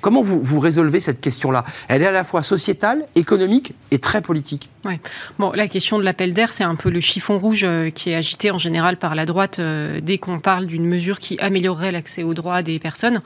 Comment 0.00 0.22
vous, 0.22 0.40
vous 0.40 0.60
résolvez 0.60 1.00
cette 1.00 1.20
question-là? 1.20 1.64
Elle 1.88 2.02
est 2.02 2.06
à 2.06 2.12
la 2.12 2.24
fois 2.24 2.42
sociétale, 2.42 3.04
économique 3.14 3.74
et 3.90 3.98
très 3.98 4.20
politique. 4.20 4.70
Ouais. 4.84 5.00
Bon, 5.38 5.52
la 5.52 5.68
question 5.68 5.98
de 5.98 6.04
l'appel 6.04 6.32
d'air, 6.32 6.52
c'est 6.52 6.64
un 6.64 6.76
peu 6.76 6.90
le 6.90 7.00
chiffon 7.00 7.38
rouge 7.38 7.64
euh, 7.64 7.90
qui 7.90 8.10
est 8.10 8.14
agité 8.14 8.50
en 8.50 8.58
général 8.58 8.96
par 8.96 9.14
la 9.14 9.26
droite 9.26 9.58
euh, 9.58 10.00
dès 10.00 10.18
qu'on 10.18 10.38
parle 10.38 10.66
d'une 10.66 10.86
mesure 10.86 11.18
qui 11.18 11.38
améliorerait 11.40 11.92
l'accès 11.92 12.22
aux 12.22 12.34
droits 12.34 12.62
des 12.62 12.78
personnes. 12.78 13.20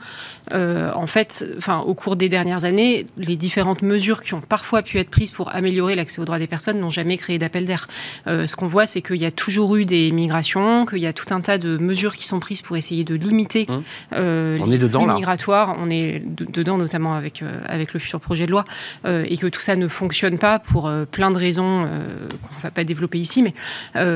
Euh, 0.53 0.91
en 0.95 1.07
fait, 1.07 1.45
enfin, 1.57 1.79
au 1.79 1.93
cours 1.93 2.15
des 2.15 2.29
dernières 2.29 2.65
années, 2.65 3.05
les 3.17 3.35
différentes 3.35 3.81
mesures 3.81 4.21
qui 4.21 4.33
ont 4.33 4.41
parfois 4.41 4.81
pu 4.81 4.97
être 4.97 5.09
prises 5.09 5.31
pour 5.31 5.53
améliorer 5.53 5.95
l'accès 5.95 6.19
aux 6.19 6.25
droits 6.25 6.39
des 6.39 6.47
personnes 6.47 6.79
n'ont 6.79 6.89
jamais 6.89 7.17
créé 7.17 7.37
d'appel 7.37 7.65
d'air. 7.65 7.87
ce 8.25 8.55
qu'on 8.55 8.67
voit, 8.67 8.85
c'est 8.85 9.01
qu'il 9.01 9.21
y 9.21 9.25
a 9.25 9.31
toujours 9.31 9.75
eu 9.75 9.85
des 9.85 10.11
migrations, 10.11 10.85
qu'il 10.85 10.99
y 10.99 11.07
a 11.07 11.13
tout 11.13 11.33
un 11.33 11.41
tas 11.41 11.57
de 11.57 11.77
mesures 11.77 12.15
qui 12.15 12.25
sont 12.25 12.39
prises 12.39 12.61
pour 12.61 12.77
essayer 12.77 13.03
de 13.03 13.15
limiter 13.15 13.67
On 14.11 14.65
les 14.65 14.75
est 14.75 14.77
dedans, 14.77 15.01
flux 15.01 15.07
là. 15.07 15.15
migratoires. 15.15 15.75
On 15.79 15.89
est 15.89 16.21
dedans, 16.45 16.77
notamment 16.77 17.13
avec, 17.13 17.41
euh, 17.41 17.61
avec 17.67 17.93
le 17.93 17.99
futur 17.99 18.19
projet 18.19 18.45
de 18.45 18.51
loi, 18.51 18.65
euh, 19.05 19.25
et 19.27 19.37
que 19.37 19.47
tout 19.47 19.61
ça 19.61 19.75
ne 19.75 19.87
fonctionne 19.87 20.37
pas 20.37 20.59
pour 20.59 20.87
euh, 20.87 21.05
plein 21.05 21.31
de 21.31 21.37
raisons 21.37 21.81
qu'on 21.81 22.55
ne 22.57 22.61
va 22.63 22.71
pas 22.71 22.83
développer 22.83 23.19
ici. 23.19 23.43
Mais, 23.43 23.53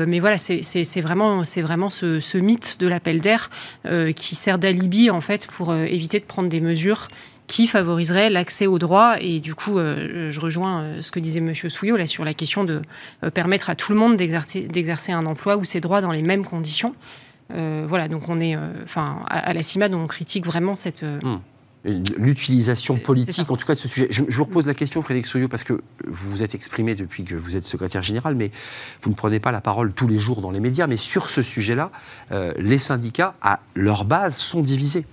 mais 0.06 0.20
voilà, 0.20 0.38
c'est 0.38 1.00
vraiment, 1.00 1.42
vraiment 1.56 1.90
ce, 1.90 2.20
ce 2.20 2.38
mythe 2.38 2.76
de 2.78 2.86
l'appel 2.86 3.20
d'air 3.20 3.50
qui 4.14 4.34
sert 4.34 4.58
d'alibi, 4.58 5.10
en 5.10 5.20
fait, 5.20 5.46
pour 5.46 5.74
éviter 5.74 6.20
de 6.20 6.24
prendre 6.24 6.48
des 6.48 6.60
mesures 6.60 7.08
qui 7.46 7.66
favoriseraient 7.66 8.30
l'accès 8.30 8.66
aux 8.66 8.78
droits. 8.78 9.16
Et 9.20 9.40
du 9.40 9.54
coup, 9.54 9.78
je 9.78 10.40
rejoins 10.40 11.00
ce 11.00 11.10
que 11.10 11.20
disait 11.20 11.38
M. 11.38 11.54
Souillot 11.54 11.96
là, 11.96 12.06
sur 12.06 12.24
la 12.24 12.34
question 12.34 12.64
de 12.64 12.82
permettre 13.34 13.70
à 13.70 13.74
tout 13.74 13.92
le 13.92 13.98
monde 13.98 14.16
d'exercer 14.16 15.12
un 15.12 15.26
emploi 15.26 15.56
ou 15.56 15.64
ses 15.64 15.80
droits 15.80 16.00
dans 16.00 16.12
les 16.12 16.22
mêmes 16.22 16.44
conditions. 16.44 16.94
Voilà, 17.50 18.08
donc 18.08 18.28
on 18.28 18.40
est, 18.40 18.56
enfin, 18.84 19.20
à, 19.28 19.38
à 19.38 19.52
la 19.52 19.62
CIMAD, 19.62 19.94
on 19.94 20.06
critique 20.06 20.46
vraiment 20.46 20.74
cette, 20.74 21.02
euh, 21.02 21.18
L'utilisation 21.84 22.94
C'est- 22.94 23.00
c'est 23.00 23.04
politique, 23.04 23.50
en 23.50 23.56
tout 23.56 23.64
cas, 23.66 23.74
de 23.74 23.78
ce 23.78 23.86
sujet. 23.86 24.08
Je, 24.10 24.24
je 24.28 24.36
vous 24.36 24.44
repose 24.44 24.66
la 24.66 24.74
question, 24.74 25.02
Frédéric 25.02 25.26
Souillot, 25.26 25.46
parce 25.48 25.62
que 25.62 25.74
vous 26.06 26.30
vous 26.30 26.42
êtes 26.42 26.54
exprimé 26.54 26.94
depuis 26.96 27.22
que 27.22 27.36
vous 27.36 27.54
êtes 27.56 27.64
secrétaire 27.66 28.02
général, 28.02 28.34
mais 28.34 28.50
vous 29.02 29.10
ne 29.10 29.14
prenez 29.14 29.38
pas 29.38 29.52
la 29.52 29.60
parole 29.60 29.92
tous 29.92 30.08
les 30.08 30.18
jours 30.18 30.40
dans 30.40 30.50
les 30.50 30.58
médias. 30.60 30.88
Mais 30.88 30.96
sur 30.96 31.30
ce 31.30 31.42
sujet-là, 31.42 31.92
euh, 32.32 32.52
les 32.58 32.78
syndicats, 32.78 33.34
à 33.40 33.60
leur 33.76 34.04
base, 34.04 34.36
sont 34.36 34.62
divisés. 34.62 35.06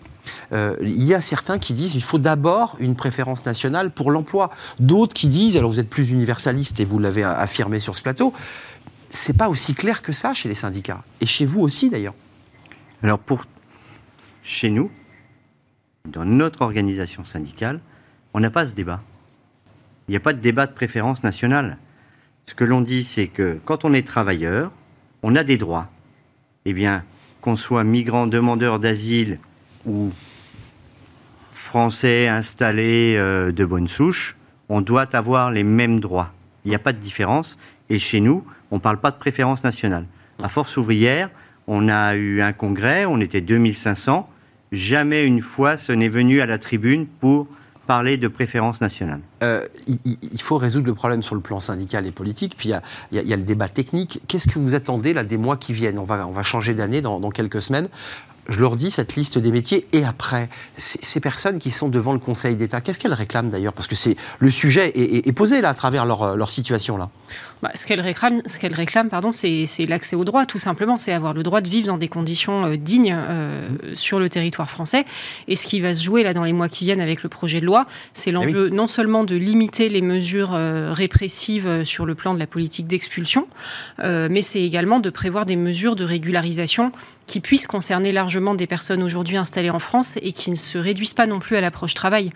Euh, 0.51 0.75
il 0.81 1.03
y 1.03 1.13
a 1.13 1.21
certains 1.21 1.59
qui 1.59 1.73
disent 1.73 1.91
qu'il 1.91 2.01
faut 2.01 2.17
d'abord 2.17 2.75
une 2.79 2.95
préférence 2.95 3.45
nationale 3.45 3.91
pour 3.91 4.09
l'emploi. 4.09 4.49
D'autres 4.79 5.13
qui 5.13 5.27
disent, 5.29 5.57
alors 5.57 5.69
vous 5.69 5.79
êtes 5.79 5.89
plus 5.89 6.11
universaliste 6.11 6.79
et 6.79 6.85
vous 6.85 6.97
l'avez 6.97 7.23
affirmé 7.23 7.79
sur 7.81 7.95
ce 7.97 8.01
plateau, 8.03 8.33
c'est 9.11 9.37
pas 9.37 9.49
aussi 9.49 9.73
clair 9.75 10.01
que 10.01 10.11
ça 10.13 10.33
chez 10.33 10.49
les 10.49 10.55
syndicats. 10.55 11.03
Et 11.21 11.25
chez 11.27 11.45
vous 11.45 11.59
aussi 11.61 11.89
d'ailleurs. 11.89 12.15
Alors 13.03 13.19
pour 13.19 13.45
chez 14.43 14.69
nous, 14.69 14.89
dans 16.09 16.25
notre 16.25 16.63
organisation 16.63 17.23
syndicale, 17.23 17.79
on 18.33 18.41
n'a 18.41 18.49
pas 18.49 18.67
ce 18.67 18.73
débat. 18.73 19.01
Il 20.07 20.11
n'y 20.11 20.17
a 20.17 20.19
pas 20.19 20.33
de 20.33 20.41
débat 20.41 20.67
de 20.67 20.73
préférence 20.73 21.23
nationale. 21.23 21.77
Ce 22.45 22.53
que 22.53 22.65
l'on 22.65 22.81
dit, 22.81 23.05
c'est 23.05 23.27
que 23.27 23.57
quand 23.63 23.85
on 23.85 23.93
est 23.93 24.05
travailleur, 24.05 24.73
on 25.21 25.33
a 25.35 25.45
des 25.45 25.57
droits. 25.57 25.89
Eh 26.65 26.73
bien, 26.73 27.05
qu'on 27.39 27.55
soit 27.55 27.85
migrant, 27.85 28.27
demandeur 28.27 28.79
d'asile 28.79 29.39
ou 29.85 30.11
français 31.53 32.27
installé 32.27 33.15
euh, 33.17 33.53
de 33.53 33.63
bonne 33.63 33.87
souche, 33.87 34.35
on 34.67 34.81
doit 34.81 35.15
avoir 35.15 35.51
les 35.51 35.63
mêmes 35.63 36.01
droits. 36.01 36.33
Il 36.65 36.69
n'y 36.69 36.75
a 36.75 36.79
pas 36.79 36.91
de 36.91 36.99
différence. 36.99 37.57
Et 37.89 37.97
chez 37.97 38.19
nous, 38.19 38.45
on 38.71 38.75
ne 38.75 38.81
parle 38.81 38.99
pas 38.99 39.11
de 39.11 39.17
préférence 39.17 39.63
nationale. 39.63 40.05
À 40.41 40.49
Force 40.49 40.75
ouvrière, 40.75 41.29
on 41.67 41.87
a 41.87 42.15
eu 42.15 42.41
un 42.41 42.51
congrès, 42.51 43.05
on 43.05 43.21
était 43.21 43.39
2500. 43.39 44.27
Jamais 44.73 45.23
une 45.23 45.39
fois 45.39 45.77
ce 45.77 45.91
n'est 45.91 46.09
venu 46.09 46.41
à 46.41 46.47
la 46.47 46.57
tribune 46.57 47.05
pour 47.05 47.47
parler 47.85 48.17
de 48.17 48.27
préférence 48.27 48.81
nationale. 48.81 49.19
Euh, 49.43 49.67
il, 50.05 50.41
faut 50.41 50.57
résoudre 50.57 50.87
le 50.87 50.95
problème 50.95 51.21
sur 51.21 51.35
le 51.35 51.41
plan 51.41 51.59
syndical 51.59 52.07
et 52.07 52.11
politique, 52.11 52.55
puis 52.57 52.71
il 53.11 53.21
y 53.21 53.33
a, 53.33 53.35
le 53.35 53.43
débat 53.43 53.67
technique. 53.67 54.21
Qu'est-ce 54.27 54.47
que 54.47 54.57
vous 54.57 54.73
attendez 54.73 55.13
là 55.13 55.23
des 55.23 55.37
mois 55.37 55.57
qui 55.57 55.73
viennent? 55.73 55.99
On 55.99 56.05
va, 56.05 56.25
on 56.27 56.31
va 56.31 56.43
changer 56.43 56.73
d'année 56.73 57.01
dans, 57.01 57.19
dans 57.19 57.29
quelques 57.29 57.61
semaines. 57.61 57.87
Je 58.49 58.59
leur 58.59 58.75
dis 58.75 58.89
cette 58.89 59.15
liste 59.15 59.37
des 59.37 59.51
métiers 59.51 59.87
et 59.93 60.03
après, 60.03 60.49
ces 60.77 61.19
personnes 61.19 61.59
qui 61.59 61.71
sont 61.71 61.87
devant 61.87 62.11
le 62.11 62.19
Conseil 62.19 62.55
d'État, 62.55 62.81
qu'est-ce 62.81 62.99
qu'elles 62.99 63.13
réclament 63.13 63.49
d'ailleurs? 63.49 63.73
Parce 63.73 63.87
que 63.87 63.95
c'est 63.95 64.17
le 64.39 64.49
sujet 64.49 64.89
est, 64.95 65.27
est- 65.27 65.31
posé 65.33 65.61
là 65.61 65.69
à 65.69 65.73
travers 65.73 66.05
leur, 66.05 66.35
leur 66.35 66.49
situation 66.49 66.97
là. 66.97 67.09
Bah, 67.63 67.71
ce 67.75 67.85
qu'elle 67.85 68.01
réclame, 68.01 68.41
ce 68.45 68.59
qu'elle 68.59 68.73
réclame, 68.73 69.07
pardon, 69.07 69.31
c'est 69.31 69.85
l'accès 69.87 70.17
au 70.17 70.25
droit, 70.25 70.45
tout 70.45 70.59
simplement. 70.59 70.97
C'est 70.97 71.13
avoir 71.13 71.33
le 71.33 71.43
droit 71.43 71.61
de 71.61 71.69
vivre 71.69 71.87
dans 71.87 71.97
des 71.97 72.09
conditions 72.09 72.65
euh, 72.65 72.75
dignes 72.75 73.15
euh, 73.17 73.69
sur 73.93 74.19
le 74.19 74.27
territoire 74.27 74.69
français. 74.69 75.05
Et 75.47 75.55
ce 75.55 75.65
qui 75.65 75.79
va 75.79 75.95
se 75.95 76.03
jouer 76.03 76.23
là 76.23 76.33
dans 76.33 76.43
les 76.43 76.51
mois 76.51 76.67
qui 76.67 76.83
viennent 76.83 76.99
avec 76.99 77.23
le 77.23 77.29
projet 77.29 77.61
de 77.61 77.65
loi, 77.65 77.85
c'est 78.11 78.31
l'enjeu 78.31 78.67
non 78.67 78.87
seulement 78.87 79.23
de 79.23 79.37
limiter 79.37 79.87
les 79.87 80.01
mesures 80.01 80.51
euh, 80.53 80.91
répressives 80.91 81.85
sur 81.85 82.05
le 82.05 82.15
plan 82.15 82.33
de 82.33 82.39
la 82.39 82.47
politique 82.47 82.85
d'expulsion, 82.85 83.47
mais 83.99 84.41
c'est 84.41 84.61
également 84.61 84.99
de 84.99 85.09
prévoir 85.09 85.45
des 85.45 85.55
mesures 85.55 85.95
de 85.95 86.03
régularisation 86.03 86.91
qui 87.27 87.39
puissent 87.39 87.67
concerner 87.67 88.11
largement 88.11 88.55
des 88.55 88.67
personnes 88.67 89.01
aujourd'hui 89.01 89.37
installées 89.37 89.69
en 89.69 89.79
France 89.79 90.17
et 90.21 90.33
qui 90.33 90.51
ne 90.51 90.55
se 90.55 90.77
réduisent 90.77 91.13
pas 91.13 91.25
non 91.25 91.39
plus 91.39 91.55
à 91.55 91.61
l'approche 91.61 91.93
travail. 91.93 92.31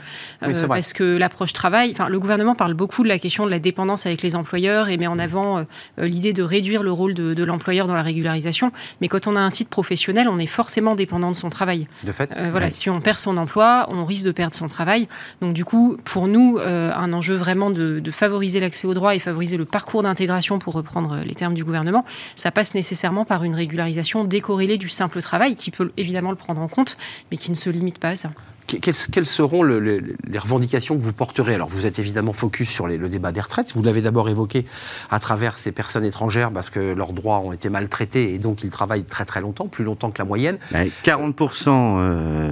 Oui, 0.46 0.54
parce 0.68 0.94
que 0.94 1.18
l'approche 1.18 1.54
travail, 1.54 1.92
enfin, 1.92 2.10
le 2.10 2.20
gouvernement 2.20 2.56
parle 2.56 2.74
beaucoup 2.74 3.04
de 3.04 3.10
la 3.10 3.20
question 3.20 3.46
de 3.46 3.52
la 3.52 3.60
dépendance 3.60 4.06
avec 4.06 4.22
les 4.22 4.36
employeurs 4.36 4.90
et 4.90 4.98
met 4.98 5.08
en 5.08 5.17
avant 5.20 5.60
euh, 5.60 5.64
euh, 6.00 6.08
l'idée 6.08 6.34
de 6.34 6.44
réduire 6.44 6.84
le 6.84 6.92
rôle 6.92 7.14
de, 7.14 7.34
de 7.34 7.44
l'employeur 7.44 7.88
dans 7.88 7.96
la 7.96 8.02
régularisation. 8.02 8.72
Mais 9.02 9.08
quand 9.08 9.28
on 9.28 9.36
a 9.36 9.40
un 9.40 9.52
titre 9.52 9.70
professionnel, 9.70 10.28
on 10.28 10.40
est 10.40 10.48
forcément 10.48 10.96
dépendant 10.96 11.32
de 11.32 11.36
son 11.36 11.50
travail. 11.50 11.88
De 12.04 12.12
fait, 12.12 12.34
Euh, 12.38 12.50
voilà, 12.52 12.70
si 12.70 12.90
on 12.90 13.02
perd 13.02 13.18
son 13.18 13.38
emploi, 13.38 13.88
on 13.90 14.06
risque 14.06 14.26
de 14.26 14.32
perdre 14.32 14.54
son 14.56 14.68
travail. 14.68 15.08
Donc 15.42 15.54
du 15.54 15.66
coup, 15.66 15.98
pour 16.04 16.28
nous, 16.28 16.60
un 16.60 17.14
enjeu 17.14 17.36
vraiment 17.36 17.70
de, 17.70 18.00
de 18.00 18.12
favoriser 18.12 18.60
l'accès 18.60 18.88
aux 18.88 18.94
droits 18.94 19.16
et 19.16 19.20
favoriser 19.20 19.58
le 19.58 19.66
parcours 19.66 20.04
d'intégration, 20.04 20.60
pour 20.60 20.74
reprendre 20.74 21.18
les 21.26 21.36
termes 21.36 21.54
du 21.54 21.64
gouvernement, 21.64 22.06
ça 22.36 22.52
passe 22.52 22.74
nécessairement 22.76 23.26
par 23.26 23.44
une 23.44 23.56
régularisation 23.56 24.24
décorrélée 24.24 24.78
du 24.78 24.90
simple 24.90 25.22
travail, 25.22 25.56
qui 25.56 25.72
peut 25.72 25.92
évidemment 25.98 26.32
le 26.32 26.36
prendre 26.36 26.62
en 26.62 26.68
compte, 26.68 26.98
mais 27.32 27.38
qui 27.38 27.52
ne 27.52 27.56
se 27.56 27.70
limite 27.70 28.00
pas 28.00 28.10
à 28.10 28.16
ça. 28.16 28.32
Que- 28.68 28.78
Quelles, 28.78 29.26
seront 29.26 29.64
le- 29.64 29.80
le- 29.80 30.16
les 30.28 30.38
revendications 30.40 30.98
que 30.98 31.02
vous 31.02 31.14
porterez? 31.14 31.54
Alors, 31.56 31.70
vous 31.70 31.86
êtes 31.86 32.00
évidemment 32.00 32.34
focus 32.34 32.70
sur 32.70 32.86
le 32.88 33.08
débat 33.10 33.32
des 33.32 33.40
retraites. 33.40 33.74
Vous 33.74 33.82
l'avez 33.82 34.02
d'abord 34.02 34.28
évoqué 34.30 34.66
à 35.10 35.20
travers 35.20 35.58
ces 35.58 35.72
personnes 35.72 36.04
étrangères 36.04 36.52
parce 36.52 36.70
que 36.70 36.80
leurs 36.94 37.14
droits 37.14 37.40
ont 37.40 37.54
été 37.54 37.70
maltraités 37.70 38.34
et 38.34 38.40
donc 38.40 38.64
ils 38.64 38.70
travaillent 38.70 39.06
très 39.06 39.24
très 39.26 39.40
longtemps, 39.42 39.68
plus 39.68 39.86
longtemps 39.86 40.12
que 40.12 40.18
la 40.20 40.26
moyenne. 40.26 40.58
Ben, 40.72 40.90
40% 41.04 41.70
euh, 42.00 42.52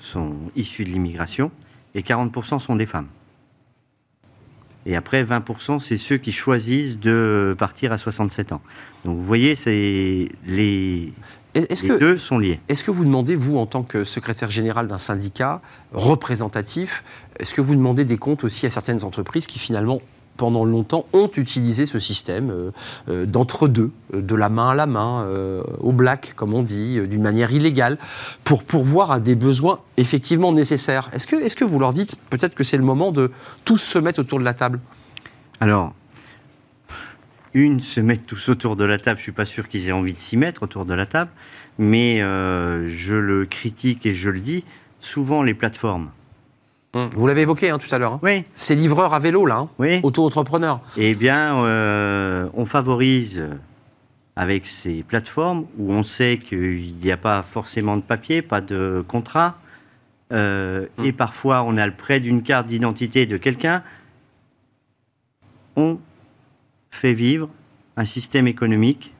sont 0.00 0.34
issus 0.56 0.84
de 0.84 0.90
l'immigration 0.90 1.50
et 1.94 2.00
40% 2.02 2.58
sont 2.58 2.76
des 2.76 2.86
femmes. 2.86 3.08
Et 4.86 4.96
après, 4.96 5.22
20%, 5.24 5.78
c'est 5.78 5.98
ceux 5.98 6.16
qui 6.16 6.32
choisissent 6.32 6.98
de 6.98 7.54
partir 7.58 7.92
à 7.92 7.98
67 7.98 8.52
ans. 8.52 8.62
Donc 9.04 9.16
vous 9.18 9.22
voyez, 9.24 9.54
c'est 9.54 10.30
les, 10.46 11.12
Est-ce 11.54 11.82
les 11.82 11.88
que, 11.88 11.98
deux 11.98 12.18
sont 12.18 12.38
liés. 12.38 12.60
est-ce 12.68 12.84
que 12.84 12.90
vous 12.90 13.04
demandez, 13.04 13.36
vous, 13.36 13.56
en 13.56 13.66
tant 13.66 13.82
que 13.82 14.04
secrétaire 14.04 14.50
général 14.50 14.86
d'un 14.86 14.98
syndicat 14.98 15.60
représentatif, 15.92 17.02
est-ce 17.38 17.54
que 17.54 17.60
vous 17.60 17.74
demandez 17.74 18.04
des 18.04 18.18
comptes 18.18 18.44
aussi 18.44 18.66
à 18.66 18.70
certaines 18.70 19.04
entreprises 19.04 19.46
qui 19.46 19.58
finalement 19.58 20.00
pendant 20.36 20.64
longtemps 20.64 21.04
ont 21.12 21.30
utilisé 21.36 21.84
ce 21.84 21.98
système 21.98 22.50
euh, 22.50 22.70
euh, 23.10 23.26
d'entre-deux, 23.26 23.90
euh, 24.14 24.22
de 24.22 24.34
la 24.34 24.48
main 24.48 24.70
à 24.70 24.74
la 24.74 24.86
main, 24.86 25.22
euh, 25.24 25.62
au 25.80 25.92
black, 25.92 26.32
comme 26.34 26.54
on 26.54 26.62
dit, 26.62 26.98
euh, 26.98 27.06
d'une 27.06 27.20
manière 27.20 27.52
illégale, 27.52 27.98
pour 28.42 28.64
pourvoir 28.64 29.10
à 29.10 29.20
des 29.20 29.34
besoins 29.34 29.80
effectivement 29.98 30.52
nécessaires? 30.52 31.10
Est-ce 31.12 31.26
que, 31.26 31.36
est-ce 31.36 31.56
que 31.56 31.64
vous 31.64 31.78
leur 31.78 31.92
dites 31.92 32.16
peut-être 32.30 32.54
que 32.54 32.64
c'est 32.64 32.78
le 32.78 32.84
moment 32.84 33.12
de 33.12 33.30
tous 33.66 33.76
se 33.76 33.98
mettre 33.98 34.20
autour 34.20 34.38
de 34.38 34.44
la 34.44 34.54
table? 34.54 34.80
Alors, 35.60 35.92
une, 37.54 37.80
se 37.80 38.00
mettre 38.00 38.24
tous 38.26 38.48
autour 38.48 38.76
de 38.76 38.84
la 38.84 38.98
table, 38.98 39.18
je 39.18 39.24
suis 39.24 39.32
pas 39.32 39.44
sûr 39.44 39.68
qu'ils 39.68 39.88
aient 39.88 39.92
envie 39.92 40.12
de 40.12 40.18
s'y 40.18 40.36
mettre 40.36 40.62
autour 40.62 40.84
de 40.84 40.94
la 40.94 41.06
table, 41.06 41.30
mais 41.78 42.22
euh, 42.22 42.84
je 42.86 43.14
le 43.14 43.44
critique 43.46 44.06
et 44.06 44.14
je 44.14 44.30
le 44.30 44.40
dis, 44.40 44.64
souvent 45.00 45.42
les 45.42 45.54
plateformes. 45.54 46.10
Vous 46.92 47.26
l'avez 47.28 47.42
évoqué 47.42 47.70
hein, 47.70 47.78
tout 47.78 47.92
à 47.94 47.98
l'heure. 47.98 48.14
hein. 48.14 48.20
Oui, 48.22 48.44
Ces 48.56 48.74
livreurs 48.74 49.14
à 49.14 49.20
vélo, 49.20 49.46
là, 49.46 49.58
hein, 49.58 49.68
oui. 49.78 50.00
auto-entrepreneurs. 50.02 50.80
Eh 50.96 51.14
bien, 51.14 51.56
euh, 51.64 52.48
on 52.54 52.66
favorise 52.66 53.46
avec 54.34 54.66
ces 54.66 55.02
plateformes 55.04 55.66
où 55.78 55.92
on 55.92 56.02
sait 56.02 56.38
qu'il 56.38 56.94
n'y 57.02 57.12
a 57.12 57.16
pas 57.16 57.42
forcément 57.42 57.96
de 57.96 58.02
papier, 58.02 58.42
pas 58.42 58.60
de 58.60 59.04
contrat, 59.06 59.58
euh, 60.32 60.86
et 61.04 61.12
parfois 61.12 61.62
on 61.64 61.76
a 61.76 61.86
le 61.86 61.92
prêt 61.92 62.20
d'une 62.20 62.42
carte 62.42 62.66
d'identité 62.66 63.26
de 63.26 63.36
quelqu'un. 63.36 63.82
On 65.76 65.98
fait 66.90 67.12
vivre 67.12 67.48
un 67.96 68.04
système 68.04 68.46
économique 68.46 69.14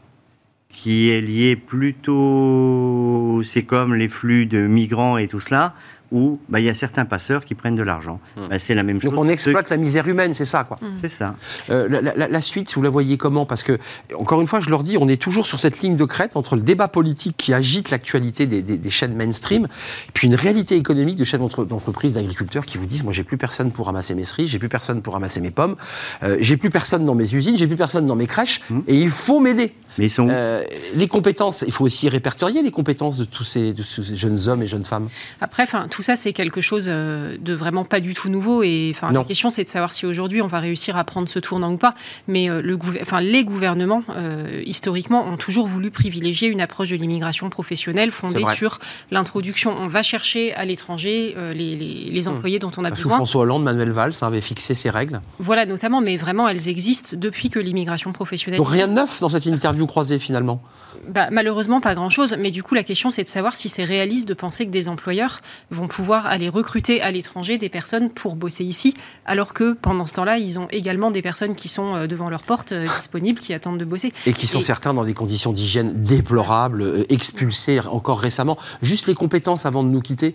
qui 0.73 1.11
est 1.11 1.21
lié 1.21 1.57
plutôt, 1.57 3.43
c'est 3.45 3.65
comme 3.65 3.95
les 3.95 4.09
flux 4.09 4.47
de 4.47 4.67
migrants 4.67 5.19
et 5.19 5.27
tout 5.27 5.41
cela, 5.41 5.75
où 6.12 6.40
bah, 6.49 6.61
il 6.61 6.66
y 6.66 6.68
a 6.68 6.75
certains 6.75 7.05
passeurs 7.05 7.44
qui 7.44 7.55
prennent 7.55 7.77
de 7.77 7.83
l'argent. 7.83 8.20
Hmm. 8.37 8.49
Bah, 8.49 8.59
c'est 8.59 8.75
la 8.75 8.83
même 8.83 9.01
chose. 9.01 9.11
Donc 9.11 9.20
on 9.20 9.29
exploite 9.29 9.70
la 9.70 9.77
misère 9.77 10.09
humaine, 10.09 10.35
c'est 10.35 10.44
ça 10.44 10.64
quoi. 10.64 10.79
C'est 10.96 11.09
ça. 11.09 11.37
Euh, 11.70 11.88
la, 11.88 12.14
la- 12.14 12.29
la 12.29 12.40
suite, 12.40 12.75
vous 12.75 12.82
la 12.82 12.91
voyez 12.91 13.16
comment? 13.16 13.47
Parce 13.47 13.62
que, 13.62 13.78
encore 14.18 14.41
une 14.41 14.47
fois, 14.47 14.61
je 14.61 14.70
leur 14.70 14.82
dis, 14.82 14.97
on 14.99 15.09
est 15.09 15.20
toujours 15.20 15.47
sur 15.47 15.61
cette 15.61 15.80
ligne 15.80 15.97
de 15.97 16.05
crête 16.05 16.37
entre 16.37 16.57
le 16.57 16.62
débat 16.62 16.89
politique 16.89 17.37
qui 17.37 17.55
agite 17.55 17.91
l'actualité 17.91 18.47
des, 18.47 18.62
des- 18.62 18.76
des 18.78 18.91
chaînes 18.91 19.14
mainstream, 19.14 19.64
et 19.64 20.12
puis 20.12 20.26
une 20.26 20.35
réalité 20.35 20.76
économique 20.76 21.16
de 21.16 21.24
chefs 21.24 21.41
d'entre- 21.41 21.64
d'entreprise, 21.64 22.14
d'agriculteurs 22.14 22.66
qui 22.66 22.78
vous 22.78 22.87
disent, 22.87 23.05
moi 23.05 23.12
j'ai 23.12 23.24
plus 23.24 23.37
personne 23.39 23.70
pour 23.72 23.87
ramasser 23.87 24.14
mes 24.14 24.24
cerises, 24.24 24.51
j'ai 24.51 24.59
plus 24.59 24.68
personne 24.68 25.03
pour 25.03 25.14
ramasser 25.14 25.41
mes 25.41 25.51
pommes, 25.51 25.76
euh, 26.22 26.37
j'ai 26.41 26.57
plus 26.57 26.70
personne 26.70 27.05
dans 27.05 27.14
mes 27.14 27.35
usines, 27.35 27.57
j'ai 27.57 27.66
plus 27.66 27.76
personne 27.76 28.07
dans 28.07 28.16
mes 28.16 28.26
crèches, 28.26 28.61
et 28.89 28.95
il 28.97 29.11
faut 29.11 29.41
m'aider. 29.41 29.72
Mais 30.01 30.07
ils 30.07 30.11
sont 30.11 30.26
où 30.26 30.30
Euh, 30.30 30.62
les 30.94 31.07
compétences, 31.09 31.62
il 31.66 31.72
faut 31.72 31.84
aussi 31.84 32.09
répertorier 32.09 32.62
les 32.62 32.70
compétences 32.70 33.18
de 33.18 33.24
tous 33.24 33.44
ces, 33.44 33.74
de 33.74 33.82
tous 33.82 34.03
ces 34.03 34.16
jeunes 34.16 34.48
hommes 34.48 34.62
et 34.62 34.66
jeunes 34.66 34.84
femmes. 34.84 35.09
Après, 35.42 35.62
enfin, 35.62 35.86
tout 35.90 36.03
ça, 36.03 36.16
c'est 36.16 36.32
quelque 36.32 36.61
chose 36.62 36.86
euh, 36.88 37.36
de 37.38 37.53
vraiment 37.53 37.84
pas 37.84 38.01
du 38.01 38.14
tout 38.14 38.30
nouveau. 38.30 38.62
Et 38.62 38.92
enfin, 38.94 39.12
la 39.12 39.24
question, 39.24 39.51
c'est 39.51 39.64
de 39.64 39.68
savoir 39.68 39.92
si 39.92 40.07
aujourd'hui 40.07 40.40
on 40.40 40.46
va 40.46 40.59
réussir 40.61 40.96
à 40.96 41.05
prendre 41.05 41.28
ce 41.28 41.38
tournant 41.38 41.70
ou 41.72 41.76
pas. 41.76 41.94
Mais 42.28 42.48
euh, 42.48 42.62
le 42.62 42.78
enfin, 43.03 43.20
les 43.20 43.44
gouvernements, 43.44 44.03
euh, 44.16 44.62
historiquement, 44.64 45.26
ont 45.26 45.36
toujours 45.36 45.66
voulu 45.66 45.90
privilégier 45.90 46.48
une 46.48 46.62
approche 46.62 46.88
de 46.88 46.96
l'immigration 46.96 47.51
professionnelle 47.51 48.11
fondée 48.11 48.42
sur 48.55 48.78
l'introduction. 49.11 49.76
On 49.78 49.86
va 49.88 50.03
chercher 50.03 50.55
à 50.55 50.64
l'étranger 50.64 51.34
euh, 51.36 51.53
les, 51.53 51.76
les- 51.76 52.09
les 52.11 52.28
employés 52.28 52.59
dont 52.59 52.70
on 52.78 52.84
a 52.84 52.88
Sous 52.90 52.94
besoin. 53.05 53.16
François 53.16 53.42
Hollande, 53.42 53.62
Manuel 53.64 53.90
Valls 53.90 54.12
hein, 54.22 54.26
avait 54.26 54.40
fixé 54.40 54.74
ces 54.74 54.88
règles. 54.90 55.20
Voilà, 55.38 55.66
notamment, 55.66 56.01
mais 56.01 56.16
vraiment, 56.16 56.48
elles 56.48 56.68
existent 56.68 57.11
depuis 57.16 57.51
que 57.51 57.59
l'immigration 57.59 58.12
professionnelle. 58.12 58.59
Donc 58.59 58.68
rien 58.70 58.88
de 58.88 58.92
neuf 58.94 59.20
dans 59.20 59.28
cette 59.28 59.46
interview 59.46 59.86
croisée 59.91 60.18
finalement. 60.20 60.62
Bah, 61.09 61.28
malheureusement, 61.32 61.80
pas 61.80 61.94
grand-chose. 61.94 62.36
Mais 62.38 62.51
du 62.51 62.62
coup, 62.62 62.74
la 62.74 62.82
question, 62.84 63.11
c'est 63.11 63.24
de 63.24 63.28
savoir 63.28 63.57
si 63.57 63.68
c'est 63.68 63.84
réaliste 63.84 64.28
de 64.28 64.34
penser 64.34 64.66
que 64.66 64.70
des 64.70 64.88
employeurs 64.88 65.40
vont 65.70 65.88
pouvoir 65.88 66.26
aller 66.26 66.48
recruter 66.48 67.01
à 67.01 67.11
l'étranger 67.11 67.57
des 67.57 67.70
personnes 67.70 68.11
pour 68.11 68.36
bosser 68.36 68.64
ici, 68.64 68.94
alors 69.24 69.55
que 69.55 69.72
pendant 69.72 70.05
ce 70.05 70.12
temps-là, 70.14 70.36
ils 70.36 70.59
ont 70.59 70.68
également 70.70 71.11
des 71.11 71.22
personnes 71.22 71.55
qui 71.55 71.68
sont 71.68 71.94
euh, 71.96 72.07
devant 72.07 72.28
leur 72.28 72.42
porte, 72.42 72.72
euh, 72.72 72.84
disponibles, 72.84 73.40
qui 73.40 73.55
attendent 73.55 73.78
de 73.78 73.84
bosser. 73.86 74.12
Et 74.26 74.34
qui 74.34 74.46
sont 74.46 74.59
Et- 74.59 74.62
certains 74.62 74.92
dans 74.92 75.05
des 75.05 75.14
conditions 75.14 75.53
d'hygiène 75.53 76.03
déplorables, 76.03 76.82
euh, 76.82 77.03
expulsés 77.09 77.80
encore 77.80 78.20
récemment. 78.20 78.59
Juste 78.82 79.07
les 79.07 79.14
compétences 79.14 79.64
avant 79.64 79.82
de 79.82 79.88
nous 79.88 80.01
quitter, 80.03 80.34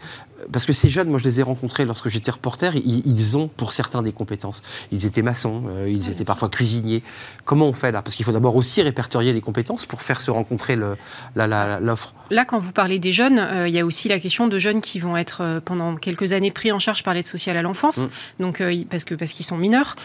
parce 0.51 0.65
que 0.65 0.73
ces 0.73 0.89
jeunes, 0.89 1.09
moi 1.09 1.19
je 1.19 1.25
les 1.25 1.39
ai 1.39 1.43
rencontrés 1.43 1.85
lorsque 1.85 2.09
j'étais 2.09 2.31
reporter, 2.31 2.75
ils, 2.75 3.05
ils 3.07 3.37
ont 3.37 3.47
pour 3.47 3.71
certains 3.71 4.01
des 4.01 4.11
compétences. 4.11 4.61
Ils 4.91 5.05
étaient 5.05 5.21
maçons, 5.21 5.63
euh, 5.69 5.87
ils 5.89 6.09
étaient 6.09 6.25
parfois 6.25 6.49
cuisiniers. 6.49 7.03
Comment 7.45 7.67
on 7.67 7.73
fait 7.73 7.91
là? 7.91 8.01
Parce 8.01 8.15
qu'il 8.15 8.25
faut 8.25 8.31
d'abord 8.31 8.55
aussi 8.55 8.81
répertorier 8.81 9.31
les 9.31 9.41
compétences 9.41 9.85
pour 9.85 10.01
faire 10.01 10.19
se 10.19 10.31
rencontrer 10.31 10.54
le- 10.75 10.95
la- 11.35 11.47
la- 11.47 11.79
l'offre. 11.79 12.13
Là, 12.31 12.43
quand 12.43 12.57
vous 12.59 12.71
parlez 12.71 12.97
des 12.97 13.13
jeunes, 13.13 13.37
euh, 13.39 13.67
il 13.67 13.73
y 13.75 13.79
a 13.79 13.85
aussi 13.85 14.07
la 14.09 14.19
question 14.19 14.47
de 14.47 14.57
jeunes 14.57 14.81
qui 14.81 14.97
vont 14.99 15.15
être 15.15 15.41
euh, 15.41 15.59
pendant 15.63 15.95
quelques 15.95 16.33
années 16.33 16.49
pris 16.49 16.71
en 16.71 16.79
charge 16.79 17.03
par 17.03 17.13
l'aide 17.13 17.27
sociale 17.27 17.55
à 17.57 17.61
l'enfance, 17.61 17.97
Mm. 17.99 18.07
donc 18.39 18.61
euh, 18.61 18.73
parce 18.89 19.03
que 19.03 19.13
parce 19.13 19.31
qu'ils 19.31 19.45
sont 19.45 19.57
mineurs 19.57 19.95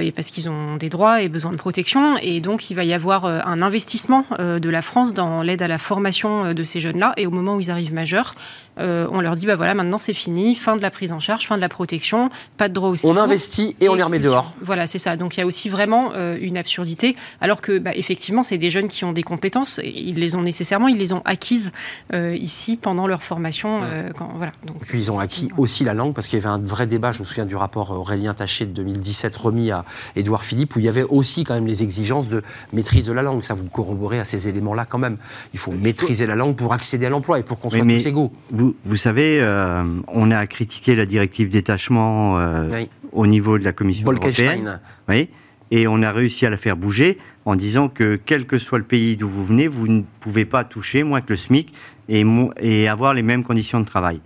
et 0.00 0.12
parce 0.12 0.30
qu'ils 0.30 0.48
ont 0.48 0.76
des 0.76 0.88
droits 0.88 1.20
et 1.22 1.28
besoin 1.28 1.50
de 1.50 1.56
protection, 1.56 2.16
et 2.18 2.40
donc 2.40 2.70
il 2.70 2.74
va 2.74 2.84
y 2.84 2.92
avoir 2.92 3.24
un 3.24 3.60
investissement 3.62 4.24
de 4.38 4.68
la 4.70 4.82
France 4.82 5.14
dans 5.14 5.42
l'aide 5.42 5.62
à 5.62 5.68
la 5.68 5.78
formation 5.78 6.52
de 6.54 6.64
ces 6.64 6.80
jeunes-là. 6.80 7.12
Et 7.16 7.26
au 7.26 7.30
moment 7.30 7.56
où 7.56 7.60
ils 7.60 7.70
arrivent 7.70 7.92
majeurs, 7.92 8.34
on 8.78 9.20
leur 9.20 9.34
dit 9.34 9.46
bah 9.46 9.56
voilà, 9.56 9.74
maintenant 9.74 9.98
c'est 9.98 10.14
fini, 10.14 10.54
fin 10.54 10.76
de 10.76 10.82
la 10.82 10.90
prise 10.90 11.12
en 11.12 11.20
charge, 11.20 11.46
fin 11.46 11.56
de 11.56 11.60
la 11.60 11.68
protection, 11.68 12.30
pas 12.56 12.68
de 12.68 12.74
droit 12.74 12.88
au 12.90 12.96
séjour. 12.96 13.16
On 13.16 13.20
investit 13.20 13.74
et 13.80 13.88
on 13.88 13.94
les 13.94 14.02
remet 14.02 14.18
dehors. 14.20 14.54
Voilà, 14.60 14.86
c'est 14.86 14.98
ça. 14.98 15.16
Donc 15.16 15.36
il 15.36 15.40
y 15.40 15.42
a 15.42 15.46
aussi 15.46 15.68
vraiment 15.68 16.12
une 16.40 16.56
absurdité, 16.56 17.16
alors 17.40 17.60
que 17.60 17.78
bah, 17.78 17.92
effectivement, 17.94 18.42
c'est 18.42 18.58
des 18.58 18.70
jeunes 18.70 18.88
qui 18.88 19.04
ont 19.04 19.12
des 19.12 19.22
compétences, 19.22 19.80
et 19.82 19.93
ils 19.94 20.18
les 20.18 20.34
ont 20.34 20.42
nécessairement, 20.42 20.88
ils 20.88 20.98
les 20.98 21.12
ont 21.12 21.22
acquises 21.24 21.72
euh, 22.12 22.34
ici 22.34 22.76
pendant 22.76 23.06
leur 23.06 23.22
formation. 23.22 23.80
euh, 23.82 24.10
quand, 24.16 24.30
voilà. 24.36 24.52
Donc, 24.66 24.84
Puis 24.86 24.98
ils 24.98 25.10
ont 25.12 25.18
acquis 25.18 25.50
aussi 25.56 25.84
la 25.84 25.94
langue, 25.94 26.14
parce 26.14 26.26
qu'il 26.26 26.38
y 26.38 26.42
avait 26.42 26.52
un 26.54 26.58
vrai 26.60 26.86
débat, 26.86 27.12
je 27.12 27.20
me 27.20 27.24
souviens 27.24 27.46
du 27.46 27.56
rapport 27.56 27.90
Aurélien 27.90 28.34
Taché 28.34 28.66
de 28.66 28.72
2017 28.72 29.36
remis 29.36 29.70
à 29.70 29.84
Édouard 30.16 30.44
Philippe, 30.44 30.76
où 30.76 30.78
il 30.78 30.84
y 30.84 30.88
avait 30.88 31.04
aussi 31.04 31.44
quand 31.44 31.54
même 31.54 31.66
les 31.66 31.82
exigences 31.82 32.28
de 32.28 32.42
maîtrise 32.72 33.04
de 33.06 33.12
la 33.12 33.22
langue. 33.22 33.42
Ça 33.44 33.54
vous 33.54 33.64
corroborez 33.64 34.18
à 34.20 34.24
ces 34.24 34.48
éléments-là 34.48 34.84
quand 34.84 34.98
même. 34.98 35.16
Il 35.52 35.58
faut 35.58 35.72
maîtriser 35.72 36.26
la 36.26 36.36
langue 36.36 36.56
pour 36.56 36.72
accéder 36.72 37.06
à 37.06 37.10
l'emploi 37.10 37.38
et 37.38 37.42
pour 37.42 37.58
qu'on 37.58 37.70
soit 37.70 37.84
mais 37.84 37.98
tous 37.98 38.06
égaux. 38.06 38.32
Vous, 38.50 38.74
vous 38.84 38.96
savez, 38.96 39.40
euh, 39.40 39.82
on 40.08 40.30
a 40.30 40.46
critiqué 40.46 40.94
la 40.96 41.06
directive 41.06 41.48
détachement 41.48 42.38
euh, 42.38 42.70
Oui. 42.72 42.88
au 43.12 43.26
niveau 43.26 43.58
de 43.58 43.64
la 43.64 43.72
Commission 43.72 44.10
européenne. 44.10 44.80
Oui, 45.08 45.28
et 45.74 45.88
on 45.88 46.02
a 46.02 46.12
réussi 46.12 46.46
à 46.46 46.50
la 46.50 46.56
faire 46.56 46.76
bouger 46.76 47.18
en 47.44 47.56
disant 47.56 47.88
que 47.88 48.14
quel 48.24 48.46
que 48.46 48.58
soit 48.58 48.78
le 48.78 48.84
pays 48.84 49.16
d'où 49.16 49.28
vous 49.28 49.44
venez, 49.44 49.66
vous 49.66 49.88
ne 49.88 50.02
pouvez 50.20 50.44
pas 50.44 50.62
toucher 50.62 51.02
moins 51.02 51.20
que 51.20 51.30
le 51.30 51.36
SMIC 51.36 51.74
et, 52.08 52.88
avoir 52.88 53.12
les 53.12 53.22
mêmes 53.22 53.42
conditions 53.42 53.80
de 53.80 53.84
travail. 53.84 54.20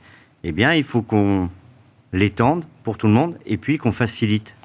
Eh 0.44 0.52
bien, 0.52 0.74
il 0.74 0.84
faut 0.84 1.00
qu'on 1.00 1.48
l'étende 2.12 2.66
pour 2.84 2.98
tout 2.98 3.06
le 3.06 3.14
monde 3.14 3.38
et 3.46 3.56
puis 3.56 3.78
qu'on 3.78 3.92
facilite. 3.92 4.57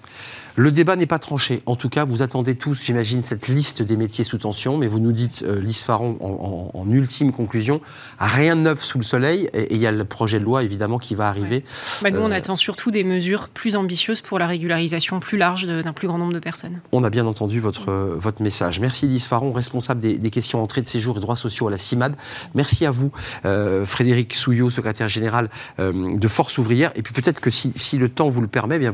Le 0.56 0.72
débat 0.72 0.96
n'est 0.96 1.08
pas 1.08 1.18
tranché. 1.18 1.64
En 1.66 1.76
tout 1.76 1.90
cas, 1.90 2.06
vous 2.06 2.22
attendez 2.22 2.54
tous, 2.54 2.80
j'imagine, 2.84 3.24
cette 3.24 3.48
liste 3.48 3.82
des 3.82 3.98
métiers 3.98 4.24
sous 4.24 4.38
tension, 4.38 4.78
mais 4.78 4.88
vous 4.88 5.00
nous 5.00 5.12
dites, 5.12 5.44
euh, 5.48 5.60
Lise 5.60 5.82
Faron, 5.82 6.16
en, 6.22 6.72
en- 6.76 6.80
en 6.80 6.92
ultime 6.92 7.32
conclusion, 7.32 7.82
rien 8.20 8.56
de 8.56 8.62
neuf 8.62 8.84
sous 8.84 9.00
le 9.00 9.04
soleil, 9.04 9.50
et 9.56 9.74
il 9.74 9.82
y 9.82 9.88
a 9.88 9.92
le 9.92 10.06
projet 10.06 10.38
de 10.38 10.44
loi, 10.44 10.64
évidemment, 10.64 11.00
qui 11.00 11.16
va 11.16 11.28
arriver. 11.28 11.64
bah, 12.04 12.12
nous, 12.12 12.20
on 12.20 12.30
Euh, 12.32 12.36
attend 12.36 12.56
surtout 12.56 12.92
des 12.92 13.04
mesures 13.04 13.50
plus 13.50 13.76
ambitieuses 13.76 14.22
pour 14.22 14.38
la 14.38 14.46
régularisation 14.46 15.20
plus 15.20 15.40
large 15.40 15.66
d'un 15.66 15.92
plus 15.94 16.08
grand 16.08 16.20
nombre 16.20 16.34
de 16.34 16.40
personnes. 16.40 16.82
On 16.92 17.04
a 17.04 17.10
bien 17.10 17.26
entendu 17.26 17.60
votre, 17.60 17.90
euh, 17.90 18.14
votre 18.16 18.44
message. 18.44 18.80
Merci 18.80 19.08
Lise 19.08 19.26
Faron, 19.26 19.54
responsable 19.54 20.02
des, 20.02 20.20
des 20.20 20.30
questions 20.30 20.62
entrée 20.62 20.84
de 20.84 20.88
séjour 20.88 21.18
et 21.18 21.20
droits 21.20 21.36
sociaux 21.36 21.68
à 21.68 21.72
la 21.72 21.80
CIMAD. 21.80 22.16
Merci 22.54 22.86
à 22.86 22.92
vous, 22.92 23.12
euh, 23.46 23.88
Frédéric 23.88 24.36
Souillot, 24.36 24.70
secrétaire 24.70 25.10
général 25.10 25.50
de 25.80 26.28
Force 26.28 26.60
ouvrière. 26.60 26.92
Et 26.96 27.02
puis 27.02 27.12
peut-être 27.14 27.40
que 27.40 27.50
si, 27.50 27.74
si 27.76 27.98
le 27.98 28.08
temps 28.08 28.30
vous 28.30 28.42
le 28.42 28.48
permet, 28.48 28.76
eh 28.76 28.80
bien, 28.80 28.94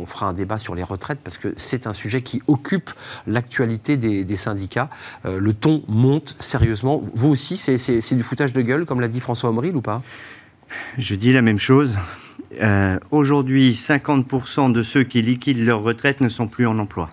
on 0.00 0.06
fera 0.06 0.26
un 0.26 0.32
débat 0.32 0.58
sur 0.58 0.74
les 0.74 0.82
retraites 0.82 0.95
parce 1.22 1.38
que 1.38 1.52
c'est 1.56 1.86
un 1.86 1.92
sujet 1.92 2.22
qui 2.22 2.42
occupe 2.46 2.90
l'actualité 3.26 3.96
des, 3.96 4.24
des 4.24 4.36
syndicats. 4.36 4.88
Euh, 5.24 5.38
le 5.38 5.52
ton 5.52 5.82
monte 5.88 6.36
sérieusement. 6.38 7.00
Vous 7.14 7.28
aussi, 7.28 7.56
c'est 7.56 8.14
du 8.14 8.22
foutage 8.22 8.52
de 8.52 8.62
gueule, 8.62 8.84
comme 8.86 9.00
l'a 9.00 9.08
dit 9.08 9.20
François 9.20 9.50
Omril 9.50 9.76
ou 9.76 9.82
pas? 9.82 10.02
Je 10.98 11.14
dis 11.14 11.32
la 11.32 11.42
même 11.42 11.58
chose. 11.58 11.96
Euh, 12.62 12.98
Aujourd'hui, 13.10 13.72
50% 13.72 14.72
de 14.72 14.82
ceux 14.82 15.04
qui 15.04 15.22
liquident 15.22 15.64
leur 15.64 15.82
retraite 15.82 16.20
ne 16.20 16.28
sont 16.28 16.48
plus 16.48 16.66
en 16.66 16.78
emploi. 16.78 17.10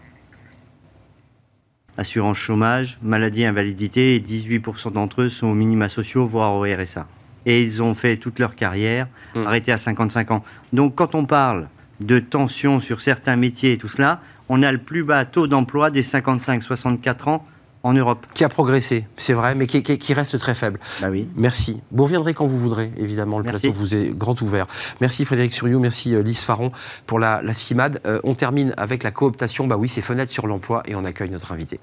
Assurance 1.97 2.37
chômage, 2.37 2.97
maladie, 3.03 3.45
invalidité, 3.45 4.15
et 4.15 4.19
18% 4.19 4.91
d'entre 4.93 5.21
eux 5.23 5.29
sont 5.29 5.47
aux 5.47 5.53
minima 5.53 5.89
sociaux, 5.89 6.25
voire 6.25 6.53
au 6.55 6.63
RSA. 6.63 7.07
Et 7.45 7.61
ils 7.61 7.83
ont 7.83 7.93
fait 7.93 8.17
toute 8.17 8.39
leur 8.39 8.55
carrière, 8.55 9.07
Mm. 9.35 9.45
arrêtés 9.45 9.71
à 9.71 9.77
55 9.77 10.31
ans. 10.31 10.43
Donc 10.71 10.95
quand 10.95 11.13
on 11.13 11.25
parle 11.25 11.67
de 12.01 12.19
tension 12.19 12.79
sur 12.79 13.01
certains 13.01 13.35
métiers 13.35 13.73
et 13.73 13.77
tout 13.77 13.87
cela, 13.89 14.21
on 14.49 14.61
a 14.63 14.71
le 14.71 14.77
plus 14.79 15.03
bas 15.03 15.25
taux 15.25 15.47
d'emploi 15.47 15.89
des 15.89 16.03
55-64 16.03 17.29
ans 17.29 17.45
en 17.83 17.93
Europe. 17.93 18.25
Qui 18.33 18.43
a 18.45 18.49
progressé, 18.49 19.05
c'est 19.17 19.33
vrai, 19.33 19.55
mais 19.55 19.67
qui, 19.67 19.83
qui- 19.83 19.97
qui 19.97 20.13
reste 20.13 20.37
très 20.39 20.55
faible. 20.55 20.79
Bah 21.01 21.09
oui. 21.11 21.27
Merci. 21.35 21.81
Vous 21.91 22.03
reviendrez 22.03 22.33
quand 22.33 22.47
vous 22.47 22.57
voudrez, 22.57 22.91
évidemment. 22.97 23.39
Le 23.39 23.43
Merci. 23.43 23.61
plateau 23.67 23.73
vous 23.77 23.95
est 23.95 24.17
grand 24.17 24.41
ouvert. 24.41 24.67
Merci 25.01 25.25
Frédéric 25.25 25.53
Suriot, 25.53 25.79
merci 25.79 26.15
euh, 26.15 26.23
Lise 26.23 26.43
Faron 26.43 26.71
pour 27.05 27.19
la, 27.19 27.41
la 27.41 27.51
CIMAD. 27.51 27.99
Euh, 28.05 28.21
on 28.23 28.35
termine 28.35 28.73
avec 28.77 29.03
la 29.03 29.11
cooptation. 29.11 29.67
Bah 29.67 29.75
oui, 29.77 29.89
c'est 29.89 30.01
fenêtre 30.01 30.31
sur 30.31 30.47
l'emploi 30.47 30.81
et 30.87 30.95
on 30.95 31.03
accueille 31.03 31.29
notre 31.29 31.51
invité. 31.51 31.79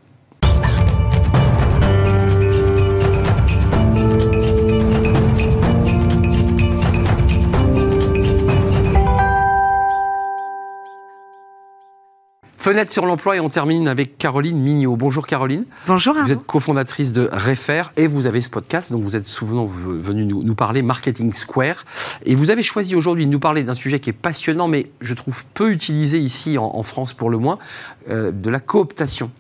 Fenêtre 12.71 12.93
sur 12.93 13.05
l'emploi 13.05 13.35
et 13.35 13.41
on 13.41 13.49
termine 13.49 13.89
avec 13.89 14.17
Caroline 14.17 14.57
Mignot. 14.57 14.95
Bonjour 14.95 15.27
Caroline. 15.27 15.65
Bonjour 15.89 16.15
Vous 16.15 16.21
Arnaud. 16.21 16.35
êtes 16.35 16.47
cofondatrice 16.47 17.13
de 17.13 17.29
Refer 17.33 17.83
et 17.97 18.07
vous 18.07 18.29
avez 18.29 18.41
ce 18.41 18.49
podcast, 18.49 18.93
donc 18.93 19.03
vous 19.03 19.17
êtes 19.17 19.27
souvent 19.29 19.67
venu 19.67 20.25
nous, 20.25 20.45
nous 20.45 20.55
parler 20.55 20.83
Marketing 20.83 21.33
Square. 21.33 21.85
Et 22.27 22.37
vous 22.37 22.51
avez 22.53 22.63
choisi 22.63 22.95
aujourd'hui 22.95 23.27
de 23.27 23.31
nous 23.33 23.41
parler 23.41 23.65
d'un 23.65 23.75
sujet 23.75 23.99
qui 23.99 24.11
est 24.11 24.13
passionnant, 24.13 24.69
mais 24.69 24.89
je 25.01 25.15
trouve 25.15 25.45
peu 25.53 25.73
utilisé 25.73 26.21
ici 26.21 26.59
en, 26.59 26.71
en 26.73 26.85
France 26.85 27.13
pour 27.13 27.29
le 27.29 27.39
moins, 27.39 27.59
euh, 28.09 28.31
de 28.31 28.51
la 28.51 28.61
cooptation. 28.61 29.33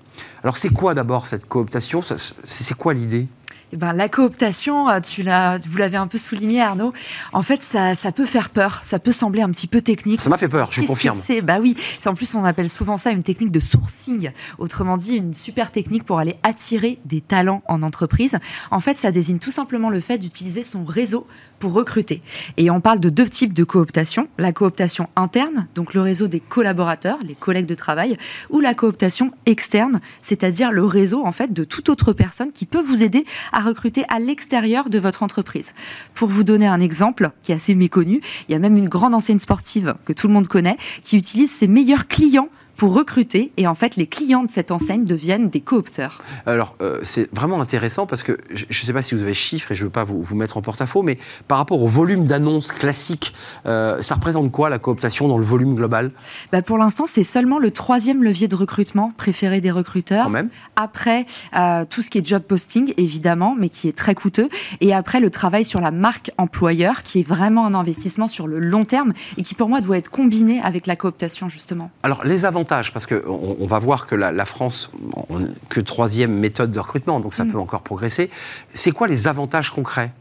Alors 0.42 0.56
c'est 0.56 0.70
quoi 0.70 0.94
d'abord 0.94 1.28
cette 1.28 1.46
cooptation? 1.46 2.02
C'est 2.02 2.74
quoi 2.76 2.94
l'idée? 2.94 3.28
Eh 3.72 3.76
ben, 3.76 3.92
la 3.92 4.08
cooptation, 4.08 4.88
euh, 4.88 4.98
tu 5.00 5.22
l'as, 5.22 5.58
vous 5.58 5.78
l'avez 5.78 5.96
un 5.96 6.08
peu 6.08 6.18
souligné, 6.18 6.60
Arnaud. 6.60 6.92
En 7.32 7.42
fait, 7.42 7.62
ça, 7.62 7.94
ça 7.94 8.10
peut 8.10 8.26
faire 8.26 8.50
peur, 8.50 8.80
ça 8.82 8.98
peut 8.98 9.12
sembler 9.12 9.42
un 9.42 9.50
petit 9.50 9.68
peu 9.68 9.80
technique. 9.80 10.20
Ça 10.20 10.28
m'a 10.28 10.38
fait 10.38 10.48
peur, 10.48 10.72
je 10.72 10.82
confirme. 10.82 11.16
c'est? 11.16 11.40
Bah 11.40 11.58
oui, 11.60 11.76
en 12.06 12.14
plus 12.14 12.34
on 12.34 12.44
appelle 12.44 12.68
souvent 12.68 12.96
ça 12.96 13.10
une 13.10 13.22
technique 13.22 13.52
de 13.52 13.60
sourcing. 13.60 14.32
Autrement 14.58 14.96
dit, 14.96 15.16
une 15.16 15.34
super 15.34 15.70
technique 15.70 16.04
pour 16.04 16.18
aller 16.18 16.36
attirer 16.42 16.98
des 17.04 17.20
talents 17.20 17.62
en 17.68 17.82
entreprise. 17.82 18.38
En 18.72 18.80
fait, 18.80 18.96
ça 18.96 19.12
désigne 19.12 19.38
tout 19.38 19.52
simplement 19.52 19.90
le 19.90 20.00
fait 20.00 20.18
d'utiliser 20.18 20.64
son 20.64 20.84
réseau 20.84 21.26
pour 21.60 21.74
recruter. 21.74 22.22
Et 22.56 22.70
on 22.70 22.80
parle 22.80 22.98
de 22.98 23.08
deux 23.08 23.28
types 23.28 23.52
de 23.52 23.62
cooptation. 23.62 24.26
La 24.38 24.52
cooptation 24.52 25.08
interne, 25.14 25.68
donc 25.76 25.94
le 25.94 26.00
réseau 26.00 26.26
des 26.26 26.40
collaborateurs, 26.40 27.18
les 27.22 27.36
collègues 27.36 27.66
de 27.66 27.74
travail, 27.74 28.16
ou 28.48 28.58
la 28.58 28.74
cooptation 28.74 29.30
externe, 29.46 30.00
c'est-à-dire 30.20 30.72
le 30.72 30.84
réseau 30.84 31.24
en 31.24 31.32
fait 31.32 31.52
de 31.52 31.62
toute 31.62 31.88
autre 31.88 32.12
personne 32.12 32.50
qui 32.50 32.66
peut 32.66 32.80
vous 32.80 33.04
aider 33.04 33.24
à 33.52 33.60
recruter 33.60 34.04
à 34.08 34.18
l'extérieur 34.18 34.90
de 34.90 34.98
votre 34.98 35.22
entreprise. 35.22 35.74
Pour 36.14 36.28
vous 36.28 36.42
donner 36.42 36.66
un 36.66 36.80
exemple 36.80 37.30
qui 37.42 37.52
est 37.52 37.56
assez 37.56 37.74
méconnu, 37.74 38.20
il 38.48 38.52
y 38.52 38.54
a 38.54 38.58
même 38.58 38.76
une 38.76 38.88
grande 38.88 39.14
enseigne 39.14 39.38
sportive 39.38 39.94
que 40.06 40.12
tout 40.12 40.26
le 40.26 40.32
monde 40.32 40.48
connaît 40.48 40.76
qui 41.02 41.16
utilise 41.16 41.50
ses 41.50 41.68
meilleurs 41.68 42.08
clients 42.08 42.48
pour 42.80 42.94
recruter. 42.94 43.52
Et 43.58 43.66
en 43.66 43.74
fait, 43.74 43.96
les 43.96 44.06
clients 44.06 44.42
de 44.42 44.50
cette 44.50 44.70
enseigne 44.70 45.04
deviennent 45.04 45.50
des 45.50 45.60
coopteurs. 45.60 46.22
Alors, 46.46 46.76
euh, 46.80 46.98
c'est 47.02 47.28
vraiment 47.34 47.60
intéressant 47.60 48.06
parce 48.06 48.22
que 48.22 48.38
je 48.54 48.64
ne 48.64 48.72
sais 48.72 48.94
pas 48.94 49.02
si 49.02 49.14
vous 49.14 49.22
avez 49.22 49.34
chiffres 49.34 49.72
et 49.72 49.74
je 49.74 49.82
ne 49.82 49.88
veux 49.88 49.92
pas 49.92 50.04
vous, 50.04 50.22
vous, 50.22 50.34
mettre 50.34 50.56
en 50.56 50.62
porte-à-faux, 50.62 51.02
mais 51.02 51.18
par 51.46 51.58
rapport 51.58 51.82
au 51.82 51.88
volume 51.88 52.24
d'annonces 52.24 52.72
classiques, 52.72 53.34
euh, 53.66 54.00
ça 54.00 54.14
représente 54.14 54.50
quoi 54.50 54.70
la 54.70 54.78
cooptation 54.78 55.28
dans 55.28 55.36
le 55.36 55.44
volume 55.44 55.74
global? 55.74 56.10
Bah 56.52 56.62
Pour 56.62 56.78
l'instant, 56.78 57.04
c'est 57.04 57.22
seulement 57.22 57.58
le 57.58 57.70
troisième 57.70 58.24
levier 58.24 58.48
de 58.48 58.56
recrutement 58.56 59.12
préféré 59.14 59.60
des 59.60 59.70
recruteurs. 59.70 60.24
Quand 60.24 60.30
même. 60.30 60.48
Après, 60.76 61.26
euh, 61.58 61.84
tout 61.84 62.00
ce 62.00 62.08
qui 62.08 62.16
est 62.16 62.26
job 62.26 62.42
posting, 62.44 62.94
évidemment, 62.96 63.56
mais 63.58 63.68
qui 63.68 63.88
est 63.88 63.96
très 63.96 64.14
coûteux. 64.14 64.48
Et 64.80 64.94
après, 64.94 65.20
le 65.20 65.28
travail 65.28 65.64
sur 65.64 65.82
la 65.82 65.90
marque 65.90 66.30
employeur, 66.38 67.02
qui 67.02 67.20
est 67.20 67.28
vraiment 67.28 67.66
un 67.66 67.74
investissement 67.74 68.26
sur 68.26 68.46
le 68.46 68.58
long 68.58 68.86
terme 68.86 69.12
et 69.36 69.42
qui, 69.42 69.54
pour 69.54 69.68
moi, 69.68 69.82
doit 69.82 69.98
être 69.98 70.10
combiné 70.10 70.62
avec 70.62 70.86
la 70.86 70.96
cooptation, 70.96 71.50
justement. 71.50 71.90
Alors, 72.02 72.24
les 72.24 72.46
avantages 72.46 72.69
parce 72.70 73.06
qu'on 73.06 73.56
on 73.60 73.66
va 73.66 73.78
voir 73.78 74.06
que 74.06 74.14
la, 74.14 74.32
la 74.32 74.44
France, 74.44 74.90
on, 75.28 75.48
que 75.68 75.80
troisième 75.80 76.32
méthode 76.32 76.72
de 76.72 76.78
recrutement, 76.78 77.20
donc 77.20 77.34
ça 77.34 77.44
mm. 77.44 77.52
peut 77.52 77.58
encore 77.58 77.82
progresser. 77.82 78.30
C'est 78.74 78.92
quoi 78.92 79.08
les 79.08 79.28
avantages 79.28 79.70
concrets? 79.70 80.12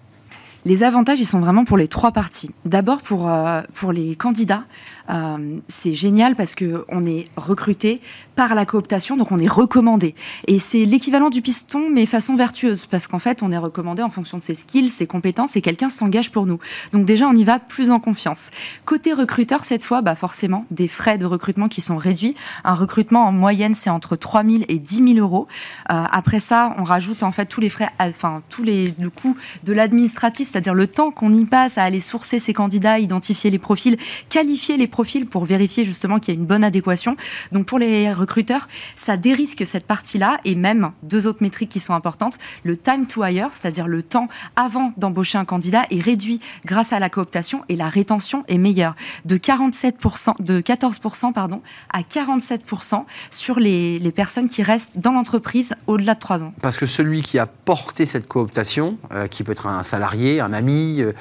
Les 0.66 0.84
avantages, 0.84 1.20
ils 1.20 1.26
sont 1.26 1.39
vraiment 1.39 1.64
pour 1.64 1.78
les 1.78 1.88
trois 1.88 2.12
parties. 2.12 2.52
D'abord, 2.66 3.02
pour, 3.02 3.30
euh, 3.30 3.62
pour 3.74 3.93
les 3.93 4.16
candidats, 4.16 4.64
euh, 5.10 5.60
c'est 5.68 5.93
génial 5.93 6.36
parce 6.36 6.55
qu'on 6.55 7.05
est 7.05 7.26
recruté 7.36 8.01
par 8.36 8.55
la 8.55 8.66
cooptation, 8.66 9.18
donc 9.18 9.32
on 9.32 9.38
est 9.38 9.49
recommandé. 9.49 10.16
Et 10.47 10.60
c'est 10.60 10.86
l'équivalent 10.86 11.30
du 11.30 11.41
piston, 11.41 11.89
mais 11.91 12.05
façon 12.05 12.36
vertueuse, 12.36 12.86
parce 12.86 13.07
qu'en 13.07 13.20
fait, 13.20 13.43
on 13.43 13.51
est 13.51 13.57
recommandé 13.57 14.01
en 14.01 14.10
fonction 14.10 14.38
de 14.38 14.41
ses 14.41 14.55
skills, 14.55 14.89
ses 14.89 15.07
compétences, 15.07 15.57
et 15.57 15.62
quelqu'un 15.62 15.89
s'engage 15.89 16.32
pour 16.32 16.45
nous. 16.45 16.60
Donc 16.93 17.05
déjà, 17.05 17.28
on 17.28 17.34
y 17.34 17.43
va 17.43 17.60
plus 17.60 17.91
en 17.91 17.99
confiance. 17.99 18.51
Côté 18.86 19.14
recruteur, 19.14 19.66
cette 19.66 19.84
fois, 19.84 20.01
bah 20.01 20.16
forcément, 20.16 20.66
des 20.72 20.88
frais 20.88 21.18
de 21.18 21.26
recrutement 21.26 21.68
qui 21.68 21.82
sont 21.82 21.97
réduits. 21.97 22.36
Un 22.64 22.76
recrutement, 22.76 23.26
en 23.26 23.32
moyenne, 23.32 23.74
c'est 23.74 23.89
entre 23.89 24.16
3 24.16 24.43
000 24.43 24.64
et 24.70 24.78
10 24.78 25.14
000 25.16 25.18
euros. 25.18 25.47
Euh, 25.91 26.03
après 26.12 26.39
ça, 26.39 26.76
on 26.78 26.84
rajoute 26.84 27.24
en 27.24 27.32
fait 27.32 27.45
tous 27.45 27.62
les 27.62 27.70
frais, 27.70 27.89
enfin, 27.99 28.41
tous 28.49 28.64
les, 28.64 28.93
le 28.99 29.10
coût 29.10 29.36
de 29.64 29.74
l'administratif, 29.74 30.49
c'est-à-dire 30.49 30.74
le 30.74 30.88
temps 30.88 31.12
qu'on 31.12 31.34
y 31.34 31.45
passe 31.45 31.78
à 31.78 31.84
aller 31.84 31.99
sourcer 31.99 32.39
ces 32.39 32.53
candidats, 32.53 32.99
identifier 32.99 33.49
les 33.49 33.60
profils, 33.60 33.97
qualifier 34.30 34.78
les 34.78 34.88
profils 34.88 34.99
pour 35.30 35.45
vérifier 35.45 35.86
justement 35.86 36.20
qu'il 36.20 36.34
y 36.34 36.38
a 36.38 36.39
une 36.39 36.45
bonne 36.45 36.64
adéquation. 36.64 37.16
Donc 37.52 37.66
pour 37.66 37.80
les 37.80 38.12
recruteurs, 38.12 38.68
ça 38.95 39.18
dérisque 39.18 39.66
cette 39.66 39.86
partie-là 39.86 40.39
et 40.43 40.56
même 40.56 40.91
deux 41.04 41.28
autres 41.28 41.41
métriques 41.41 41.70
qui 41.70 41.80
sont 41.80 41.93
importantes. 41.93 42.38
Le 42.64 42.76
time 42.76 43.08
to 43.08 43.24
hire, 43.24 43.50
c'est-à-dire 43.54 43.88
le 43.88 44.04
temps 44.04 44.28
avant 44.56 44.93
d'embaucher 44.97 45.38
un 45.38 45.45
candidat, 45.45 45.84
est 45.89 46.02
réduit 46.02 46.41
grâce 46.66 46.91
à 46.91 47.00
la 47.00 47.10
cooptation 47.10 47.64
et 47.70 47.76
la 47.76 47.88
rétention 47.88 48.43
est 48.47 48.58
meilleure 48.58 48.95
de 49.26 49.38
47%, 49.38 50.41
de 50.41 50.62
14% 50.62 51.34
pardon, 51.34 51.62
à 51.91 52.02
47% 52.02 53.06
sur 53.32 53.60
les, 53.60 54.00
personnes 54.16 54.50
qui 54.50 54.64
restent 54.64 54.97
dans 54.97 55.12
l'entreprise 55.12 55.76
au-delà 55.88 56.16
de 56.16 56.20
3 56.20 56.43
ans. 56.43 56.54
Parce 56.62 56.78
que 56.78 56.88
celui 56.88 57.22
qui 57.22 57.38
a 57.38 57.45
porté 57.45 58.08
cette 58.08 58.28
cooptation, 58.28 58.97
euh, 59.12 59.28
qui 59.28 59.43
peut 59.43 59.52
être 59.52 59.68
un 59.68 59.84
salarié, 59.84 60.41
un 60.41 60.52
ami, 60.52 61.02
euh, 61.02 61.14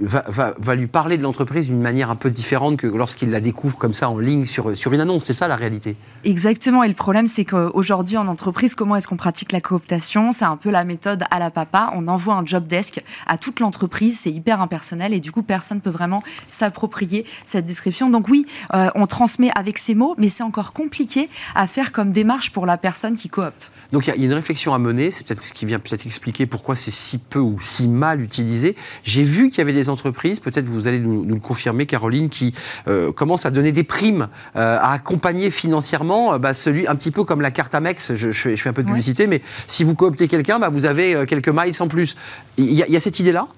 va, 0.00 0.54
va, 0.58 0.74
lui 0.74 0.86
parler 0.86 1.18
de 1.18 1.22
l'entreprise 1.22 1.66
d'une 1.66 1.80
manière 1.80 2.10
un 2.10 2.16
peu 2.16 2.30
différente 2.30 2.78
que 2.78 2.86
lorsqu'il 2.86 3.11
la 3.22 3.40
découvre 3.40 3.76
comme 3.76 3.92
ça 3.92 4.10
en 4.10 4.18
ligne 4.18 4.46
sur, 4.46 4.76
sur 4.76 4.92
une 4.92 5.00
annonce. 5.00 5.24
C'est 5.24 5.32
ça 5.32 5.48
la 5.48 5.56
réalité 5.56 5.96
Exactement. 6.24 6.82
Et 6.82 6.88
le 6.88 6.94
problème, 6.94 7.26
c'est 7.26 7.44
qu'aujourd'hui, 7.44 8.16
en 8.16 8.28
entreprise, 8.28 8.74
comment 8.74 8.96
est-ce 8.96 9.08
qu'on 9.08 9.16
pratique 9.16 9.52
la 9.52 9.60
cooptation? 9.60 10.32
C'est 10.32 10.44
un 10.44 10.56
peu 10.56 10.70
la 10.70 10.84
méthode 10.84 11.24
à 11.30 11.38
la 11.38 11.50
papa. 11.50 11.92
On 11.94 12.08
envoie 12.08 12.34
un 12.34 12.44
job 12.44 12.66
desk 12.66 13.02
à 13.26 13.38
toute 13.38 13.60
l'entreprise. 13.60 14.20
C'est 14.20 14.32
hyper 14.32 14.60
impersonnel 14.60 15.14
et 15.14 15.20
du 15.20 15.32
coup, 15.32 15.42
personne 15.42 15.78
ne 15.78 15.82
peut 15.82 15.90
vraiment 15.90 16.22
s'approprier 16.48 17.26
cette 17.44 17.66
description. 17.66 18.10
Donc 18.10 18.28
oui, 18.28 18.46
euh, 18.74 18.88
on 18.94 19.06
transmet 19.06 19.50
avec 19.54 19.78
ces 19.78 19.94
mots, 19.94 20.14
mais 20.18 20.28
c'est 20.28 20.42
encore 20.42 20.72
compliqué 20.72 21.28
à 21.54 21.66
faire 21.66 21.92
comme 21.92 22.12
démarche 22.12 22.52
pour 22.52 22.66
la 22.66 22.76
personne 22.76 23.14
qui 23.14 23.28
coopte. 23.28 23.72
Donc 23.92 24.06
il 24.06 24.14
y, 24.14 24.20
y, 24.20 24.22
a 24.22 24.26
une 24.26 24.32
réflexion 24.32 24.74
à 24.74 24.78
mener. 24.78 25.10
C'est 25.10 25.26
peut-être 25.26 25.42
ce 25.42 25.52
qui 25.52 25.66
vient 25.66 25.78
peut-être 25.78 26.06
expliquer 26.06 26.46
pourquoi 26.46 26.76
c'est 26.76 26.90
si 26.90 27.18
peu 27.18 27.38
ou 27.38 27.58
si 27.60 27.88
mal 27.88 28.20
utilisé. 28.20 28.76
J'ai 29.04 29.24
vu 29.24 29.50
qu'il 29.50 29.58
y 29.58 29.60
avait 29.60 29.72
des 29.72 29.88
entreprises, 29.88 30.40
peut-être 30.40 30.66
vous 30.66 30.88
allez 30.88 31.00
nous, 31.00 31.24
nous, 31.24 31.34
le 31.34 31.40
confirmer, 31.40 31.86
Caroline, 31.86 32.28
qui 32.28 32.54
euh, 32.92 33.12
commencent 33.12 33.46
à 33.46 33.50
donner 33.50 33.72
des 33.72 33.84
primes, 33.84 34.28
euh, 34.56 34.78
à 34.80 34.92
accompagner 34.92 35.50
financièrement 35.50 36.34
euh, 36.34 36.38
bah, 36.38 36.54
celui, 36.54 36.86
un 36.86 36.94
petit 36.94 37.10
peu 37.10 37.24
comme 37.24 37.40
la 37.40 37.50
carte 37.50 37.74
Amex. 37.74 38.14
Je, 38.14 38.30
je, 38.30 38.40
fais, 38.40 38.56
je 38.56 38.62
fais 38.62 38.68
un 38.68 38.72
peu 38.72 38.82
de 38.82 38.88
publicité, 38.88 39.24
ouais. 39.24 39.28
mais 39.28 39.42
si 39.66 39.84
vous 39.84 39.94
cooptez 39.94 40.28
quelqu'un, 40.28 40.58
bah, 40.58 40.68
vous 40.68 40.86
avez 40.86 41.24
quelques 41.26 41.48
miles 41.48 41.74
en 41.80 41.88
plus. 41.88 42.16
Il 42.56 42.70
y, 42.70 42.76
y 42.76 42.96
a 42.96 43.00
cette 43.00 43.18
idée-là? 43.20 43.48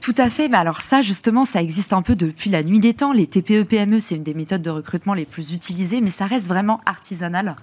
Tout 0.00 0.14
à 0.16 0.30
fait. 0.30 0.48
Mais 0.48 0.56
alors 0.56 0.82
ça, 0.82 1.02
justement, 1.02 1.44
ça 1.44 1.60
existe 1.60 1.92
un 1.92 2.02
peu 2.02 2.14
depuis 2.14 2.50
la 2.50 2.62
nuit 2.62 2.80
des 2.80 2.94
temps. 2.94 3.12
Les 3.12 3.26
TPE-PME, 3.26 4.00
c'est 4.00 4.14
une 4.14 4.22
des 4.22 4.34
méthodes 4.34 4.62
de 4.62 4.70
recrutement 4.70 5.14
les 5.14 5.24
plus 5.24 5.52
utilisées, 5.52 6.00
mais 6.00 6.10
ça 6.10 6.26
reste 6.26 6.48
vraiment 6.48 6.80
artisanal 6.86 7.56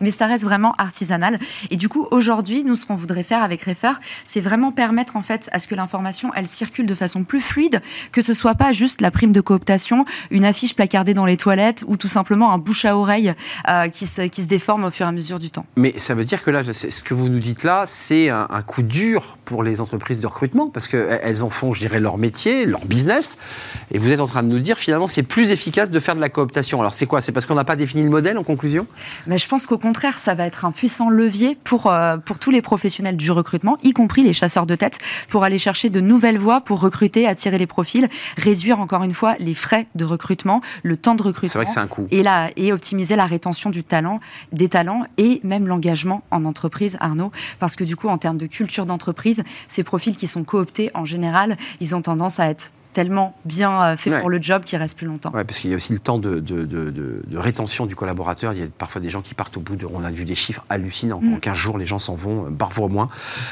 mais 0.00 0.10
ça 0.10 0.26
reste 0.26 0.44
vraiment 0.44 0.74
artisanal. 0.78 1.38
Et 1.70 1.76
du 1.76 1.88
coup, 1.88 2.06
aujourd'hui, 2.10 2.64
nous, 2.64 2.76
ce 2.76 2.86
qu'on 2.86 2.94
voudrait 2.94 3.22
faire 3.22 3.42
avec 3.42 3.64
Refer, 3.64 3.92
c'est 4.24 4.40
vraiment 4.40 4.72
permettre 4.72 5.16
en 5.16 5.22
fait 5.22 5.48
à 5.52 5.60
ce 5.60 5.66
que 5.66 5.74
l'information, 5.74 6.30
elle 6.34 6.46
circule 6.46 6.86
de 6.86 6.94
façon 6.94 7.24
plus 7.24 7.40
fluide, 7.40 7.80
que 8.12 8.22
ce 8.22 8.34
soit 8.34 8.54
pas 8.54 8.72
juste 8.72 9.00
la 9.00 9.10
prime 9.10 9.32
de 9.32 9.40
cooptation, 9.40 10.04
une 10.30 10.44
affiche 10.44 10.74
placardée 10.74 11.14
dans 11.14 11.26
les 11.26 11.36
toilettes 11.36 11.84
ou 11.86 11.96
tout 11.96 12.08
simplement 12.08 12.52
un 12.52 12.58
bouche 12.58 12.84
à 12.84 12.96
oreille 12.96 13.32
euh, 13.68 13.88
qui, 13.88 14.06
se, 14.06 14.22
qui 14.22 14.42
se 14.42 14.46
déforme 14.46 14.84
au 14.84 14.90
fur 14.90 15.06
et 15.06 15.08
à 15.08 15.12
mesure 15.12 15.38
du 15.38 15.50
temps. 15.50 15.66
Mais 15.76 15.98
ça 15.98 16.14
veut 16.14 16.24
dire 16.24 16.42
que 16.42 16.50
là, 16.50 16.62
ce 16.72 17.02
que 17.02 17.14
vous 17.14 17.28
nous 17.28 17.38
dites 17.38 17.64
là, 17.64 17.84
c'est 17.86 18.28
un, 18.28 18.46
un, 18.50 18.62
coup 18.62 18.82
dur 18.82 19.38
pour 19.44 19.62
les 19.62 19.80
entreprises 19.80 20.20
de 20.20 20.26
recrutement 20.26 20.68
parce 20.68 20.88
qu'elles 20.88 21.42
en 21.42 21.50
font, 21.50 21.72
je 21.72 21.80
dirais, 21.80 22.00
leur 22.00 22.18
métier, 22.18 22.66
leur 22.66 22.84
business. 22.84 23.36
Et 23.90 23.98
vous 23.98 24.10
êtes 24.10 24.20
en 24.20 24.26
train 24.26 24.42
de 24.42 24.48
nous 24.48 24.58
dire 24.58 24.78
finalement, 24.78 25.06
c'est 25.06 25.22
plus 25.22 25.50
efficace 25.50 25.90
de 25.90 26.00
faire 26.00 26.14
de 26.14 26.20
la 26.20 26.28
cooptation. 26.28 26.80
Alors 26.80 26.94
c'est 26.94 27.06
quoi? 27.06 27.20
C'est 27.20 27.32
parce 27.32 27.46
qu'on 27.46 27.54
n'a 27.54 27.64
pas 27.64 27.76
défini 27.76 28.02
le 28.02 28.10
modèle 28.10 28.38
en 28.38 28.42
conclusion? 28.42 28.86
Mais 29.26 29.38
Je 29.38 29.48
pense 29.48 29.66
qu'au 29.66 29.78
contraire, 29.86 30.18
ça 30.18 30.34
va 30.34 30.46
être 30.46 30.64
un 30.64 30.72
puissant 30.72 31.10
levier 31.10 31.56
pour, 31.62 31.86
euh, 31.86 32.16
pour 32.16 32.40
tous 32.40 32.50
les 32.50 32.60
professionnels 32.60 33.16
du 33.16 33.30
recrutement, 33.30 33.78
y 33.84 33.92
compris 33.92 34.24
les 34.24 34.32
chasseurs 34.32 34.66
de 34.66 34.74
tête, 34.74 34.98
pour 35.28 35.44
aller 35.44 35.58
chercher 35.58 35.90
de 35.90 36.00
nouvelles 36.00 36.38
voies 36.38 36.60
pour 36.60 36.80
recruter, 36.80 37.28
attirer 37.28 37.56
les 37.56 37.68
profils, 37.68 38.08
réduire 38.36 38.80
encore 38.80 39.04
une 39.04 39.14
fois 39.14 39.36
les 39.38 39.54
frais 39.54 39.86
de 39.94 40.04
recrutement, 40.04 40.60
le 40.82 40.96
temps 40.96 41.14
de 41.14 41.22
recrutement. 41.22 41.50
C'est 41.52 41.58
vrai 41.58 41.66
que 41.66 41.70
c'est 41.70 41.78
un 41.78 41.86
coût. 41.86 42.08
Et, 42.10 42.24
la, 42.24 42.50
et 42.56 42.72
optimiser 42.72 43.14
la 43.14 43.26
rétention 43.26 43.70
du 43.70 43.84
talent, 43.84 44.18
des 44.50 44.66
talents 44.66 45.04
et 45.18 45.40
même 45.44 45.68
l'engagement 45.68 46.24
en 46.32 46.44
entreprise, 46.46 46.96
Arnaud. 46.98 47.30
Parce 47.60 47.76
que 47.76 47.84
du 47.84 47.94
coup, 47.94 48.08
en 48.08 48.18
termes 48.18 48.38
de 48.38 48.46
culture 48.46 48.86
d'entreprise, 48.86 49.44
ces 49.68 49.84
profils 49.84 50.16
qui 50.16 50.26
sont 50.26 50.42
cooptés, 50.42 50.90
en 50.94 51.04
général, 51.04 51.56
ils 51.80 51.94
ont 51.94 52.02
tendance 52.02 52.40
à 52.40 52.48
être 52.48 52.72
tellement 52.96 53.34
bien 53.44 53.94
fait 53.98 54.10
ouais. 54.10 54.20
pour 54.20 54.30
le 54.30 54.38
job 54.40 54.62
qui 54.64 54.74
reste 54.78 54.96
plus 54.96 55.06
longtemps. 55.06 55.30
Oui, 55.34 55.44
parce 55.44 55.58
qu'il 55.58 55.68
y 55.68 55.74
a 55.74 55.76
aussi 55.76 55.92
le 55.92 55.98
temps 55.98 56.16
de, 56.16 56.40
de, 56.40 56.64
de, 56.64 56.90
de, 56.90 57.38
rétention 57.38 57.84
du 57.84 57.94
collaborateur. 57.94 58.54
Il 58.54 58.58
y 58.58 58.62
a 58.62 58.66
parfois 58.78 59.02
des 59.02 59.10
gens 59.10 59.20
qui 59.20 59.34
partent 59.34 59.54
au 59.58 59.60
bout 59.60 59.76
de... 59.76 59.86
On 59.92 60.02
a 60.02 60.10
vu 60.10 60.24
des 60.24 60.34
chiffres 60.34 60.64
hallucinants. 60.70 61.20
Mm. 61.20 61.34
En 61.34 61.38
15 61.38 61.54
jours, 61.58 61.76
les 61.76 61.84
gens 61.84 61.98
s'en 61.98 62.14
vont, 62.14 62.50
parfois 62.52 62.88
moins. 62.88 63.10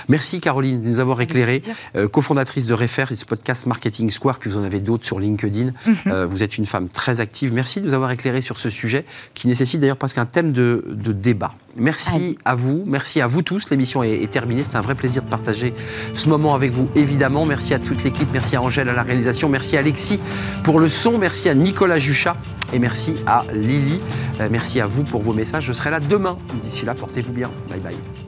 Merci 0.09 0.41
Caroline 0.41 0.83
de 0.83 0.89
nous 0.89 0.99
avoir 0.99 1.21
éclairé. 1.21 1.61
Euh, 1.95 2.09
cofondatrice 2.09 2.67
de 2.67 2.73
Refer 2.73 3.05
et 3.11 3.17
ce 3.17 3.27
podcast 3.27 3.67
Marketing 3.67 4.11
Square, 4.11 4.39
puis 4.39 4.49
vous 4.49 4.57
en 4.57 4.65
avez 4.65 4.81
d'autres 4.81 5.05
sur 5.05 5.21
LinkedIn. 5.21 5.67
Mm 5.67 5.93
-hmm. 5.93 5.97
euh, 6.07 6.27
vous 6.27 6.43
êtes 6.43 6.57
une 6.57 6.67
femme 6.67 6.89
très 6.89 7.21
active. 7.21 7.53
Merci 7.53 7.83
de 7.83 7.87
nous 7.87 7.93
avoir 7.93 8.11
éclairé 8.13 8.41
sur 8.41 8.59
ce 8.59 8.71
sujet 8.71 9.05
qui 9.35 9.47
nécessite 9.49 9.79
d'ailleurs 9.81 9.99
presque 9.99 10.19
un 10.19 10.27
thème 10.27 10.53
de, 10.53 10.83
débat. 11.13 11.53
Merci 11.77 12.15
Allez. 12.15 12.39
à 12.45 12.55
vous, 12.55 12.83
merci 12.87 13.21
à 13.21 13.27
vous 13.27 13.43
tous. 13.43 13.71
L'émission 13.71 14.03
est, 14.03 14.23
est 14.23 14.31
terminée. 14.31 14.65
C'est 14.65 14.77
un 14.77 14.81
vrai 14.81 14.95
plaisir 14.95 15.23
de 15.23 15.29
partager 15.29 15.75
ce 16.15 16.29
moment 16.29 16.55
avec 16.55 16.73
vous, 16.73 16.89
évidemment. 16.95 17.45
Merci 17.47 17.75
à 17.75 17.79
toute 17.79 18.05
l'équipe, 18.05 18.29
merci 18.33 18.57
à 18.57 18.63
Angèle 18.63 18.89
à 18.89 18.93
la 18.93 19.03
réalisation, 19.03 19.49
merci 19.49 19.77
à 19.77 19.81
Alexis 19.81 20.21
pour 20.63 20.79
le 20.79 20.89
son, 20.89 21.19
merci 21.19 21.49
à 21.49 21.55
Nicolas 21.55 21.99
Juchat 21.99 22.37
et 22.73 22.79
merci 22.79 23.15
à 23.27 23.45
Lily. 23.53 24.01
Euh, 24.41 24.49
merci 24.51 24.81
à 24.81 24.87
vous 24.87 25.05
pour 25.05 25.23
vos 25.23 25.33
messages. 25.33 25.65
Je 25.67 25.73
serai 25.73 25.91
là 25.91 26.01
demain. 26.01 26.39
D'ici 26.63 26.85
là, 26.85 26.95
portez-vous 26.95 27.33
bien. 27.33 27.51
Bye 27.69 27.81
bye. 27.81 28.24